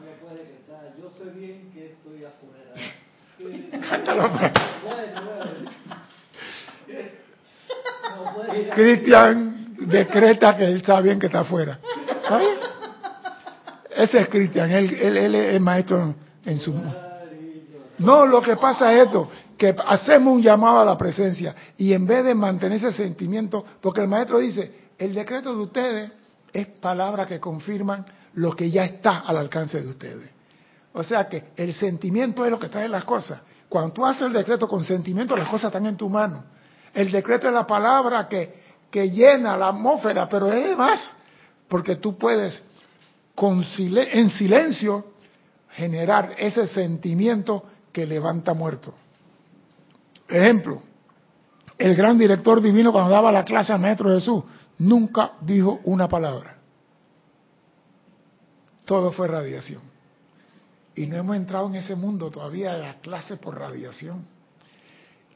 Yo 1.00 1.10
sé 1.10 1.30
bien 1.30 1.70
que 1.72 1.92
estoy 1.92 2.24
afuera. 2.24 2.72
Cristian 8.74 9.74
decreta 9.80 10.56
que 10.56 10.64
él 10.64 10.82
sabe 10.84 11.04
bien 11.04 11.18
que 11.18 11.26
está 11.26 11.40
afuera. 11.40 11.78
Ese 13.90 14.20
es 14.20 14.28
Cristian, 14.28 14.70
él, 14.70 14.94
él, 14.94 15.16
él 15.16 15.34
es 15.34 15.60
maestro 15.60 16.14
en 16.44 16.58
su... 16.58 16.74
No, 17.98 18.24
lo 18.24 18.40
que 18.40 18.56
pasa 18.56 18.94
es 18.94 19.06
esto, 19.06 19.28
que 19.58 19.76
hacemos 19.86 20.32
un 20.34 20.42
llamado 20.42 20.80
a 20.80 20.84
la 20.84 20.96
presencia 20.96 21.54
y 21.76 21.92
en 21.92 22.06
vez 22.06 22.24
de 22.24 22.34
mantener 22.34 22.78
ese 22.78 22.92
sentimiento, 22.92 23.64
porque 23.80 24.00
el 24.00 24.08
maestro 24.08 24.38
dice, 24.38 24.88
el 24.96 25.12
decreto 25.12 25.54
de 25.54 25.62
ustedes 25.62 26.10
es 26.52 26.66
palabra 26.66 27.26
que 27.26 27.40
confirman 27.40 28.04
lo 28.34 28.54
que 28.54 28.70
ya 28.70 28.84
está 28.84 29.20
al 29.20 29.36
alcance 29.36 29.80
de 29.80 29.88
ustedes. 29.88 30.30
O 30.92 31.02
sea 31.02 31.28
que 31.28 31.50
el 31.56 31.72
sentimiento 31.74 32.44
es 32.44 32.50
lo 32.50 32.58
que 32.58 32.68
trae 32.68 32.88
las 32.88 33.04
cosas. 33.04 33.40
Cuando 33.68 33.92
tú 33.92 34.04
haces 34.04 34.22
el 34.22 34.32
decreto 34.32 34.66
con 34.68 34.82
sentimiento, 34.84 35.36
las 35.36 35.48
cosas 35.48 35.68
están 35.68 35.86
en 35.86 35.96
tu 35.96 36.08
mano. 36.08 36.44
El 36.92 37.12
decreto 37.12 37.46
es 37.46 37.54
la 37.54 37.66
palabra 37.66 38.28
que, 38.28 38.60
que 38.90 39.10
llena 39.10 39.56
la 39.56 39.68
atmósfera, 39.68 40.28
pero 40.28 40.52
es 40.52 40.76
más, 40.76 41.14
porque 41.68 41.96
tú 41.96 42.18
puedes 42.18 42.64
con, 43.36 43.64
en 43.78 44.30
silencio 44.30 45.12
generar 45.70 46.34
ese 46.36 46.66
sentimiento 46.66 47.64
que 47.92 48.06
levanta 48.06 48.54
muerto. 48.54 48.92
Ejemplo, 50.28 50.82
el 51.78 51.94
gran 51.94 52.18
director 52.18 52.60
divino 52.60 52.92
cuando 52.92 53.12
daba 53.12 53.30
la 53.30 53.44
clase 53.44 53.72
al 53.72 53.80
Maestro 53.80 54.10
Jesús 54.10 54.42
nunca 54.80 55.32
dijo 55.42 55.80
una 55.84 56.08
palabra. 56.08 56.56
Todo 58.84 59.12
fue 59.12 59.28
radiación. 59.28 59.82
Y 60.96 61.06
no 61.06 61.16
hemos 61.16 61.36
entrado 61.36 61.68
en 61.68 61.76
ese 61.76 61.94
mundo 61.94 62.30
todavía 62.30 62.74
de 62.74 62.80
la 62.80 62.94
clase 63.00 63.36
por 63.36 63.58
radiación. 63.58 64.26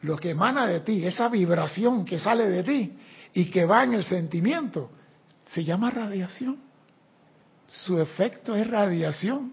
Lo 0.03 0.17
que 0.17 0.31
emana 0.31 0.67
de 0.67 0.81
ti, 0.81 1.05
esa 1.07 1.29
vibración 1.29 2.05
que 2.05 2.19
sale 2.19 2.49
de 2.49 2.63
ti 2.65 2.99
y 3.33 3.47
que 3.51 3.65
va 3.65 3.85
en 3.85 3.95
el 3.95 4.05
sentimiento, 4.05 4.91
se 5.53 5.63
llama 5.63 5.91
radiación. 5.91 6.59
Su 7.67 8.01
efecto 8.01 8.55
es 8.55 8.67
radiación. 8.67 9.53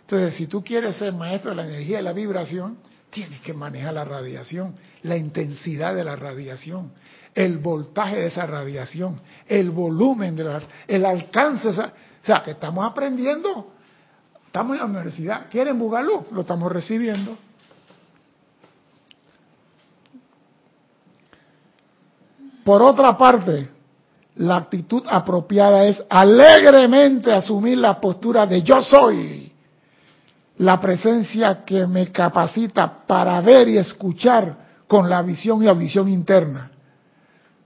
Entonces, 0.00 0.34
si 0.34 0.46
tú 0.46 0.64
quieres 0.64 0.96
ser 0.96 1.12
maestro 1.12 1.50
de 1.50 1.56
la 1.56 1.66
energía 1.66 2.00
y 2.00 2.02
la 2.02 2.12
vibración, 2.12 2.78
tienes 3.12 3.42
que 3.42 3.52
manejar 3.52 3.92
la 3.92 4.04
radiación, 4.04 4.74
la 5.02 5.18
intensidad 5.18 5.94
de 5.94 6.02
la 6.02 6.16
radiación, 6.16 6.92
el 7.34 7.58
voltaje 7.58 8.16
de 8.16 8.26
esa 8.28 8.46
radiación, 8.46 9.20
el 9.46 9.70
volumen 9.70 10.34
de 10.34 10.44
la, 10.44 10.62
el 10.88 11.04
alcance, 11.04 11.68
o 11.68 11.72
sea, 11.72 12.42
que 12.42 12.52
estamos 12.52 12.90
aprendiendo, 12.90 13.74
estamos 14.46 14.74
en 14.74 14.80
la 14.80 14.86
universidad, 14.86 15.46
¿quieren 15.50 15.78
Bugalú? 15.78 16.24
Lo 16.32 16.40
estamos 16.40 16.72
recibiendo. 16.72 17.36
Por 22.64 22.80
otra 22.80 23.18
parte, 23.18 23.68
la 24.36 24.56
actitud 24.56 25.02
apropiada 25.06 25.84
es 25.84 26.02
alegremente 26.08 27.30
asumir 27.30 27.76
la 27.76 28.00
postura 28.00 28.46
de 28.46 28.62
yo 28.62 28.80
soy 28.80 29.51
la 30.62 30.80
presencia 30.80 31.64
que 31.64 31.88
me 31.88 32.12
capacita 32.12 33.04
para 33.04 33.40
ver 33.40 33.68
y 33.68 33.78
escuchar 33.78 34.84
con 34.86 35.10
la 35.10 35.20
visión 35.20 35.60
y 35.60 35.66
audición 35.66 36.08
interna. 36.08 36.70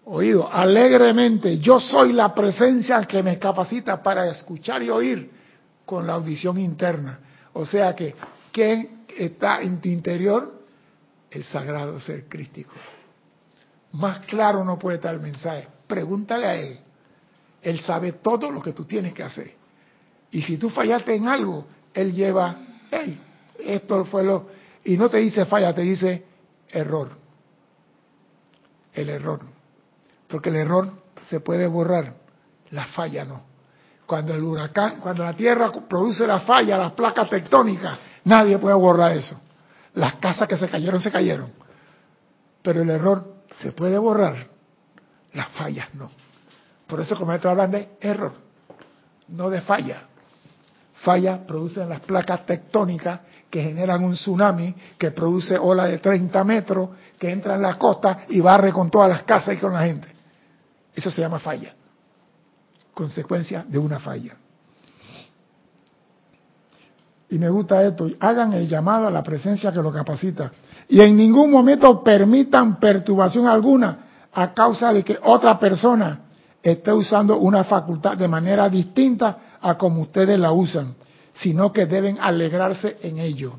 Oído, 0.06 0.50
alegremente, 0.50 1.58
yo 1.58 1.78
soy 1.78 2.14
la 2.14 2.34
presencia 2.34 3.04
que 3.04 3.22
me 3.22 3.38
capacita 3.38 4.02
para 4.02 4.26
escuchar 4.28 4.82
y 4.82 4.88
oír 4.88 5.30
con 5.84 6.06
la 6.06 6.14
audición 6.14 6.58
interna. 6.58 7.18
O 7.52 7.66
sea 7.66 7.94
que, 7.94 8.14
¿quién 8.50 9.04
está 9.14 9.60
en 9.60 9.78
tu 9.78 9.90
interior? 9.90 10.62
El 11.30 11.44
sagrado 11.44 12.00
ser 12.00 12.26
crístico. 12.28 12.72
Más 13.92 14.20
claro 14.20 14.64
no 14.64 14.78
puede 14.78 14.96
estar 14.96 15.12
el 15.12 15.20
mensaje. 15.20 15.68
Pregúntale 15.86 16.46
a 16.46 16.54
Él. 16.54 16.78
Él 17.60 17.78
sabe 17.80 18.12
todo 18.12 18.50
lo 18.50 18.62
que 18.62 18.72
tú 18.72 18.86
tienes 18.86 19.12
que 19.12 19.22
hacer. 19.22 19.52
Y 20.30 20.40
si 20.40 20.56
tú 20.56 20.70
fallaste 20.70 21.14
en 21.14 21.28
algo, 21.28 21.66
Él 21.92 22.14
lleva 22.14 22.56
esto 23.58 24.04
fue 24.04 24.24
lo... 24.24 24.48
Y 24.84 24.96
no 24.96 25.08
te 25.08 25.18
dice 25.18 25.46
falla, 25.46 25.74
te 25.74 25.82
dice 25.82 26.24
error. 26.68 27.10
El 28.92 29.08
error. 29.08 29.40
Porque 30.28 30.50
el 30.50 30.56
error 30.56 30.92
se 31.28 31.40
puede 31.40 31.66
borrar, 31.66 32.14
la 32.70 32.86
falla 32.86 33.24
no. 33.24 33.42
Cuando 34.06 34.34
el 34.34 34.42
huracán, 34.42 35.00
cuando 35.00 35.24
la 35.24 35.34
Tierra 35.34 35.72
produce 35.88 36.26
la 36.26 36.40
falla, 36.40 36.78
las 36.78 36.92
placas 36.92 37.28
tectónicas, 37.28 37.98
nadie 38.24 38.58
puede 38.58 38.76
borrar 38.76 39.12
eso. 39.12 39.40
Las 39.94 40.16
casas 40.16 40.46
que 40.46 40.56
se 40.56 40.68
cayeron, 40.68 41.00
se 41.00 41.10
cayeron. 41.10 41.52
Pero 42.62 42.82
el 42.82 42.90
error 42.90 43.34
se 43.60 43.72
puede 43.72 43.98
borrar, 43.98 44.46
las 45.32 45.48
fallas 45.48 45.92
no. 45.94 46.10
Por 46.86 47.00
eso 47.00 47.16
como 47.16 47.32
hablando 47.32 47.78
de 47.78 47.88
error, 48.00 48.32
no 49.28 49.50
de 49.50 49.60
falla 49.62 50.04
falla 51.02 51.46
producen 51.46 51.88
las 51.88 52.00
placas 52.00 52.46
tectónicas 52.46 53.20
que 53.50 53.62
generan 53.62 54.02
un 54.04 54.14
tsunami 54.14 54.74
que 54.98 55.10
produce 55.12 55.56
ola 55.58 55.84
de 55.84 55.98
30 55.98 56.44
metros 56.44 56.90
que 57.18 57.30
entra 57.30 57.54
en 57.54 57.62
la 57.62 57.78
costa 57.78 58.24
y 58.28 58.40
barre 58.40 58.72
con 58.72 58.90
todas 58.90 59.08
las 59.08 59.22
casas 59.22 59.54
y 59.54 59.58
con 59.58 59.72
la 59.72 59.84
gente. 59.84 60.08
Eso 60.94 61.10
se 61.10 61.20
llama 61.20 61.38
falla. 61.38 61.74
Consecuencia 62.92 63.64
de 63.68 63.78
una 63.78 63.98
falla. 64.00 64.36
Y 67.28 67.38
me 67.38 67.48
gusta 67.48 67.82
esto, 67.82 68.08
hagan 68.20 68.52
el 68.52 68.68
llamado 68.68 69.08
a 69.08 69.10
la 69.10 69.22
presencia 69.22 69.72
que 69.72 69.82
lo 69.82 69.92
capacita. 69.92 70.52
Y 70.88 71.00
en 71.00 71.16
ningún 71.16 71.50
momento 71.50 72.02
permitan 72.02 72.78
perturbación 72.78 73.48
alguna 73.48 73.98
a 74.32 74.54
causa 74.54 74.92
de 74.92 75.02
que 75.02 75.18
otra 75.22 75.58
persona 75.58 76.20
esté 76.62 76.92
usando 76.92 77.38
una 77.38 77.64
facultad 77.64 78.16
de 78.16 78.28
manera 78.28 78.68
distinta 78.68 79.38
a 79.60 79.76
como 79.76 80.02
ustedes 80.02 80.38
la 80.38 80.52
usan, 80.52 80.94
sino 81.34 81.72
que 81.72 81.86
deben 81.86 82.18
alegrarse 82.20 82.98
en 83.02 83.18
ello. 83.18 83.54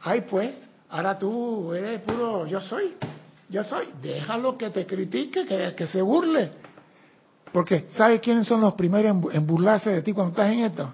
Ay, 0.00 0.22
pues, 0.28 0.68
ahora 0.88 1.18
tú 1.18 1.72
eres 1.74 2.00
puro 2.00 2.46
yo 2.46 2.60
soy, 2.60 2.94
yo 3.48 3.62
soy. 3.64 3.88
Déjalo 4.02 4.56
que 4.56 4.70
te 4.70 4.86
critique, 4.86 5.46
que, 5.46 5.74
que 5.76 5.86
se 5.86 6.02
burle. 6.02 6.50
Porque, 7.52 7.86
¿sabes 7.90 8.20
quiénes 8.20 8.46
son 8.46 8.60
los 8.60 8.74
primeros 8.74 9.10
en, 9.10 9.36
en 9.36 9.46
burlarse 9.46 9.90
de 9.90 10.02
ti 10.02 10.12
cuando 10.12 10.32
estás 10.32 10.52
en 10.52 10.60
esto? 10.60 10.92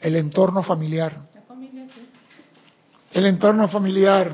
El 0.00 0.16
entorno 0.16 0.62
familiar. 0.62 1.16
La 1.34 1.42
familia, 1.42 1.86
sí. 1.88 2.08
El 3.12 3.26
entorno 3.26 3.68
familiar. 3.68 4.32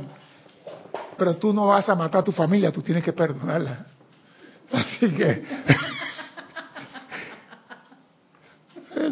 Pero 1.16 1.37
tú 1.37 1.53
no 1.53 1.66
vas 1.66 1.89
a 1.89 1.95
matar 1.95 2.22
a 2.22 2.24
tu 2.24 2.33
familia, 2.33 2.72
tú 2.72 2.83
tienes 2.83 3.05
que 3.05 3.12
perdonarla. 3.12 3.87
Así 4.72 5.12
que 5.12 5.45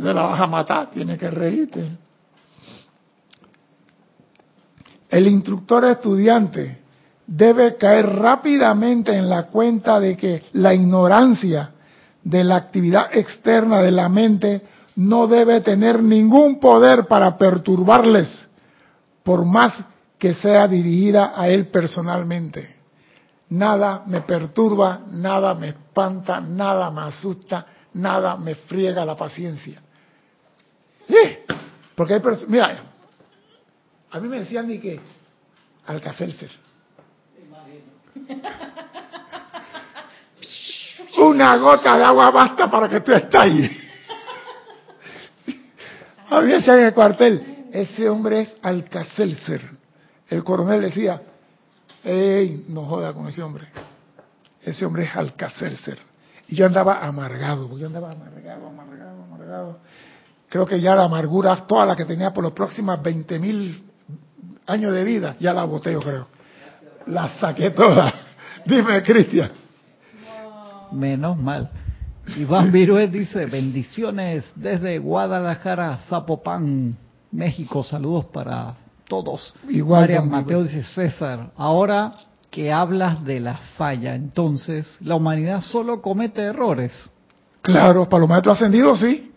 no 0.09 0.21
la 0.21 0.27
vas 0.27 0.41
a 0.41 0.47
matar, 0.47 0.91
tienes 0.91 1.19
que 1.19 1.31
reírte. 1.31 1.91
El 5.09 5.27
instructor 5.27 5.85
estudiante 5.85 6.79
debe 7.27 7.77
caer 7.77 8.07
rápidamente 8.07 9.15
en 9.15 9.29
la 9.29 9.45
cuenta 9.45 10.01
de 10.01 10.17
que 10.17 10.45
la 10.55 10.75
ignorancia 10.75 11.73
de 12.23 12.45
la 12.45 12.57
actividad 12.57 13.15
externa 13.17 13.83
de 13.83 13.91
la 13.91 14.09
mente 14.09 14.63
no 14.97 15.27
debe 15.27 15.61
tener 15.61 16.03
ningún 16.03 16.59
poder 16.59 17.07
para 17.07 17.37
perturbarles, 17.39 18.29
por 19.23 19.45
más 19.45 19.75
que 20.19 20.35
sea 20.35 20.67
dirigida 20.67 21.33
a 21.37 21.49
él 21.49 21.69
personalmente. 21.69 22.77
Nada 23.51 24.03
me 24.07 24.23
perturba, 24.23 25.01
nada 25.11 25.55
me 25.55 25.69
espanta, 25.69 26.41
nada 26.41 26.91
me 26.91 27.03
asusta, 27.03 27.67
nada 27.95 28.37
me 28.37 28.55
friega 28.55 29.05
la 29.05 29.17
paciencia. 29.17 29.81
Sí, 31.09 31.39
porque 31.95 32.15
hay 32.15 32.21
personas, 32.21 32.51
mira, 32.51 32.83
a 34.11 34.21
mí 34.21 34.29
me 34.29 34.41
decían 34.41 34.69
ni 34.69 34.79
que 34.79 35.01
Alcacelser. 35.87 36.51
Una 41.19 41.57
gota 41.57 41.97
de 41.97 42.05
agua 42.05 42.31
basta 42.31 42.71
para 42.71 42.89
que 42.89 43.01
tú 43.01 43.13
estalles. 43.13 43.71
A 46.31 46.41
mí 46.41 46.47
me 46.49 46.55
decían 46.55 46.81
en 46.81 46.87
el 46.87 46.95
cuartel, 46.95 47.67
ese 47.73 48.09
hombre 48.09 48.43
es 48.43 48.57
Alcacelser. 48.63 49.63
El 50.29 50.45
coronel 50.45 50.83
decía, 50.83 51.23
ey, 52.05 52.67
no 52.69 52.85
joda 52.85 53.15
con 53.15 53.29
ese 53.29 53.43
hombre. 53.43 53.67
Ese 54.63 54.85
hombre 54.85 55.05
es 55.05 55.17
Alcacelser. 55.17 55.99
Y 56.49 56.57
yo 56.57 56.67
andaba 56.67 57.05
amargado, 57.05 57.77
yo 57.79 57.87
andaba 57.87 58.13
amargado, 58.13 58.67
amargado, 58.69 59.23
amargado. 59.23 59.79
Creo 60.49 60.65
que 60.65 60.81
ya 60.81 60.95
la 60.95 61.05
amargura, 61.05 61.67
toda 61.67 61.85
la 61.85 61.97
que 61.97 62.05
tenía 62.05 62.33
por 62.33 62.43
los 62.43 62.53
próximos 62.53 63.03
20 63.03 63.39
mil 63.39 63.85
años 64.67 64.93
de 64.93 65.05
vida, 65.05 65.37
ya 65.39 65.53
la 65.53 65.65
boté 65.65 65.93
yo 65.93 66.01
creo. 66.01 66.27
La 67.07 67.29
saqué 67.39 67.71
toda. 67.71 68.13
Dime, 68.65 69.03
Cristian. 69.03 69.51
Menos 70.93 71.37
mal. 71.39 71.71
Iván 72.37 72.71
Virués 72.71 73.11
dice, 73.11 73.47
bendiciones 73.47 74.45
desde 74.55 74.99
Guadalajara, 74.99 75.99
Zapopan, 76.09 76.97
México. 77.33 77.83
Saludos 77.83 78.27
para 78.27 78.75
todos. 79.07 79.55
Igual, 79.69 80.03
Marian 80.03 80.31
Mateo 80.31 80.63
dice, 80.63 80.83
César, 80.83 81.51
ahora 81.57 82.15
que 82.51 82.73
hablas 82.73 83.25
de 83.25 83.41
la 83.41 83.57
falla, 83.77 84.15
entonces, 84.15 84.87
la 85.01 85.15
humanidad 85.15 85.61
solo 85.61 86.01
comete 86.01 86.43
errores. 86.43 87.11
Claro, 87.63 88.09
para 88.09 88.21
los 88.21 88.29
maestros 88.29 88.57
ascendidos 88.57 89.01
sí. 89.01 89.33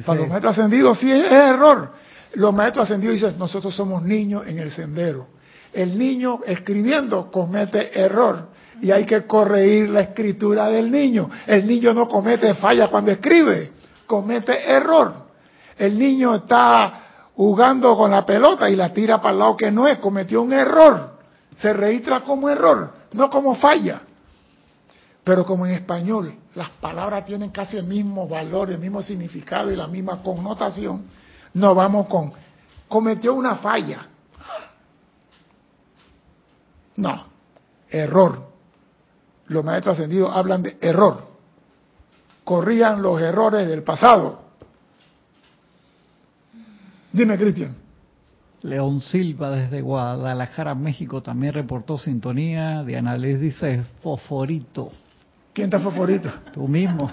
Para 0.00 0.20
los 0.20 0.28
maestros 0.28 0.58
ascendidos 0.58 0.98
sí 0.98 1.10
es, 1.10 1.24
es 1.24 1.32
error. 1.32 1.92
Los 2.34 2.54
maestros 2.54 2.84
ascendidos 2.84 3.14
dicen, 3.14 3.38
nosotros 3.38 3.74
somos 3.74 4.02
niños 4.02 4.46
en 4.46 4.58
el 4.58 4.70
sendero. 4.70 5.26
El 5.72 5.98
niño 5.98 6.40
escribiendo 6.46 7.30
comete 7.30 7.98
error 7.98 8.48
y 8.80 8.90
hay 8.90 9.04
que 9.04 9.22
corregir 9.26 9.90
la 9.90 10.00
escritura 10.00 10.68
del 10.68 10.90
niño. 10.90 11.30
El 11.46 11.66
niño 11.66 11.94
no 11.94 12.08
comete 12.08 12.54
falla 12.54 12.88
cuando 12.88 13.10
escribe, 13.10 13.72
comete 14.06 14.70
error. 14.70 15.14
El 15.78 15.98
niño 15.98 16.34
está 16.34 17.02
jugando 17.34 17.96
con 17.96 18.10
la 18.10 18.26
pelota 18.26 18.68
y 18.68 18.76
la 18.76 18.92
tira 18.92 19.20
para 19.20 19.32
el 19.32 19.38
lado 19.38 19.56
que 19.56 19.70
no 19.70 19.86
es, 19.88 19.98
cometió 19.98 20.42
un 20.42 20.52
error. 20.52 21.12
Se 21.56 21.72
registra 21.72 22.20
como 22.20 22.48
error, 22.48 22.92
no 23.12 23.30
como 23.30 23.54
falla. 23.54 24.02
Pero 25.24 25.44
como 25.44 25.66
en 25.66 25.72
español 25.72 26.34
las 26.54 26.70
palabras 26.70 27.24
tienen 27.24 27.50
casi 27.50 27.76
el 27.76 27.84
mismo 27.84 28.26
valor, 28.26 28.70
el 28.70 28.78
mismo 28.78 29.02
significado 29.02 29.70
y 29.70 29.76
la 29.76 29.86
misma 29.86 30.22
connotación, 30.22 31.04
no 31.54 31.74
vamos 31.74 32.06
con 32.08 32.32
cometió 32.88 33.34
una 33.34 33.56
falla. 33.56 34.06
No, 36.96 37.24
error. 37.88 38.50
Los 39.46 39.64
maestros 39.64 39.94
ascendidos 39.94 40.30
hablan 40.34 40.62
de 40.62 40.76
error. 40.80 41.26
Corrían 42.44 43.00
los 43.00 43.20
errores 43.20 43.66
del 43.66 43.82
pasado. 43.82 44.42
Dime, 47.12 47.38
Cristian. 47.38 47.76
León 48.62 49.00
Silva 49.00 49.50
desde 49.50 49.80
Guadalajara, 49.80 50.74
México, 50.74 51.22
también 51.22 51.52
reportó 51.54 51.98
sintonía. 51.98 52.84
Diana 52.84 53.16
Liz 53.16 53.40
dice, 53.40 53.84
fosforito. 54.02 54.92
¿Quién 55.52 55.66
está 55.66 55.80
favorito? 55.80 56.30
Tú 56.52 56.66
mismo. 56.66 57.10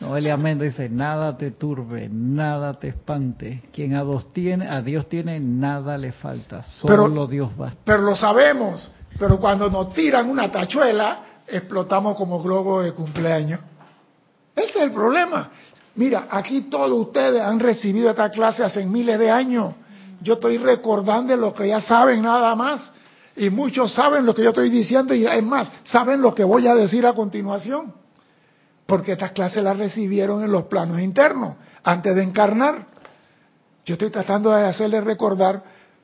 Noelia 0.00 0.36
Méndez 0.36 0.76
dice, 0.76 0.88
nada 0.88 1.36
te 1.36 1.52
turbe, 1.52 2.08
nada 2.10 2.74
te 2.74 2.88
espante. 2.88 3.62
Quien 3.72 3.94
a 3.94 4.02
Dios 4.02 4.32
tiene, 4.32 4.68
a 4.68 4.82
Dios 4.82 5.08
tiene, 5.08 5.40
nada 5.40 5.96
le 5.96 6.12
falta. 6.12 6.62
Solo 6.62 7.08
Pero- 7.08 7.26
Dios 7.26 7.56
basta. 7.56 7.80
Pero 7.84 8.02
lo 8.02 8.16
sabemos. 8.16 8.90
Pero 9.18 9.38
cuando 9.38 9.70
nos 9.70 9.94
tiran 9.94 10.28
una 10.28 10.50
tachuela, 10.50 11.20
explotamos 11.46 12.16
como 12.16 12.42
globo 12.42 12.82
de 12.82 12.92
cumpleaños. 12.92 13.60
Ese 14.56 14.70
es 14.78 14.84
el 14.84 14.90
problema. 14.90 15.50
Mira, 15.94 16.26
aquí 16.30 16.62
todos 16.62 16.90
ustedes 17.06 17.40
han 17.40 17.60
recibido 17.60 18.10
esta 18.10 18.28
clase 18.30 18.64
hace 18.64 18.84
miles 18.84 19.18
de 19.18 19.30
años. 19.30 19.74
Yo 20.20 20.34
estoy 20.34 20.58
recordando 20.58 21.36
lo 21.36 21.54
que 21.54 21.68
ya 21.68 21.80
saben 21.80 22.22
nada 22.22 22.54
más. 22.56 22.92
Y 23.36 23.50
muchos 23.50 23.92
saben 23.92 24.24
lo 24.24 24.34
que 24.34 24.42
yo 24.42 24.50
estoy 24.50 24.70
diciendo 24.70 25.14
y 25.14 25.26
es 25.26 25.42
más, 25.42 25.70
saben 25.84 26.22
lo 26.22 26.34
que 26.34 26.44
voy 26.44 26.66
a 26.66 26.74
decir 26.74 27.04
a 27.06 27.14
continuación. 27.14 27.92
Porque 28.86 29.12
estas 29.12 29.32
clases 29.32 29.62
las 29.62 29.76
recibieron 29.76 30.44
en 30.44 30.52
los 30.52 30.64
planos 30.64 31.00
internos, 31.00 31.56
antes 31.82 32.14
de 32.14 32.22
encarnar. 32.22 32.86
Yo 33.84 33.94
estoy 33.94 34.10
tratando 34.10 34.50
de 34.50 34.66
hacerles 34.66 35.02
recordar 35.04 35.62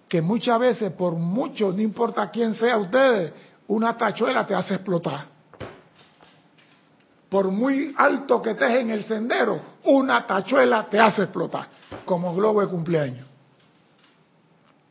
que 0.09 0.20
muchas 0.20 0.59
veces, 0.59 0.93
por 0.93 1.14
mucho, 1.14 1.72
no 1.72 1.81
importa 1.81 2.31
quién 2.31 2.55
sea 2.55 2.78
ustedes, 2.78 3.33
una 3.68 3.97
tachuela 3.97 4.45
te 4.45 4.55
hace 4.55 4.74
explotar. 4.74 5.26
Por 7.28 7.53
muy 7.53 7.95
alto 7.97 8.43
que 8.43 8.51
estés 8.51 8.81
en 8.81 8.91
el 8.91 9.05
sendero, 9.05 9.61
una 9.85 10.26
tachuela 10.26 10.87
te 10.91 10.99
hace 10.99 11.22
explotar, 11.22 11.68
como 12.05 12.35
globo 12.35 12.61
de 12.61 12.66
cumpleaños. 12.66 13.30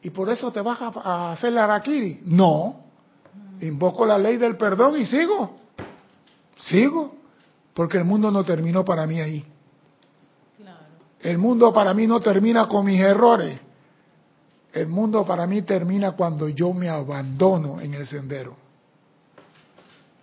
¿Y 0.01 0.09
por 0.11 0.29
eso 0.29 0.51
te 0.51 0.61
vas 0.61 0.79
a, 0.81 0.87
a 0.87 1.31
hacer 1.33 1.53
la 1.53 1.65
araquiri? 1.65 2.21
No. 2.23 2.83
Invoco 3.61 4.05
la 4.05 4.17
ley 4.17 4.37
del 4.37 4.55
perdón 4.55 4.99
y 4.99 5.05
sigo. 5.05 5.57
Sigo. 6.61 7.15
Porque 7.73 7.97
el 7.97 8.05
mundo 8.05 8.31
no 8.31 8.43
terminó 8.43 8.85
para 8.85 9.05
mí 9.05 9.19
ahí. 9.19 9.45
Claro. 10.57 10.85
El 11.19 11.37
mundo 11.37 11.73
para 11.73 11.93
mí 11.93 12.07
no 12.07 12.19
termina 12.19 12.67
con 12.67 12.85
mis 12.85 12.99
errores. 12.99 13.59
El 14.71 14.87
mundo 14.87 15.25
para 15.25 15.47
mí 15.47 15.63
termina 15.63 16.11
cuando 16.11 16.47
yo 16.47 16.73
me 16.73 16.89
abandono 16.89 17.81
en 17.81 17.93
el 17.93 18.05
sendero. 18.05 18.55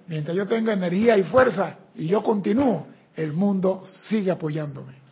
Mientras 0.07 0.37
yo 0.37 0.47
tenga 0.47 0.73
energía 0.73 1.19
y 1.19 1.25
fuerza 1.25 1.79
y 1.95 2.07
yo 2.07 2.23
continúo, 2.23 2.87
el 3.15 3.33
mundo 3.33 3.85
sigue 4.09 4.31
apoyándome. 4.31 5.06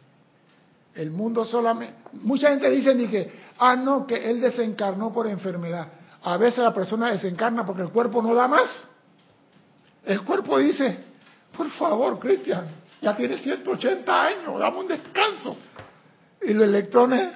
El 0.94 1.10
mundo 1.10 1.44
solamente... 1.44 1.94
Mucha 2.12 2.50
gente 2.50 2.70
dice 2.70 2.94
ni 2.94 3.08
que, 3.08 3.32
ah, 3.58 3.76
no, 3.76 4.06
que 4.06 4.30
él 4.30 4.40
desencarnó 4.40 5.12
por 5.12 5.26
enfermedad. 5.26 5.88
A 6.22 6.36
veces 6.36 6.60
la 6.60 6.72
persona 6.72 7.10
desencarna 7.10 7.66
porque 7.66 7.82
el 7.82 7.90
cuerpo 7.90 8.22
no 8.22 8.34
da 8.34 8.48
más. 8.48 8.88
El 10.04 10.22
cuerpo 10.22 10.58
dice, 10.58 10.96
por 11.56 11.68
favor, 11.70 12.18
Cristian, 12.18 12.66
ya 13.00 13.16
tienes 13.16 13.42
180 13.42 14.22
años, 14.22 14.58
dame 14.58 14.78
un 14.78 14.88
descanso. 14.88 15.56
Y 16.42 16.52
los 16.52 16.64
electrones, 16.64 17.32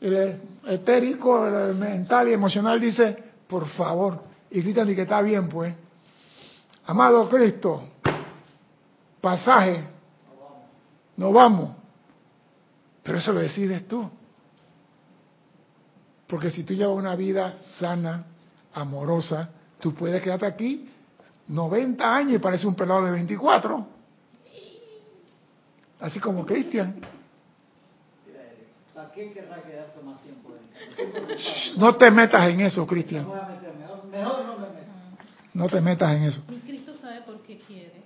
el 0.00 0.40
etérico, 0.66 1.46
el 1.46 1.74
mental 1.74 2.28
y 2.28 2.32
emocional 2.32 2.80
dice, 2.80 3.16
por 3.46 3.66
favor, 3.68 4.22
y 4.50 4.62
Cristian 4.62 4.86
dice 4.86 4.96
que 4.96 5.02
está 5.02 5.22
bien, 5.22 5.48
pues. 5.48 5.74
Amado 6.86 7.28
Cristo, 7.28 7.82
pasaje, 9.20 9.84
no 11.16 11.32
vamos. 11.32 11.83
Pero 13.04 13.18
eso 13.18 13.32
lo 13.32 13.40
decides 13.40 13.86
tú. 13.86 14.10
Porque 16.26 16.50
si 16.50 16.64
tú 16.64 16.74
llevas 16.74 16.96
una 16.96 17.14
vida 17.14 17.58
sana, 17.78 18.24
amorosa, 18.72 19.50
Tú 19.84 19.92
puedes 19.92 20.22
quedarte 20.22 20.46
aquí 20.46 20.88
90 21.46 22.16
años 22.16 22.32
y 22.36 22.38
parece 22.38 22.66
un 22.66 22.74
pelado 22.74 23.04
de 23.04 23.10
24. 23.10 23.86
Así 26.00 26.18
como 26.20 26.46
Cristian. 26.46 27.02
¿Para 28.94 29.12
qué 29.12 29.30
querrá 29.30 29.62
quedarse 29.62 30.00
más 30.02 30.22
tiempo? 30.22 30.54
No 31.76 31.96
te 31.96 32.10
metas 32.10 32.48
en 32.48 32.62
eso, 32.62 32.86
Cristian. 32.86 33.26
Mejor 34.10 34.46
no 34.46 34.58
me. 34.58 34.68
No 35.52 35.68
te 35.68 35.82
metas 35.82 36.16
en 36.16 36.22
eso. 36.22 36.40
Y 36.48 36.60
Cristo 36.60 36.94
sabe 36.94 37.20
por 37.20 37.42
qué 37.42 37.58
quiere. 37.58 38.02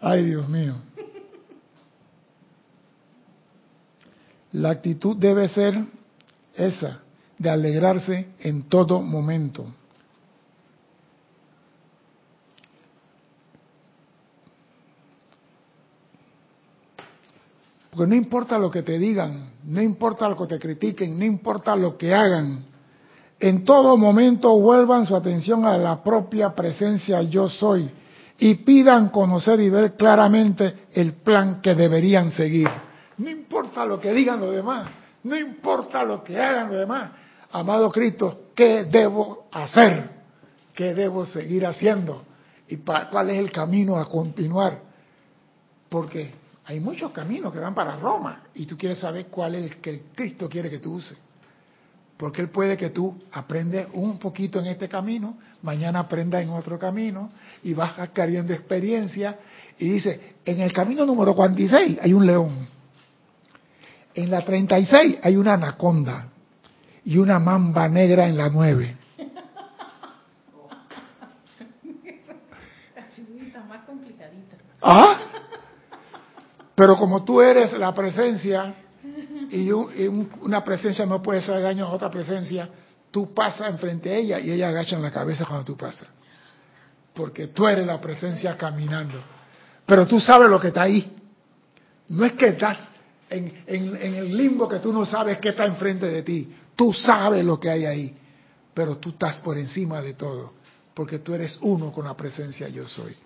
Ay, 0.00 0.24
Dios 0.24 0.48
mío. 0.48 0.76
La 4.52 4.70
actitud 4.70 5.16
debe 5.16 5.48
ser 5.48 5.84
esa, 6.54 7.00
de 7.38 7.50
alegrarse 7.50 8.28
en 8.40 8.64
todo 8.68 9.00
momento. 9.00 9.66
Porque 17.90 18.06
no 18.06 18.14
importa 18.14 18.58
lo 18.58 18.70
que 18.70 18.82
te 18.82 18.98
digan, 18.98 19.52
no 19.64 19.82
importa 19.82 20.28
lo 20.28 20.36
que 20.36 20.46
te 20.46 20.58
critiquen, 20.58 21.18
no 21.18 21.24
importa 21.24 21.76
lo 21.76 21.98
que 21.98 22.14
hagan, 22.14 22.64
en 23.38 23.64
todo 23.64 23.96
momento 23.96 24.58
vuelvan 24.58 25.06
su 25.06 25.16
atención 25.16 25.64
a 25.64 25.76
la 25.76 26.02
propia 26.02 26.54
presencia 26.54 27.22
yo 27.22 27.48
soy 27.48 27.90
y 28.40 28.54
pidan 28.56 29.10
conocer 29.10 29.60
y 29.60 29.68
ver 29.68 29.96
claramente 29.96 30.86
el 30.92 31.12
plan 31.12 31.60
que 31.60 31.74
deberían 31.74 32.30
seguir. 32.30 32.68
No 33.18 33.28
importa 33.28 33.84
lo 33.84 34.00
que 34.00 34.12
digan 34.12 34.40
los 34.40 34.54
demás, 34.54 34.88
no 35.24 35.38
importa 35.38 36.02
lo 36.04 36.24
que 36.24 36.38
hagan 36.38 36.68
los 36.68 36.78
demás. 36.78 37.10
Amado 37.52 37.90
Cristo, 37.92 38.46
¿qué 38.54 38.84
debo 38.84 39.48
hacer? 39.52 40.08
¿Qué 40.74 40.94
debo 40.94 41.26
seguir 41.26 41.66
haciendo? 41.66 42.24
¿Y 42.68 42.78
cuál 42.78 43.28
es 43.30 43.38
el 43.38 43.52
camino 43.52 43.96
a 43.96 44.08
continuar? 44.08 44.80
Porque 45.90 46.32
hay 46.64 46.80
muchos 46.80 47.10
caminos 47.10 47.52
que 47.52 47.58
van 47.58 47.74
para 47.74 47.96
Roma 47.96 48.44
y 48.54 48.64
tú 48.64 48.78
quieres 48.78 48.98
saber 48.98 49.26
cuál 49.26 49.56
es 49.56 49.64
el 49.64 49.76
que 49.78 50.04
Cristo 50.14 50.48
quiere 50.48 50.70
que 50.70 50.78
tú 50.78 50.94
uses. 50.94 51.18
Porque 52.20 52.42
Él 52.42 52.50
puede 52.50 52.76
que 52.76 52.90
tú 52.90 53.18
aprendes 53.32 53.86
un 53.94 54.18
poquito 54.18 54.60
en 54.60 54.66
este 54.66 54.90
camino, 54.90 55.38
mañana 55.62 56.00
aprendas 56.00 56.42
en 56.42 56.50
otro 56.50 56.78
camino 56.78 57.30
y 57.62 57.72
vas 57.72 57.98
adquiriendo 57.98 58.52
experiencia. 58.52 59.38
Y 59.78 59.88
dice, 59.88 60.34
en 60.44 60.60
el 60.60 60.70
camino 60.70 61.06
número 61.06 61.34
46 61.34 61.98
hay 62.02 62.12
un 62.12 62.26
león. 62.26 62.68
En 64.12 64.30
la 64.30 64.44
36 64.44 65.16
hay 65.22 65.34
una 65.34 65.54
anaconda 65.54 66.28
y 67.06 67.16
una 67.16 67.38
mamba 67.38 67.88
negra 67.88 68.26
en 68.28 68.36
la 68.36 68.50
9. 68.50 68.96
más 73.66 73.84
complicadita. 73.86 74.56
¿Ah? 74.82 75.20
Pero 76.74 76.98
como 76.98 77.24
tú 77.24 77.40
eres 77.40 77.72
la 77.72 77.94
presencia 77.94 78.74
y, 79.50 79.70
una 79.70 80.62
presencia 80.64 81.06
no 81.06 81.22
puede 81.22 81.40
hacer 81.40 81.60
daño 81.60 81.86
a 81.86 81.90
otra 81.90 82.10
presencia, 82.10 82.68
tú 83.10 83.34
pasas 83.34 83.70
enfrente 83.70 84.08
de 84.08 84.18
ella 84.18 84.40
y 84.40 84.52
ella 84.52 84.68
agacha 84.68 84.98
la 84.98 85.10
cabeza 85.10 85.44
cuando 85.44 85.64
tú 85.64 85.76
pasas. 85.76 86.08
Porque 87.14 87.48
tú 87.48 87.66
eres 87.66 87.86
la 87.86 88.00
presencia 88.00 88.56
caminando. 88.56 89.20
Pero 89.84 90.06
tú 90.06 90.20
sabes 90.20 90.48
lo 90.48 90.60
que 90.60 90.68
está 90.68 90.82
ahí. 90.82 91.16
No 92.08 92.24
es 92.24 92.32
que 92.32 92.48
estás 92.48 92.78
en, 93.28 93.64
en 93.66 94.14
el 94.14 94.36
limbo 94.36 94.68
que 94.68 94.78
tú 94.78 94.92
no 94.92 95.04
sabes 95.04 95.38
qué 95.38 95.50
está 95.50 95.66
enfrente 95.66 96.06
de 96.06 96.22
ti. 96.22 96.54
Tú 96.76 96.92
sabes 96.92 97.44
lo 97.44 97.58
que 97.58 97.70
hay 97.70 97.84
ahí. 97.84 98.16
Pero 98.72 98.98
tú 98.98 99.10
estás 99.10 99.40
por 99.40 99.58
encima 99.58 100.00
de 100.00 100.14
todo. 100.14 100.54
Porque 100.94 101.18
tú 101.18 101.34
eres 101.34 101.58
uno 101.62 101.92
con 101.92 102.04
la 102.04 102.16
presencia 102.16 102.68
yo 102.68 102.86
soy. 102.86 103.16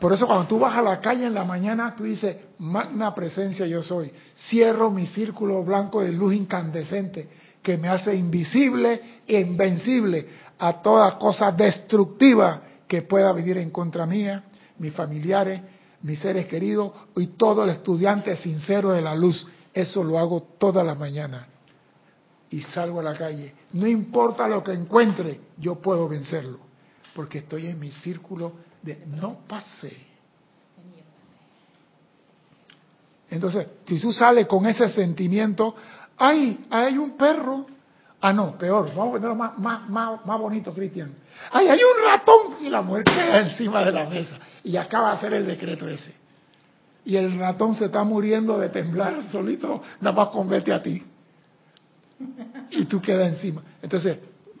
Por 0.00 0.12
eso 0.12 0.26
cuando 0.26 0.46
tú 0.46 0.58
vas 0.58 0.76
a 0.76 0.82
la 0.82 1.00
calle 1.00 1.26
en 1.26 1.34
la 1.34 1.44
mañana, 1.44 1.94
tú 1.96 2.04
dices, 2.04 2.36
magna 2.58 3.14
presencia 3.14 3.66
yo 3.66 3.82
soy. 3.82 4.12
Cierro 4.36 4.90
mi 4.90 5.06
círculo 5.06 5.64
blanco 5.64 6.02
de 6.02 6.12
luz 6.12 6.34
incandescente 6.34 7.28
que 7.62 7.76
me 7.76 7.88
hace 7.88 8.14
invisible 8.14 9.22
e 9.26 9.40
invencible 9.40 10.28
a 10.58 10.80
toda 10.80 11.18
cosa 11.18 11.50
destructiva 11.50 12.62
que 12.86 13.02
pueda 13.02 13.32
venir 13.32 13.58
en 13.58 13.70
contra 13.70 14.06
mía, 14.06 14.44
mis 14.78 14.92
familiares, 14.92 15.60
mis 16.02 16.20
seres 16.20 16.46
queridos 16.46 16.92
y 17.16 17.28
todo 17.28 17.64
el 17.64 17.70
estudiante 17.70 18.36
sincero 18.36 18.90
de 18.90 19.02
la 19.02 19.16
luz. 19.16 19.46
Eso 19.74 20.04
lo 20.04 20.18
hago 20.18 20.42
toda 20.58 20.84
la 20.84 20.94
mañana. 20.94 21.48
Y 22.50 22.62
salgo 22.62 23.00
a 23.00 23.02
la 23.02 23.14
calle. 23.14 23.52
No 23.72 23.86
importa 23.86 24.48
lo 24.48 24.62
que 24.62 24.72
encuentre, 24.72 25.40
yo 25.58 25.74
puedo 25.76 26.08
vencerlo. 26.08 26.60
Porque 27.14 27.38
estoy 27.38 27.66
en 27.66 27.78
mi 27.78 27.90
círculo 27.90 28.67
de 28.82 29.04
no 29.06 29.40
pase. 29.46 30.08
Entonces, 33.30 33.66
si 33.86 34.00
tú 34.00 34.12
sales 34.12 34.46
con 34.46 34.66
ese 34.66 34.88
sentimiento, 34.88 35.74
ay, 36.16 36.66
hay 36.70 36.96
un 36.96 37.16
perro. 37.16 37.66
Ah, 38.20 38.32
no, 38.32 38.58
peor, 38.58 38.88
vamos 38.88 39.08
a 39.08 39.12
ponerlo 39.12 39.34
más, 39.36 39.58
más, 39.58 39.88
más, 39.88 40.26
más 40.26 40.38
bonito, 40.38 40.72
Cristian. 40.72 41.12
Ay, 41.52 41.68
hay 41.68 41.78
un 41.78 42.04
ratón 42.04 42.66
y 42.66 42.68
la 42.68 42.82
mujer 42.82 43.04
queda 43.04 43.40
encima 43.40 43.84
de 43.84 43.92
la 43.92 44.08
mesa 44.08 44.38
y 44.64 44.76
acaba 44.76 45.10
de 45.10 45.16
hacer 45.18 45.34
el 45.34 45.46
decreto 45.46 45.88
ese. 45.88 46.14
Y 47.04 47.16
el 47.16 47.38
ratón 47.38 47.74
se 47.74 47.86
está 47.86 48.02
muriendo 48.02 48.58
de 48.58 48.70
temblar 48.70 49.30
solito, 49.30 49.80
nada 50.00 50.16
más 50.16 50.28
con 50.30 50.48
vete 50.48 50.72
a 50.72 50.82
ti. 50.82 51.02
Y 52.70 52.84
tú 52.86 53.00
quedas 53.00 53.28
encima. 53.28 53.62
Entonces, 53.80 54.18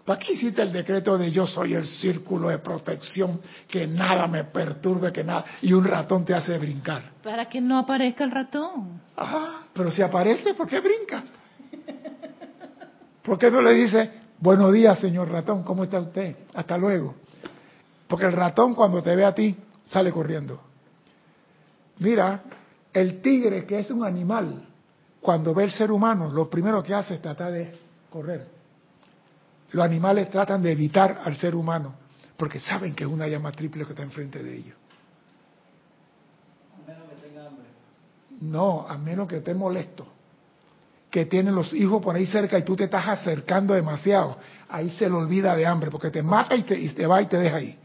¿Para 0.08 0.20
qué 0.20 0.32
hiciste 0.32 0.62
el 0.62 0.72
decreto 0.72 1.18
de 1.18 1.30
yo 1.30 1.46
soy 1.46 1.74
el 1.74 1.86
círculo 1.86 2.48
de 2.48 2.60
protección, 2.60 3.42
que 3.68 3.86
nada 3.86 4.26
me 4.26 4.44
perturbe, 4.44 5.12
que 5.12 5.22
nada, 5.22 5.44
y 5.60 5.74
un 5.74 5.84
ratón 5.84 6.24
te 6.24 6.32
hace 6.32 6.56
brincar? 6.56 7.12
Para 7.22 7.46
que 7.46 7.60
no 7.60 7.76
aparezca 7.76 8.24
el 8.24 8.30
ratón. 8.30 9.02
Ah, 9.18 9.64
pero 9.74 9.90
si 9.90 10.00
aparece, 10.00 10.54
¿por 10.54 10.66
qué 10.66 10.80
brinca? 10.80 11.24
¿Por 13.22 13.38
qué 13.38 13.50
no 13.50 13.60
le 13.60 13.74
dice, 13.74 14.10
buenos 14.38 14.72
días, 14.72 14.98
señor 14.98 15.30
ratón, 15.30 15.62
¿cómo 15.62 15.84
está 15.84 16.00
usted? 16.00 16.36
Hasta 16.54 16.78
luego. 16.78 17.14
Porque 18.06 18.24
el 18.24 18.32
ratón 18.32 18.74
cuando 18.74 19.02
te 19.02 19.14
ve 19.14 19.26
a 19.26 19.34
ti, 19.34 19.54
sale 19.84 20.10
corriendo. 20.10 20.58
Mira, 21.98 22.44
el 22.94 23.20
tigre, 23.20 23.66
que 23.66 23.80
es 23.80 23.90
un 23.90 24.06
animal, 24.06 24.68
cuando 25.20 25.52
ve 25.52 25.64
el 25.64 25.70
ser 25.70 25.92
humano, 25.92 26.30
lo 26.30 26.48
primero 26.48 26.82
que 26.82 26.94
hace 26.94 27.16
es 27.16 27.20
tratar 27.20 27.52
de 27.52 27.78
correr. 28.08 28.57
Los 29.70 29.84
animales 29.84 30.30
tratan 30.30 30.62
de 30.62 30.72
evitar 30.72 31.20
al 31.24 31.36
ser 31.36 31.54
humano 31.54 31.94
porque 32.36 32.60
saben 32.60 32.94
que 32.94 33.04
es 33.04 33.10
una 33.10 33.26
llama 33.26 33.52
triple 33.52 33.84
que 33.84 33.90
está 33.90 34.02
enfrente 34.02 34.42
de 34.42 34.56
ellos. 34.56 34.76
A 36.76 36.86
menos 36.86 37.08
que 37.08 37.28
tenga 37.28 37.46
hambre. 37.46 37.66
No, 38.40 38.86
a 38.88 38.96
menos 38.96 39.28
que 39.28 39.38
esté 39.38 39.54
molesto. 39.54 40.06
Que 41.10 41.26
tienen 41.26 41.54
los 41.54 41.72
hijos 41.74 42.00
por 42.00 42.14
ahí 42.14 42.26
cerca 42.26 42.56
y 42.58 42.62
tú 42.62 42.76
te 42.76 42.84
estás 42.84 43.08
acercando 43.08 43.74
demasiado. 43.74 44.38
Ahí 44.68 44.88
se 44.90 45.08
le 45.08 45.16
olvida 45.16 45.56
de 45.56 45.66
hambre 45.66 45.90
porque 45.90 46.10
te 46.10 46.22
mata 46.22 46.54
y 46.54 46.62
te, 46.62 46.78
y 46.78 46.88
te 46.90 47.06
va 47.06 47.20
y 47.20 47.26
te 47.26 47.38
deja 47.38 47.56
ahí. 47.56 47.76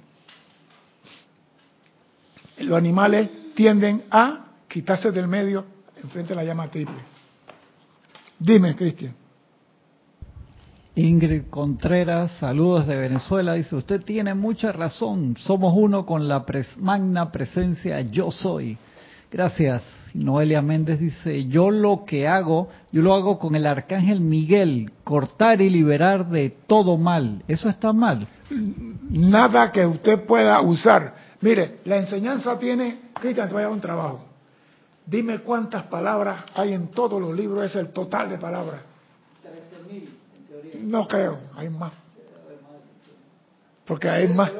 Los 2.59 2.77
animales 2.77 3.55
tienden 3.55 4.03
a 4.11 4.45
quitarse 4.67 5.11
del 5.11 5.27
medio 5.27 5.65
enfrente 6.01 6.29
de 6.29 6.36
la 6.36 6.43
llama 6.43 6.69
triple. 6.69 6.97
Dime, 8.38 8.75
Cristian. 8.75 9.22
Ingrid 10.95 11.45
Contreras, 11.49 12.31
saludos 12.39 12.85
de 12.85 12.95
Venezuela, 12.95 13.53
dice, 13.53 13.75
usted 13.75 14.01
tiene 14.03 14.35
mucha 14.35 14.71
razón, 14.71 15.35
somos 15.39 15.73
uno 15.75 16.05
con 16.05 16.27
la 16.27 16.45
magna 16.77 17.31
presencia 17.31 18.01
yo 18.01 18.29
soy. 18.29 18.77
Gracias. 19.31 19.81
Noelia 20.13 20.61
Méndez 20.61 20.99
dice, 20.99 21.47
yo 21.47 21.71
lo 21.71 22.05
que 22.05 22.27
hago, 22.27 22.69
yo 22.91 23.01
lo 23.01 23.15
hago 23.15 23.39
con 23.39 23.55
el 23.55 23.65
arcángel 23.65 24.19
Miguel, 24.19 24.91
cortar 25.03 25.59
y 25.59 25.71
liberar 25.71 26.29
de 26.29 26.55
todo 26.67 26.97
mal. 26.97 27.41
¿Eso 27.47 27.67
está 27.67 27.91
mal? 27.93 28.27
Nada 29.09 29.71
que 29.71 29.87
usted 29.87 30.23
pueda 30.27 30.61
usar. 30.61 31.15
Mire, 31.41 31.79
la 31.85 31.97
enseñanza 31.97 32.59
tiene, 32.59 33.09
Cristian, 33.19 33.47
te 33.47 33.53
voy 33.53 33.63
a 33.63 33.65
dar 33.65 33.73
un 33.73 33.81
trabajo. 33.81 34.25
Dime 35.07 35.39
cuántas 35.39 35.81
palabras 35.83 36.43
hay 36.53 36.73
en 36.73 36.89
todos 36.89 37.19
los 37.19 37.35
libros, 37.35 37.65
es 37.65 37.75
el 37.75 37.89
total 37.89 38.29
de 38.29 38.37
palabras. 38.37 38.81
No 40.82 41.07
creo, 41.07 41.39
hay 41.55 41.70
más. 41.70 41.93
Porque 43.86 44.09
hay 44.09 44.28
más. 44.28 44.51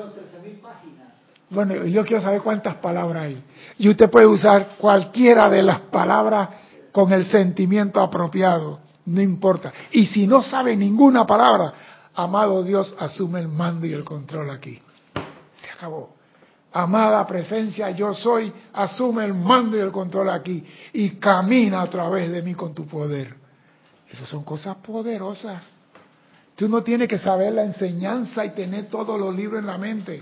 Bueno, 1.50 1.86
yo 1.86 2.04
quiero 2.04 2.22
saber 2.22 2.42
cuántas 2.42 2.76
palabras 2.76 3.24
hay. 3.24 3.44
Y 3.78 3.90
usted 3.90 4.10
puede 4.10 4.26
usar 4.26 4.76
cualquiera 4.78 5.50
de 5.50 5.62
las 5.62 5.80
palabras 5.82 6.50
con 6.92 7.12
el 7.14 7.26
sentimiento 7.26 8.00
apropiado, 8.00 8.80
no 9.06 9.22
importa. 9.22 9.72
Y 9.92 10.06
si 10.06 10.26
no 10.28 10.42
sabe 10.42 10.76
ninguna 10.76 11.26
palabra, 11.26 11.74
amado 12.14 12.64
Dios, 12.64 12.96
asume 13.00 13.40
el 13.40 13.48
mando 13.48 13.86
y 13.86 13.94
el 13.94 14.04
control 14.04 14.50
aquí. 14.50 14.82
Se 15.62 15.70
acabó. 15.72 16.16
Amada 16.72 17.26
presencia, 17.28 17.92
yo 17.92 18.16
soy, 18.16 18.52
asume 18.74 19.26
el 19.26 19.36
mando 19.36 19.78
y 19.78 19.80
el 19.80 19.92
control 19.92 20.30
aquí. 20.32 20.66
Y 20.94 21.12
camina 21.12 21.82
a 21.82 21.90
través 21.90 22.32
de 22.32 22.42
mí 22.42 22.56
con 22.56 22.74
tu 22.74 22.88
poder. 22.88 23.36
Esas 24.10 24.28
son 24.28 24.44
cosas 24.44 24.78
poderosas. 24.78 25.62
Tú 26.56 26.70
no 26.70 26.84
tienes 26.84 27.08
que 27.08 27.18
saber 27.18 27.54
la 27.54 27.64
enseñanza 27.64 28.46
y 28.46 28.52
tener 28.52 28.86
todos 28.86 29.20
los 29.20 29.36
libros 29.36 29.60
en 29.60 29.66
la 29.66 29.78
mente. 29.78 30.22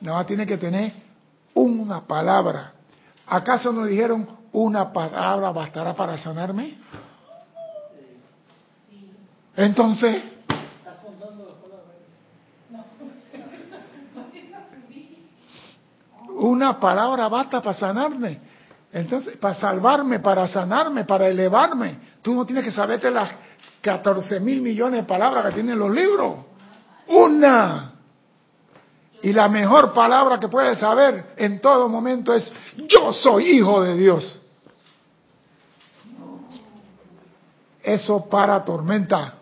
Nada 0.00 0.18
más 0.18 0.26
tienes 0.26 0.46
que 0.46 0.58
tener 0.58 0.92
una 1.54 2.06
palabra. 2.06 2.72
¿Acaso 3.26 3.72
nos 3.72 3.88
dijeron 3.88 4.28
una 4.52 4.92
palabra 4.92 5.50
bastará 5.50 5.94
para 5.94 6.16
sanarme? 6.18 6.78
Entonces, 9.56 10.22
una 16.38 16.78
palabra 16.78 17.28
basta 17.28 17.60
para 17.60 17.74
sanarme. 17.74 18.38
Entonces, 18.92 19.36
para 19.38 19.54
salvarme, 19.54 20.20
para 20.20 20.46
sanarme, 20.46 21.04
para 21.04 21.26
elevarme. 21.26 21.98
Tú 22.22 22.34
no 22.34 22.44
tienes 22.46 22.64
que 22.64 22.70
saberte 22.70 23.10
las 23.10 23.30
14 23.86 24.40
mil 24.40 24.60
millones 24.60 25.02
de 25.02 25.06
palabras 25.06 25.46
que 25.46 25.52
tienen 25.52 25.78
los 25.78 25.90
libros. 25.90 26.34
Una. 27.06 27.92
Y 29.22 29.32
la 29.32 29.48
mejor 29.48 29.94
palabra 29.94 30.38
que 30.38 30.48
puedes 30.48 30.78
saber 30.78 31.34
en 31.36 31.60
todo 31.60 31.88
momento 31.88 32.34
es, 32.34 32.52
yo 32.88 33.12
soy 33.12 33.56
hijo 33.56 33.82
de 33.82 33.96
Dios. 33.96 34.42
Eso 37.82 38.28
para 38.28 38.64
tormenta. 38.64 39.34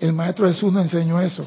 El 0.00 0.14
Maestro 0.14 0.46
Jesús 0.46 0.72
nos 0.72 0.84
enseñó 0.84 1.20
eso. 1.20 1.46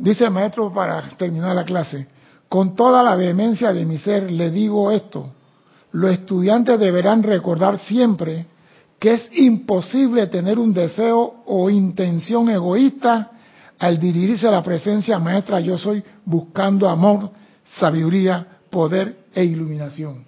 Dice 0.00 0.24
el 0.24 0.30
maestro 0.30 0.72
para 0.72 1.02
terminar 1.16 1.54
la 1.54 1.64
clase, 1.64 2.06
con 2.48 2.74
toda 2.74 3.02
la 3.02 3.16
vehemencia 3.16 3.72
de 3.72 3.86
mi 3.86 3.98
ser 3.98 4.30
le 4.30 4.50
digo 4.50 4.90
esto, 4.90 5.32
los 5.92 6.12
estudiantes 6.12 6.78
deberán 6.78 7.22
recordar 7.22 7.78
siempre 7.78 8.46
que 8.98 9.14
es 9.14 9.28
imposible 9.32 10.26
tener 10.28 10.58
un 10.58 10.72
deseo 10.72 11.42
o 11.46 11.70
intención 11.70 12.48
egoísta 12.50 13.30
al 13.78 13.98
dirigirse 13.98 14.46
a 14.46 14.52
la 14.52 14.62
presencia 14.62 15.18
maestra 15.18 15.58
yo 15.60 15.76
soy 15.76 16.04
buscando 16.24 16.88
amor, 16.88 17.30
sabiduría, 17.78 18.46
poder 18.70 19.24
e 19.34 19.44
iluminación. 19.44 20.24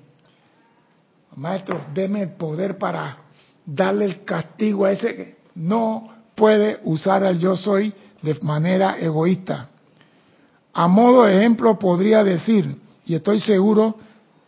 Maestro, 1.37 1.83
deme 1.95 2.23
el 2.23 2.31
poder 2.31 2.79
para 2.79 3.19
darle 3.65 4.07
el 4.07 4.25
castigo 4.25 4.85
a 4.85 4.93
ese 4.93 5.15
que 5.15 5.37
no 5.55 6.09
puede 6.35 6.81
usar 6.85 7.25
al 7.25 7.39
yo 7.39 7.57
soy 7.57 7.95
de 8.25 8.39
manera 8.41 8.97
egoísta. 8.99 9.69
A 10.73 10.89
modo 10.89 11.25
de 11.25 11.37
ejemplo 11.37 11.79
podría 11.79 12.25
decir, 12.25 12.77
y 13.05 13.15
estoy 13.15 13.39
seguro 13.41 13.97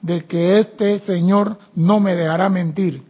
de 0.01 0.25
que 0.25 0.59
este 0.59 1.01
Señor 1.01 1.59
no 1.75 2.01
me 2.01 2.15
dejará 2.15 2.49
mentir, 2.49 3.03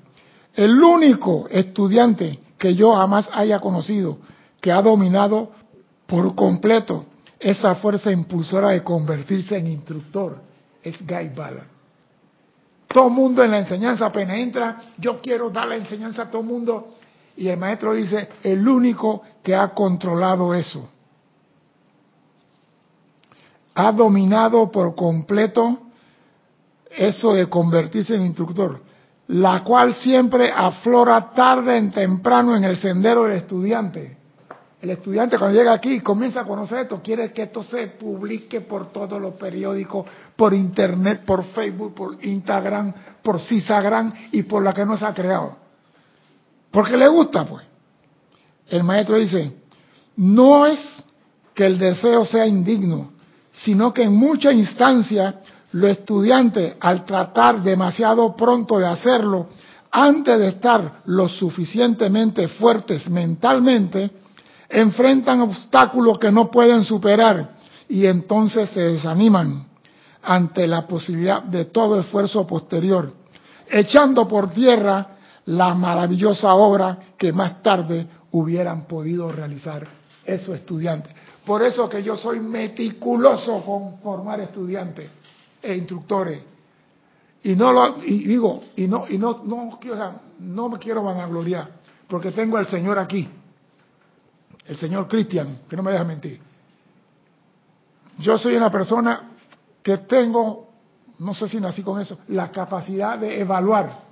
el 0.54 0.82
único 0.82 1.46
estudiante 1.48 2.40
que 2.58 2.74
yo 2.74 2.94
jamás 2.94 3.28
haya 3.32 3.60
conocido 3.60 4.18
que 4.60 4.72
ha 4.72 4.82
dominado 4.82 5.50
por 6.06 6.34
completo 6.34 7.06
esa 7.38 7.74
fuerza 7.76 8.10
impulsora 8.10 8.70
de 8.70 8.82
convertirse 8.82 9.56
en 9.56 9.68
instructor 9.68 10.38
es 10.82 10.98
Guy 11.06 11.28
Ballard. 11.34 11.68
Todo 12.88 13.10
mundo 13.10 13.44
en 13.44 13.50
la 13.50 13.58
enseñanza 13.58 14.06
apenas 14.06 14.38
entra, 14.38 14.82
yo 14.96 15.20
quiero 15.20 15.50
dar 15.50 15.68
la 15.68 15.76
enseñanza 15.76 16.22
a 16.22 16.30
todo 16.30 16.42
mundo, 16.42 16.94
y 17.36 17.48
el 17.48 17.58
maestro 17.58 17.92
dice, 17.92 18.28
el 18.42 18.66
único 18.66 19.22
que 19.42 19.54
ha 19.54 19.68
controlado 19.68 20.54
eso. 20.54 20.88
Ha 23.74 23.92
dominado 23.92 24.70
por 24.70 24.94
completo 24.94 25.80
eso 26.90 27.34
de 27.34 27.46
convertirse 27.46 28.14
en 28.14 28.22
instructor, 28.22 28.80
la 29.28 29.62
cual 29.62 29.94
siempre 29.96 30.50
aflora 30.50 31.32
tarde 31.32 31.76
en 31.76 31.90
temprano 31.90 32.56
en 32.56 32.64
el 32.64 32.78
sendero 32.78 33.24
del 33.24 33.38
estudiante. 33.38 34.16
El 34.80 34.90
estudiante 34.90 35.38
cuando 35.38 35.58
llega 35.58 35.72
aquí 35.72 36.00
comienza 36.00 36.40
a 36.40 36.44
conocer 36.44 36.80
esto, 36.80 37.02
quiere 37.02 37.32
que 37.32 37.42
esto 37.42 37.62
se 37.62 37.88
publique 37.88 38.62
por 38.62 38.92
todos 38.92 39.20
los 39.20 39.34
periódicos, 39.34 40.06
por 40.36 40.54
internet, 40.54 41.22
por 41.26 41.44
Facebook, 41.44 41.94
por 41.94 42.24
Instagram, 42.24 42.94
por 43.22 43.40
Cisagram 43.40 44.12
y 44.32 44.44
por 44.44 44.62
la 44.62 44.72
que 44.72 44.86
no 44.86 44.96
se 44.96 45.04
ha 45.04 45.12
creado. 45.12 45.65
Porque 46.70 46.96
le 46.96 47.08
gusta, 47.08 47.44
pues. 47.44 47.64
El 48.68 48.82
maestro 48.84 49.16
dice, 49.16 49.56
no 50.16 50.66
es 50.66 50.78
que 51.54 51.66
el 51.66 51.78
deseo 51.78 52.24
sea 52.24 52.46
indigno, 52.46 53.12
sino 53.52 53.92
que 53.92 54.02
en 54.02 54.14
muchas 54.14 54.54
instancias 54.54 55.36
los 55.72 55.90
estudiantes, 55.90 56.74
al 56.80 57.04
tratar 57.04 57.62
demasiado 57.62 58.34
pronto 58.34 58.78
de 58.78 58.86
hacerlo, 58.86 59.48
antes 59.90 60.38
de 60.38 60.48
estar 60.48 61.00
lo 61.06 61.28
suficientemente 61.28 62.48
fuertes 62.48 63.08
mentalmente, 63.08 64.10
enfrentan 64.68 65.40
obstáculos 65.40 66.18
que 66.18 66.30
no 66.30 66.50
pueden 66.50 66.84
superar 66.84 67.56
y 67.88 68.06
entonces 68.06 68.70
se 68.70 68.80
desaniman 68.80 69.66
ante 70.22 70.66
la 70.66 70.86
posibilidad 70.86 71.42
de 71.42 71.66
todo 71.66 72.00
esfuerzo 72.00 72.46
posterior, 72.46 73.12
echando 73.70 74.26
por 74.26 74.50
tierra 74.50 75.15
la 75.46 75.74
maravillosa 75.74 76.54
obra 76.54 76.98
que 77.16 77.32
más 77.32 77.62
tarde 77.62 78.06
hubieran 78.32 78.86
podido 78.86 79.30
realizar 79.30 79.86
esos 80.24 80.56
estudiantes. 80.56 81.12
Por 81.44 81.62
eso 81.62 81.88
que 81.88 82.02
yo 82.02 82.16
soy 82.16 82.40
meticuloso 82.40 83.62
con 83.64 83.98
formar 83.98 84.40
estudiantes 84.40 85.08
e 85.62 85.76
instructores. 85.76 86.40
Y 87.44 87.54
no 87.54 87.72
lo 87.72 88.02
y 88.02 88.24
digo, 88.24 88.64
y 88.74 88.88
no 88.88 89.06
y 89.08 89.18
no 89.18 89.42
no, 89.44 89.78
no 90.40 90.68
me 90.68 90.78
quiero 90.78 91.02
vanagloriar, 91.04 91.68
porque 92.08 92.32
tengo 92.32 92.56
al 92.56 92.66
Señor 92.66 92.98
aquí. 92.98 93.28
El 94.66 94.76
Señor 94.76 95.06
Cristian, 95.06 95.60
que 95.68 95.76
no 95.76 95.84
me 95.84 95.92
deja 95.92 96.02
mentir. 96.02 96.40
Yo 98.18 98.36
soy 98.36 98.56
una 98.56 98.70
persona 98.70 99.30
que 99.80 99.98
tengo, 99.98 100.70
no 101.20 101.34
sé 101.34 101.48
si 101.48 101.60
nací 101.60 101.84
con 101.84 102.00
eso, 102.00 102.18
la 102.28 102.50
capacidad 102.50 103.16
de 103.16 103.40
evaluar 103.40 104.05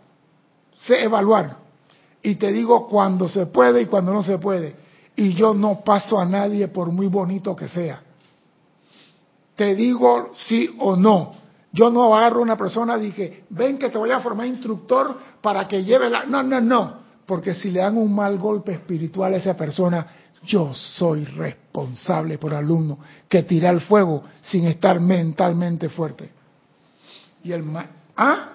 sé 0.74 1.02
evaluar 1.02 1.64
y 2.22 2.36
te 2.36 2.50
digo 2.52 2.86
cuando 2.86 3.28
se 3.28 3.46
puede 3.46 3.82
y 3.82 3.86
cuando 3.86 4.12
no 4.12 4.22
se 4.22 4.38
puede. 4.38 4.74
Y 5.14 5.34
yo 5.34 5.52
no 5.52 5.84
paso 5.84 6.18
a 6.18 6.24
nadie 6.24 6.68
por 6.68 6.90
muy 6.90 7.06
bonito 7.06 7.54
que 7.54 7.68
sea. 7.68 8.02
Te 9.54 9.74
digo 9.74 10.32
sí 10.46 10.74
o 10.80 10.96
no. 10.96 11.34
Yo 11.70 11.90
no 11.90 12.14
agarro 12.14 12.40
a 12.40 12.42
una 12.42 12.56
persona 12.56 12.96
y 12.96 13.02
dije, 13.02 13.44
ven 13.50 13.78
que 13.78 13.90
te 13.90 13.98
voy 13.98 14.10
a 14.10 14.20
formar 14.20 14.46
instructor 14.46 15.16
para 15.42 15.68
que 15.68 15.84
lleve 15.84 16.08
la... 16.08 16.24
No, 16.24 16.42
no, 16.42 16.60
no. 16.60 17.04
Porque 17.26 17.54
si 17.54 17.70
le 17.70 17.80
dan 17.80 17.98
un 17.98 18.14
mal 18.14 18.38
golpe 18.38 18.72
espiritual 18.72 19.34
a 19.34 19.36
esa 19.36 19.54
persona, 19.54 20.06
yo 20.44 20.72
soy 20.74 21.24
responsable 21.24 22.38
por 22.38 22.54
alumno 22.54 22.98
que 23.28 23.42
tira 23.42 23.70
el 23.70 23.82
fuego 23.82 24.24
sin 24.40 24.66
estar 24.66 24.98
mentalmente 24.98 25.88
fuerte. 25.90 26.30
Y 27.42 27.52
el. 27.52 27.64
¿Ah? 28.16 28.50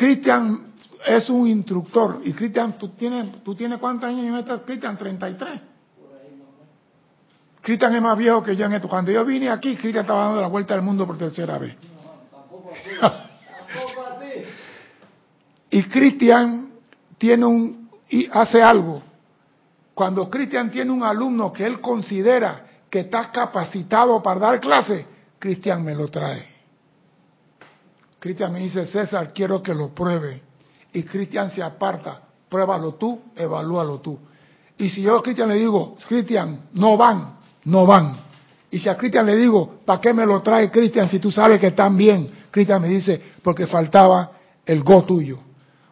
Cristian 0.00 0.72
es 1.04 1.28
un 1.28 1.46
instructor. 1.46 2.22
Y 2.24 2.32
Cristian, 2.32 2.78
¿tú 2.78 2.88
tienes, 2.88 3.44
¿tú 3.44 3.54
tienes 3.54 3.78
cuántos 3.78 4.08
años 4.08 4.24
en 4.24 4.34
esta? 4.34 4.64
Cristian, 4.64 4.96
33. 4.96 5.60
Cristian 7.60 7.94
es 7.94 8.00
más 8.00 8.16
viejo 8.16 8.42
que 8.42 8.56
yo 8.56 8.64
en 8.64 8.72
esto. 8.72 8.88
Cuando 8.88 9.12
yo 9.12 9.22
vine 9.26 9.50
aquí, 9.50 9.76
Cristian 9.76 10.04
estaba 10.04 10.24
dando 10.24 10.40
la 10.40 10.46
vuelta 10.46 10.72
al 10.72 10.80
mundo 10.80 11.06
por 11.06 11.18
tercera 11.18 11.58
vez. 11.58 11.76
y 15.70 15.82
Cristian 15.82 16.70
tiene 17.18 17.44
un 17.44 17.90
y 18.08 18.26
hace 18.32 18.62
algo. 18.62 19.02
Cuando 19.92 20.30
Cristian 20.30 20.70
tiene 20.70 20.92
un 20.92 21.02
alumno 21.02 21.52
que 21.52 21.66
él 21.66 21.78
considera 21.78 22.64
que 22.88 23.00
está 23.00 23.30
capacitado 23.30 24.22
para 24.22 24.40
dar 24.40 24.60
clase, 24.60 25.06
Cristian 25.38 25.84
me 25.84 25.94
lo 25.94 26.08
trae. 26.08 26.49
Cristian 28.20 28.52
me 28.52 28.60
dice, 28.60 28.84
César, 28.86 29.32
quiero 29.32 29.62
que 29.62 29.74
lo 29.74 29.94
pruebe. 29.94 30.42
Y 30.92 31.02
Cristian 31.02 31.50
se 31.50 31.62
aparta, 31.62 32.20
pruébalo 32.48 32.94
tú, 32.94 33.18
evalúalo 33.34 33.98
tú. 34.00 34.18
Y 34.76 34.88
si 34.90 35.02
yo 35.02 35.18
a 35.18 35.22
Cristian 35.22 35.48
le 35.48 35.56
digo, 35.56 35.96
Cristian, 36.06 36.66
no 36.74 36.96
van, 36.96 37.38
no 37.64 37.86
van. 37.86 38.16
Y 38.70 38.78
si 38.78 38.88
a 38.88 38.96
Cristian 38.96 39.26
le 39.26 39.36
digo, 39.36 39.80
¿para 39.84 40.00
qué 40.00 40.12
me 40.12 40.26
lo 40.26 40.42
trae 40.42 40.70
Cristian 40.70 41.08
si 41.08 41.18
tú 41.18 41.32
sabes 41.32 41.58
que 41.58 41.68
están 41.68 41.96
bien? 41.96 42.30
Cristian 42.50 42.82
me 42.82 42.88
dice, 42.88 43.20
porque 43.42 43.66
faltaba 43.66 44.32
el 44.66 44.82
go 44.82 45.02
tuyo. 45.04 45.38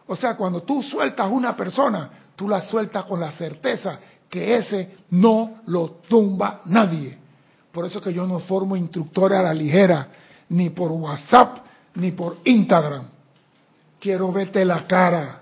O 0.07 0.15
sea, 0.15 0.35
cuando 0.35 0.61
tú 0.63 0.83
sueltas 0.83 1.29
una 1.31 1.55
persona, 1.55 2.09
tú 2.35 2.47
la 2.47 2.61
sueltas 2.61 3.05
con 3.05 3.19
la 3.19 3.31
certeza 3.31 3.99
que 4.29 4.55
ese 4.55 4.97
no 5.11 5.61
lo 5.65 5.99
tumba 6.07 6.61
nadie. 6.65 7.17
Por 7.71 7.85
eso 7.85 8.01
que 8.01 8.13
yo 8.13 8.25
no 8.25 8.39
formo 8.39 8.75
instructores 8.75 9.37
a 9.37 9.43
la 9.43 9.53
ligera, 9.53 10.07
ni 10.49 10.69
por 10.69 10.91
WhatsApp, 10.91 11.68
ni 11.95 12.11
por 12.11 12.37
Instagram. 12.43 13.07
Quiero 13.99 14.31
verte 14.31 14.63
la 14.65 14.87
cara. 14.87 15.41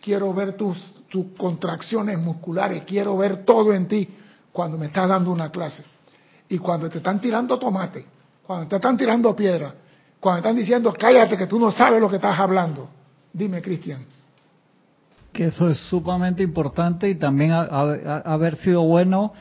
quiero 0.00 0.34
ver 0.34 0.52
tus, 0.52 1.00
tus 1.08 1.26
contracciones 1.36 2.18
musculares, 2.18 2.82
quiero 2.84 3.16
ver 3.16 3.44
todo 3.44 3.72
en 3.72 3.88
ti 3.88 4.08
cuando 4.52 4.76
me 4.76 4.86
estás 4.86 5.08
dando 5.08 5.32
una 5.32 5.50
clase. 5.50 5.82
Y 6.48 6.58
cuando 6.58 6.90
te 6.90 6.98
están 6.98 7.20
tirando 7.20 7.58
tomate, 7.58 8.04
cuando 8.46 8.68
te 8.68 8.76
están 8.76 8.96
tirando 8.96 9.34
piedra, 9.34 9.74
cuando 10.20 10.38
están 10.38 10.56
diciendo 10.56 10.92
cállate 10.92 11.36
que 11.36 11.46
tú 11.46 11.58
no 11.58 11.70
sabes 11.70 12.00
lo 12.00 12.10
que 12.10 12.16
estás 12.16 12.38
hablando. 12.38 12.88
Dime, 13.32 13.62
Cristian. 13.62 14.04
Que 15.32 15.46
eso 15.46 15.68
es 15.68 15.78
sumamente 15.88 16.42
importante 16.42 17.08
y 17.08 17.16
también 17.16 17.52
haber 17.52 18.56
sido 18.56 18.82
bueno 18.82 19.32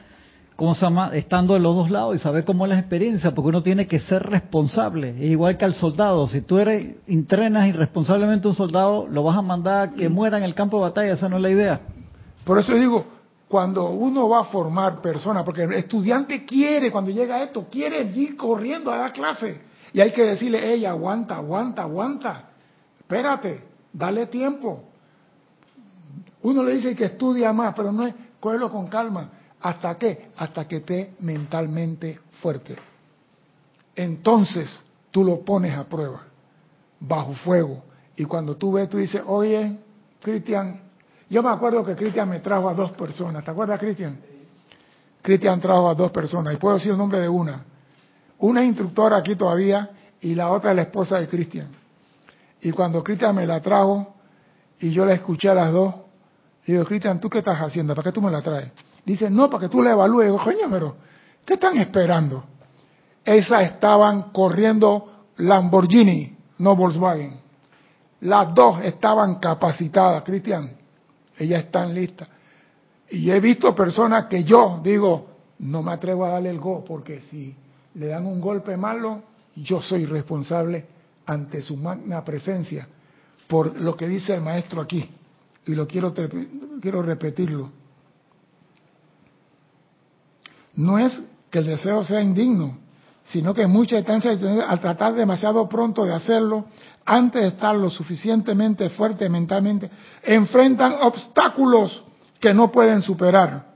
¿cómo 0.56 0.76
se 0.76 0.82
llama? 0.82 1.12
Estando 1.14 1.56
en 1.56 1.64
los 1.64 1.76
dos 1.76 1.90
lados 1.90 2.16
y 2.16 2.20
saber 2.20 2.46
cómo 2.46 2.66
es 2.66 2.70
la 2.70 2.80
experiencia, 2.80 3.34
porque 3.34 3.50
uno 3.50 3.64
tiene 3.64 3.88
que 3.88 4.00
ser 4.00 4.24
responsable. 4.24 5.10
Es 5.18 5.32
igual 5.32 5.58
que 5.58 5.66
al 5.66 5.74
soldado. 5.74 6.28
Si 6.28 6.42
tú 6.42 6.58
eres, 6.58 6.96
entrenas 7.08 7.68
irresponsablemente 7.68 8.48
a 8.48 8.52
un 8.52 8.56
soldado, 8.56 9.08
lo 9.08 9.24
vas 9.24 9.38
a 9.38 9.42
mandar 9.42 9.90
a 9.90 9.92
que 9.92 10.10
muera 10.10 10.38
en 10.38 10.44
el 10.44 10.54
campo 10.54 10.78
de 10.78 10.84
batalla. 10.84 11.14
Esa 11.14 11.30
no 11.30 11.38
es 11.38 11.42
la 11.42 11.50
idea. 11.50 11.82
Por 12.44 12.60
eso 12.60 12.74
digo, 12.74 13.06
cuando 13.48 13.90
uno 13.90 14.30
va 14.30 14.42
a 14.42 14.44
formar 14.46 15.02
personas, 15.02 15.44
porque 15.44 15.64
el 15.64 15.74
estudiante 15.74 16.46
quiere, 16.46 16.92
cuando 16.92 17.12
llega 17.12 17.38
a 17.38 17.44
esto, 17.44 17.68
quiere 17.70 18.04
ir 18.04 18.36
corriendo 18.36 18.92
a 18.92 18.98
la 18.98 19.12
clase. 19.12 19.62
Y 19.94 20.02
hay 20.02 20.12
que 20.12 20.24
decirle, 20.24 20.74
ella, 20.74 20.92
aguanta, 20.92 21.36
aguanta, 21.36 21.84
aguanta. 21.84 22.50
Espérate, 23.00 23.64
dale 23.92 24.28
tiempo. 24.28 24.84
Uno 26.42 26.64
le 26.64 26.74
dice 26.74 26.96
que 26.96 27.06
estudia 27.06 27.54
más, 27.54 27.74
pero 27.76 27.92
no 27.92 28.06
es, 28.06 28.14
cógelo 28.40 28.70
con 28.70 28.88
calma 28.88 29.30
¿Hasta 29.64 29.96
qué? 29.96 30.28
Hasta 30.36 30.68
que 30.68 30.78
esté 30.78 31.14
mentalmente 31.22 32.20
fuerte. 32.42 32.76
Entonces 33.96 34.84
tú 35.10 35.24
lo 35.24 35.40
pones 35.40 35.74
a 35.74 35.86
prueba, 35.86 36.24
bajo 37.00 37.34
fuego. 37.34 37.82
Y 38.18 38.26
cuando 38.26 38.58
tú 38.58 38.74
ves, 38.74 38.90
tú 38.90 38.98
dices, 38.98 39.22
oye, 39.26 39.78
Cristian, 40.22 40.82
yo 41.30 41.42
me 41.42 41.50
acuerdo 41.50 41.86
que 41.86 41.96
Cristian 41.96 42.28
me 42.30 42.42
trajo 42.42 42.68
a 42.68 42.74
dos 42.74 42.92
personas. 42.92 43.46
¿Te 43.46 43.52
acuerdas, 43.52 43.80
Cristian? 43.80 44.20
Cristian 45.22 45.62
trajo 45.62 45.90
a 45.90 45.96
dos 45.96 46.12
personas. 46.12 46.54
Y 46.54 46.58
puedo 46.58 46.76
decir 46.76 46.92
el 46.92 46.98
nombre 46.98 47.22
de 47.22 47.30
una. 47.30 47.64
Una 48.40 48.66
instructora 48.66 49.16
aquí 49.16 49.38
todavía 49.38 49.92
y 50.20 50.36
la 50.36 50.52
otra 50.52 50.72
es 50.72 50.76
la 50.76 50.82
esposa 50.82 51.20
de 51.20 51.30
Cristian. 51.30 51.70
Y 52.60 52.72
cuando 52.72 53.02
Cristian 53.02 53.34
me 53.34 53.46
la 53.46 53.62
trajo 53.62 54.14
y 54.78 54.92
yo 54.92 55.06
la 55.06 55.14
escuché 55.14 55.48
a 55.48 55.54
las 55.54 55.72
dos, 55.72 55.96
digo, 56.68 56.84
Cristian, 56.84 57.22
¿tú 57.22 57.30
qué 57.30 57.38
estás 57.38 57.60
haciendo? 57.62 57.96
¿Para 57.96 58.10
qué 58.10 58.14
tú 58.14 58.22
me 58.22 58.30
la 58.30 58.42
traes? 58.42 58.70
Dice, 59.06 59.30
no, 59.30 59.50
para 59.50 59.62
que 59.62 59.70
tú 59.70 59.82
la 59.82 59.92
evalúes. 59.92 60.32
coño, 60.42 60.68
pero, 60.70 60.96
¿qué 61.46 61.56
están 61.56 61.78
esperando? 61.78 62.44
Esas 63.24 63.64
estaban 63.64 64.32
corriendo 64.32 65.26
Lamborghini, 65.38 66.36
no 66.60 66.76
Volkswagen. 66.76 67.40
Las 68.22 68.54
dos 68.54 68.80
estaban 68.82 69.36
capacitadas, 69.40 70.24
Cristian. 70.24 70.72
Ellas 71.38 71.64
están 71.64 71.94
listas. 71.94 72.28
Y 73.10 73.30
he 73.30 73.40
visto 73.40 73.76
personas 73.76 74.28
que 74.28 74.44
yo 74.44 74.80
digo, 74.84 75.28
no 75.60 75.84
me 75.84 75.92
atrevo 75.92 76.26
a 76.26 76.30
darle 76.30 76.50
el 76.50 76.60
go, 76.60 76.84
porque 76.86 77.22
si 77.30 77.56
le 77.96 78.08
dan 78.08 78.26
un 78.26 78.40
golpe 78.40 78.78
malo, 78.78 79.24
yo 79.56 79.82
soy 79.82 80.06
responsable 80.06 80.86
ante 81.26 81.62
su 81.62 81.78
magna 81.78 82.24
presencia 82.24 82.88
por 83.48 83.80
lo 83.80 83.96
que 83.96 84.08
dice 84.08 84.34
el 84.34 84.42
maestro 84.42 84.82
aquí. 84.82 85.08
Y 85.66 85.76
lo 85.76 85.88
quiero, 85.88 86.14
quiero 86.82 87.04
repetirlo. 87.04 87.70
No 90.76 90.98
es 90.98 91.22
que 91.50 91.60
el 91.60 91.66
deseo 91.66 92.04
sea 92.04 92.22
indigno, 92.22 92.78
sino 93.26 93.54
que 93.54 93.68
muchas 93.68 94.00
instancias 94.00 94.42
al 94.68 94.80
tratar 94.80 95.14
demasiado 95.14 95.68
pronto 95.70 96.06
de 96.06 96.14
hacerlo, 96.14 96.66
antes 97.06 97.42
de 97.42 97.48
estar 97.50 97.76
lo 97.76 97.90
suficientemente 97.90 98.90
fuerte 98.90 99.30
mentalmente, 99.30 99.90
enfrentan 100.24 100.94
obstáculos 101.02 102.04
que 102.40 102.54
no 102.54 102.72
pueden 102.72 103.02
superar 103.02 103.74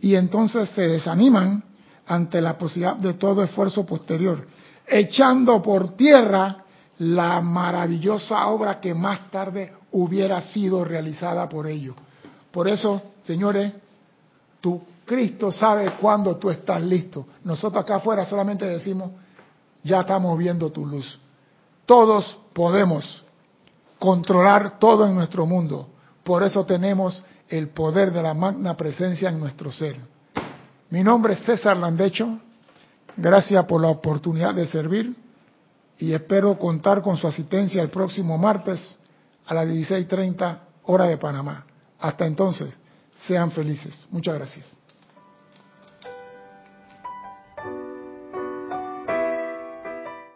y 0.00 0.16
entonces 0.16 0.68
se 0.70 0.82
desaniman 0.82 1.62
ante 2.06 2.40
la 2.40 2.58
posibilidad 2.58 2.96
de 2.96 3.14
todo 3.14 3.42
esfuerzo 3.42 3.86
posterior, 3.86 4.46
echando 4.86 5.62
por 5.62 5.96
tierra 5.96 6.58
la 6.98 7.40
maravillosa 7.40 8.46
obra 8.48 8.80
que 8.80 8.94
más 8.94 9.30
tarde 9.30 9.72
hubiera 9.92 10.40
sido 10.42 10.84
realizada 10.84 11.48
por 11.48 11.66
ellos. 11.66 11.96
Por 12.52 12.68
eso, 12.68 13.02
señores, 13.24 13.72
tú 14.60 14.82
Cristo 15.04 15.52
sabe 15.52 15.92
cuándo 16.00 16.36
tú 16.36 16.50
estás 16.50 16.82
listo. 16.82 17.26
Nosotros 17.44 17.82
acá 17.82 17.96
afuera 17.96 18.24
solamente 18.26 18.64
decimos, 18.66 19.10
ya 19.82 20.00
estamos 20.00 20.38
viendo 20.38 20.70
tu 20.70 20.86
luz. 20.86 21.18
Todos 21.86 22.38
podemos 22.52 23.24
controlar 23.98 24.78
todo 24.78 25.06
en 25.06 25.14
nuestro 25.14 25.46
mundo. 25.46 25.88
Por 26.22 26.42
eso 26.42 26.64
tenemos 26.64 27.22
el 27.48 27.68
poder 27.68 28.12
de 28.12 28.22
la 28.22 28.34
magna 28.34 28.76
presencia 28.76 29.28
en 29.28 29.38
nuestro 29.38 29.70
ser. 29.70 29.96
Mi 30.90 31.02
nombre 31.02 31.34
es 31.34 31.40
César 31.40 31.76
Landecho. 31.76 32.38
Gracias 33.16 33.64
por 33.66 33.80
la 33.80 33.88
oportunidad 33.88 34.54
de 34.54 34.66
servir 34.66 35.14
y 35.98 36.12
espero 36.12 36.58
contar 36.58 37.02
con 37.02 37.16
su 37.16 37.26
asistencia 37.26 37.82
el 37.82 37.90
próximo 37.90 38.36
martes 38.38 38.98
a 39.46 39.54
las 39.54 39.68
16.30 39.68 40.58
hora 40.84 41.04
de 41.04 41.16
Panamá. 41.16 41.64
Hasta 42.00 42.26
entonces, 42.26 42.74
sean 43.26 43.50
felices. 43.52 44.06
Muchas 44.10 44.34
gracias. 44.34 44.83